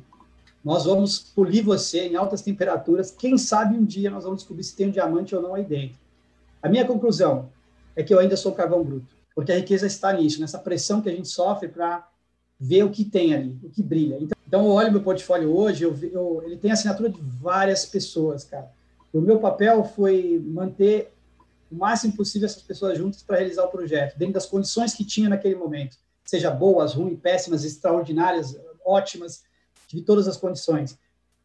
Nós 0.64 0.86
vamos 0.86 1.20
polir 1.20 1.64
você 1.64 2.07
em 2.07 2.16
altas 2.16 2.41
temperaturas. 2.41 3.11
Quem 3.11 3.38
sabe 3.38 3.76
um 3.76 3.84
dia 3.84 4.09
nós 4.09 4.24
vamos 4.24 4.39
descobrir 4.39 4.64
se 4.64 4.76
tem 4.76 4.88
um 4.88 4.91
diamante 4.91 5.36
ou 5.36 5.41
não 5.41 5.55
aí 5.55 5.64
dentro. 5.64 5.97
A 6.61 6.70
minha 6.70 6.86
conclusão 6.86 7.49
é 7.95 8.01
que 8.01 8.14
eu 8.14 8.20
ainda 8.20 8.38
sou 8.38 8.53
carvão 8.53 8.84
bruto, 8.84 9.14
porque 9.36 9.51
a 9.51 9.57
riqueza 9.57 9.86
está 9.86 10.14
nisso, 10.14 10.39
nessa 10.39 10.57
pressão 10.57 11.01
que 11.01 11.09
a 11.09 11.11
gente 11.11 11.28
sofre 11.28 11.68
para 11.68 12.07
ver 12.57 12.84
o 12.84 12.89
que 12.89 13.03
tem 13.03 13.34
ali, 13.34 13.57
o 13.61 13.70
que 13.70 13.84
brilha. 13.84 14.18
Então, 14.22 14.38
então 14.47 14.66
eu 14.66 14.72
olho 14.72 14.91
meu 14.91 15.01
portfólio 15.01 15.53
hoje, 15.53 15.84
eu, 15.84 15.93
eu, 16.14 16.41
ele 16.45 16.57
tem 16.57 16.72
assinatura 16.72 17.09
de 17.09 17.20
várias 17.20 17.86
pessoas, 17.86 18.45
cara. 18.45 18.72
O 19.11 19.20
meu 19.20 19.39
papel 19.39 19.84
foi 19.84 20.41
manter 20.45 21.11
o 21.70 21.76
máximo 21.76 22.16
possível 22.16 22.45
essas 22.45 22.61
pessoas 22.61 22.97
juntas 22.97 23.22
para 23.22 23.38
realizar 23.38 23.66
o 23.66 23.70
projeto, 23.70 24.18
dentro 24.18 24.36
das 24.36 24.45
condições 24.45 24.93
que 24.93 25.03
tinha 25.03 25.28
naquele 25.28 25.55
momento, 25.55 25.97
seja 26.24 26.49
boas, 26.49 26.93
ruins, 26.93 27.20
péssimas, 27.20 27.66
extraordinárias, 27.66 28.57
ótimas, 28.86 29.43
tive 29.93 30.03
todas 30.03 30.27
as 30.27 30.37
condições. 30.37 30.97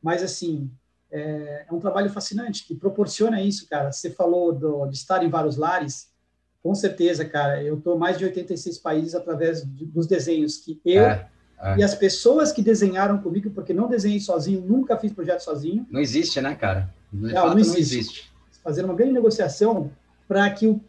Mas, 0.03 0.23
assim, 0.23 0.71
é, 1.11 1.67
é, 1.69 1.73
um 1.73 1.79
trabalho 1.79 2.11
fascinante 2.11 2.67
que 2.67 2.75
proporciona 2.75 3.43
isso, 3.43 3.69
cara. 3.69 3.93
Você 3.93 4.11
falou 4.11 4.53
do, 4.53 4.87
de 4.87 4.97
estar 4.97 5.23
em 5.23 5.29
vários 5.29 5.57
lares, 5.57 6.09
com 6.63 6.75
certeza, 6.75 7.25
cara. 7.25 7.63
Eu 7.63 7.77
estou 7.79 7.99
mais 7.99 8.17
de 8.17 8.25
86 8.25 8.79
países 8.79 9.15
através 9.15 9.63
de, 9.63 9.85
dos 9.85 10.07
desenhos 10.07 10.57
que 10.57 10.81
eu 10.85 11.05
é, 11.05 11.29
é. 11.61 11.79
e 11.79 11.83
as 11.83 11.95
pessoas 11.95 12.53
que 12.53 12.63
desenharam 12.63 13.19
comigo, 13.19 13.51
porque 13.51 13.75
não 13.75 13.89
desenhei 13.89 14.21
sozinho, 14.21 14.63
nunca 14.63 14.97
fiz 14.97 15.13
projeto 15.13 15.41
sozinho. 15.41 15.87
Não 15.91 16.01
existe, 16.01 16.41
né, 16.41 16.55
cara? 16.55 16.93
não, 17.13 17.31
não, 17.31 17.59
existe. 17.59 17.73
não 17.73 17.79
existe. 17.79 18.33
Fazer 18.63 18.85
uma 18.85 18.95
grande 18.95 19.13
negociação 19.13 19.91
para 20.27 20.49
que, 20.51 20.67
o, 20.67 20.81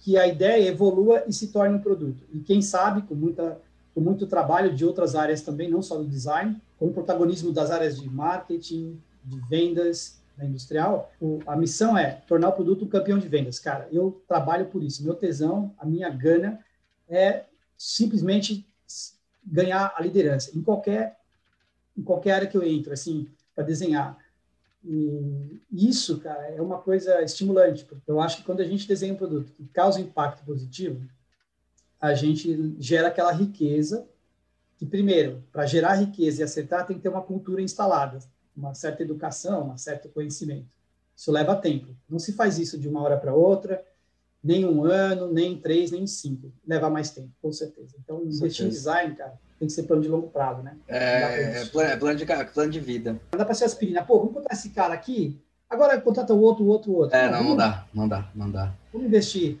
que 0.00 0.18
a 0.18 0.26
ideia 0.26 0.68
evolua 0.68 1.24
e 1.26 1.32
se 1.32 1.48
torne 1.48 1.76
um 1.76 1.80
produto. 1.80 2.22
E 2.32 2.40
quem 2.40 2.60
sabe, 2.60 3.02
com 3.02 3.14
muita 3.14 3.58
com 3.94 4.00
muito 4.00 4.26
trabalho 4.26 4.74
de 4.74 4.84
outras 4.84 5.14
áreas 5.14 5.40
também, 5.40 5.70
não 5.70 5.80
só 5.80 5.96
do 5.96 6.04
design, 6.04 6.60
com 6.78 6.86
o 6.86 6.92
protagonismo 6.92 7.52
das 7.52 7.70
áreas 7.70 8.00
de 8.00 8.08
marketing, 8.08 9.00
de 9.24 9.40
vendas, 9.48 10.20
da 10.36 10.44
industrial, 10.44 11.12
o, 11.20 11.40
a 11.46 11.56
missão 11.56 11.96
é 11.96 12.10
tornar 12.26 12.48
o 12.48 12.52
produto 12.52 12.84
um 12.84 12.88
campeão 12.88 13.18
de 13.18 13.28
vendas. 13.28 13.58
Cara, 13.58 13.88
eu 13.92 14.22
trabalho 14.26 14.66
por 14.66 14.82
isso. 14.82 15.04
Meu 15.04 15.14
tesão, 15.14 15.72
a 15.78 15.86
minha 15.86 16.10
gana 16.10 16.60
é 17.08 17.44
simplesmente 17.78 18.66
ganhar 19.44 19.94
a 19.96 20.02
liderança 20.02 20.50
em 20.56 20.62
qualquer 20.62 21.18
em 21.96 22.02
qualquer 22.02 22.32
área 22.32 22.48
que 22.48 22.56
eu 22.56 22.64
entro, 22.64 22.92
assim, 22.92 23.28
para 23.54 23.62
desenhar. 23.62 24.18
E 24.84 25.60
isso, 25.70 26.18
cara, 26.18 26.48
é 26.48 26.60
uma 26.60 26.78
coisa 26.78 27.22
estimulante, 27.22 27.84
porque 27.84 28.10
eu 28.10 28.20
acho 28.20 28.38
que 28.38 28.42
quando 28.42 28.60
a 28.60 28.64
gente 28.64 28.88
desenha 28.88 29.14
um 29.14 29.16
produto 29.16 29.52
que 29.52 29.64
causa 29.68 30.00
impacto 30.00 30.44
positivo, 30.44 31.00
a 32.00 32.12
gente 32.14 32.74
gera 32.80 33.08
aquela 33.08 33.30
riqueza 33.30 34.06
que, 34.76 34.86
primeiro, 34.86 35.42
para 35.52 35.66
gerar 35.66 35.94
riqueza 35.94 36.40
e 36.40 36.44
acertar, 36.44 36.86
tem 36.86 36.96
que 36.96 37.02
ter 37.02 37.08
uma 37.08 37.22
cultura 37.22 37.62
instalada, 37.62 38.18
uma 38.56 38.74
certa 38.74 39.02
educação, 39.02 39.70
um 39.70 39.78
certo 39.78 40.08
conhecimento. 40.08 40.66
Isso 41.16 41.30
leva 41.30 41.54
tempo. 41.54 41.94
Não 42.08 42.18
se 42.18 42.32
faz 42.32 42.58
isso 42.58 42.78
de 42.78 42.88
uma 42.88 43.02
hora 43.02 43.16
para 43.16 43.34
outra, 43.34 43.84
nem 44.42 44.64
um 44.64 44.84
ano, 44.84 45.32
nem 45.32 45.56
três, 45.56 45.90
nem 45.90 46.06
cinco. 46.06 46.52
Leva 46.66 46.90
mais 46.90 47.10
tempo, 47.10 47.30
com 47.40 47.52
certeza. 47.52 47.96
Então, 48.02 48.22
investir 48.24 48.66
em 48.66 48.68
design, 48.68 49.14
cara, 49.14 49.38
tem 49.58 49.68
que 49.68 49.74
ser 49.74 49.84
plano 49.84 50.02
de 50.02 50.08
longo 50.08 50.28
prazo, 50.28 50.62
né? 50.62 50.76
É, 50.88 51.62
é 51.62 51.64
plano, 51.66 51.90
é 51.90 51.96
plano, 51.96 52.18
de, 52.18 52.26
plano 52.52 52.70
de 52.70 52.80
vida. 52.80 53.12
Não 53.32 53.38
dá 53.38 53.44
para 53.44 53.54
ser 53.54 53.64
aspirina. 53.64 54.04
Pô, 54.04 54.18
vamos 54.18 54.34
contratar 54.34 54.58
esse 54.58 54.70
cara 54.70 54.92
aqui, 54.92 55.40
agora 55.70 56.00
contrata 56.00 56.34
o 56.34 56.40
outro, 56.40 56.64
o 56.64 56.68
outro, 56.68 56.90
o 56.90 56.96
outro. 56.96 57.16
É, 57.16 57.30
não, 57.30 57.42
não, 57.42 57.48
não 57.50 57.56
dá, 57.56 57.86
não 57.94 58.08
dá, 58.08 58.30
não 58.34 58.50
dá. 58.50 58.74
Vamos 58.92 59.06
investir 59.06 59.58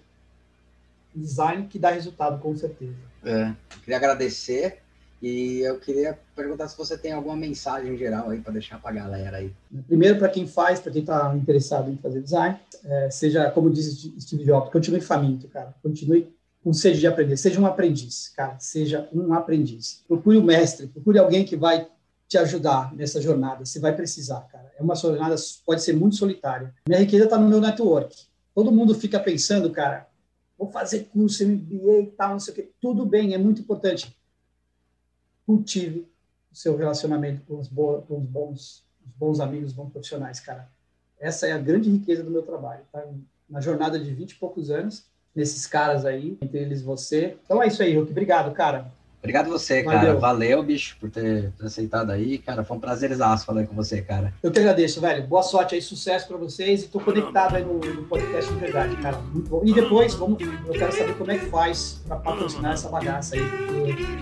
design 1.14 1.66
que 1.68 1.78
dá 1.78 1.90
resultado, 1.90 2.40
com 2.40 2.54
certeza. 2.56 2.96
É, 3.24 3.54
queria 3.80 3.96
agradecer 3.96 4.82
e 5.24 5.60
eu 5.60 5.78
queria 5.78 6.18
perguntar 6.36 6.68
se 6.68 6.76
você 6.76 6.98
tem 6.98 7.12
alguma 7.12 7.34
mensagem 7.34 7.96
geral 7.96 8.28
aí 8.28 8.42
para 8.42 8.52
deixar 8.52 8.78
para 8.78 8.90
a 8.90 8.92
galera 8.92 9.38
aí. 9.38 9.50
Primeiro, 9.86 10.18
para 10.18 10.28
quem 10.28 10.46
faz, 10.46 10.80
para 10.80 10.92
quem 10.92 11.00
está 11.00 11.34
interessado 11.34 11.90
em 11.90 11.96
fazer 11.96 12.20
design, 12.20 12.60
é, 12.84 13.08
seja, 13.08 13.50
como 13.50 13.70
diz 13.70 14.06
Steve 14.20 14.44
Jobs, 14.44 14.70
continue 14.70 15.00
faminto, 15.00 15.48
cara. 15.48 15.74
Continue 15.82 16.30
com 16.62 16.74
sede 16.74 17.00
de 17.00 17.06
aprender. 17.06 17.38
Seja 17.38 17.58
um 17.58 17.64
aprendiz, 17.64 18.34
cara. 18.36 18.58
Seja 18.58 19.08
um 19.14 19.32
aprendiz. 19.32 20.04
Procure 20.06 20.36
o 20.36 20.42
um 20.42 20.44
mestre, 20.44 20.88
procure 20.88 21.18
alguém 21.18 21.42
que 21.42 21.56
vai 21.56 21.88
te 22.28 22.36
ajudar 22.36 22.94
nessa 22.94 23.18
jornada. 23.18 23.64
Você 23.64 23.80
vai 23.80 23.96
precisar, 23.96 24.42
cara. 24.52 24.70
É 24.78 24.82
uma 24.82 24.94
jornada, 24.94 25.36
pode 25.64 25.82
ser 25.82 25.94
muito 25.94 26.16
solitária. 26.16 26.74
Minha 26.86 27.00
riqueza 27.00 27.24
está 27.24 27.38
no 27.38 27.48
meu 27.48 27.62
network. 27.62 28.14
Todo 28.54 28.70
mundo 28.70 28.94
fica 28.94 29.18
pensando, 29.18 29.70
cara, 29.70 30.06
vou 30.58 30.70
fazer 30.70 31.08
curso, 31.10 31.48
MBA 31.48 32.00
e 32.00 32.06
tal, 32.14 32.32
não 32.32 32.40
sei 32.40 32.52
o 32.52 32.56
quê. 32.56 32.70
Tudo 32.78 33.06
bem, 33.06 33.32
é 33.32 33.38
muito 33.38 33.62
importante. 33.62 34.14
Cultive 35.46 36.06
o 36.52 36.56
seu 36.56 36.76
relacionamento 36.76 37.42
com 37.46 37.58
os, 37.58 37.68
bo 37.68 38.02
com 38.02 38.18
os 38.18 38.24
bons, 38.24 38.84
os 39.04 39.12
bons 39.18 39.40
amigos, 39.40 39.72
bons 39.72 39.90
profissionais, 39.90 40.40
cara. 40.40 40.68
Essa 41.18 41.46
é 41.46 41.52
a 41.52 41.58
grande 41.58 41.90
riqueza 41.90 42.22
do 42.22 42.30
meu 42.30 42.42
trabalho, 42.42 42.82
tá? 42.92 43.04
Na 43.48 43.60
jornada 43.60 43.98
de 43.98 44.12
20 44.12 44.32
e 44.32 44.34
poucos 44.36 44.70
anos, 44.70 45.04
nesses 45.34 45.66
caras 45.66 46.04
aí, 46.04 46.38
entre 46.40 46.58
eles 46.58 46.82
você. 46.82 47.36
Então 47.44 47.62
é 47.62 47.66
isso 47.66 47.82
aí, 47.82 47.94
Hulk. 47.96 48.10
Obrigado, 48.10 48.54
cara. 48.54 48.92
Obrigado 49.24 49.48
você, 49.48 49.82
Valeu. 49.82 50.00
cara. 50.00 50.14
Valeu, 50.16 50.62
bicho, 50.62 50.98
por 51.00 51.08
ter, 51.08 51.50
ter, 51.52 51.64
aceitado 51.64 52.10
aí. 52.10 52.36
Cara, 52.36 52.62
foi 52.62 52.76
um 52.76 52.80
prazer 52.80 53.10
falar 53.46 53.66
com 53.66 53.74
você, 53.74 54.02
cara. 54.02 54.34
Eu 54.42 54.52
que 54.52 54.58
agradeço, 54.58 55.00
velho. 55.00 55.26
Boa 55.26 55.42
sorte 55.42 55.74
aí, 55.74 55.80
sucesso 55.80 56.28
para 56.28 56.36
vocês. 56.36 56.82
E 56.82 56.88
tô 56.88 57.00
conectado 57.00 57.56
aí 57.56 57.64
no, 57.64 57.78
no, 57.78 58.02
podcast 58.02 58.52
de 58.52 58.60
verdade, 58.60 58.94
cara. 58.96 59.16
Muito 59.16 59.48
bom. 59.48 59.62
E 59.64 59.72
depois, 59.72 60.12
vamos, 60.12 60.38
eu 60.42 60.72
quero 60.72 60.92
saber 60.92 61.14
como 61.16 61.30
é 61.30 61.38
que 61.38 61.46
faz 61.46 62.02
para 62.06 62.16
patrocinar 62.16 62.74
essa 62.74 62.90
bagaça 62.90 63.34
aí. 63.34 63.40
Porque... 63.48 64.14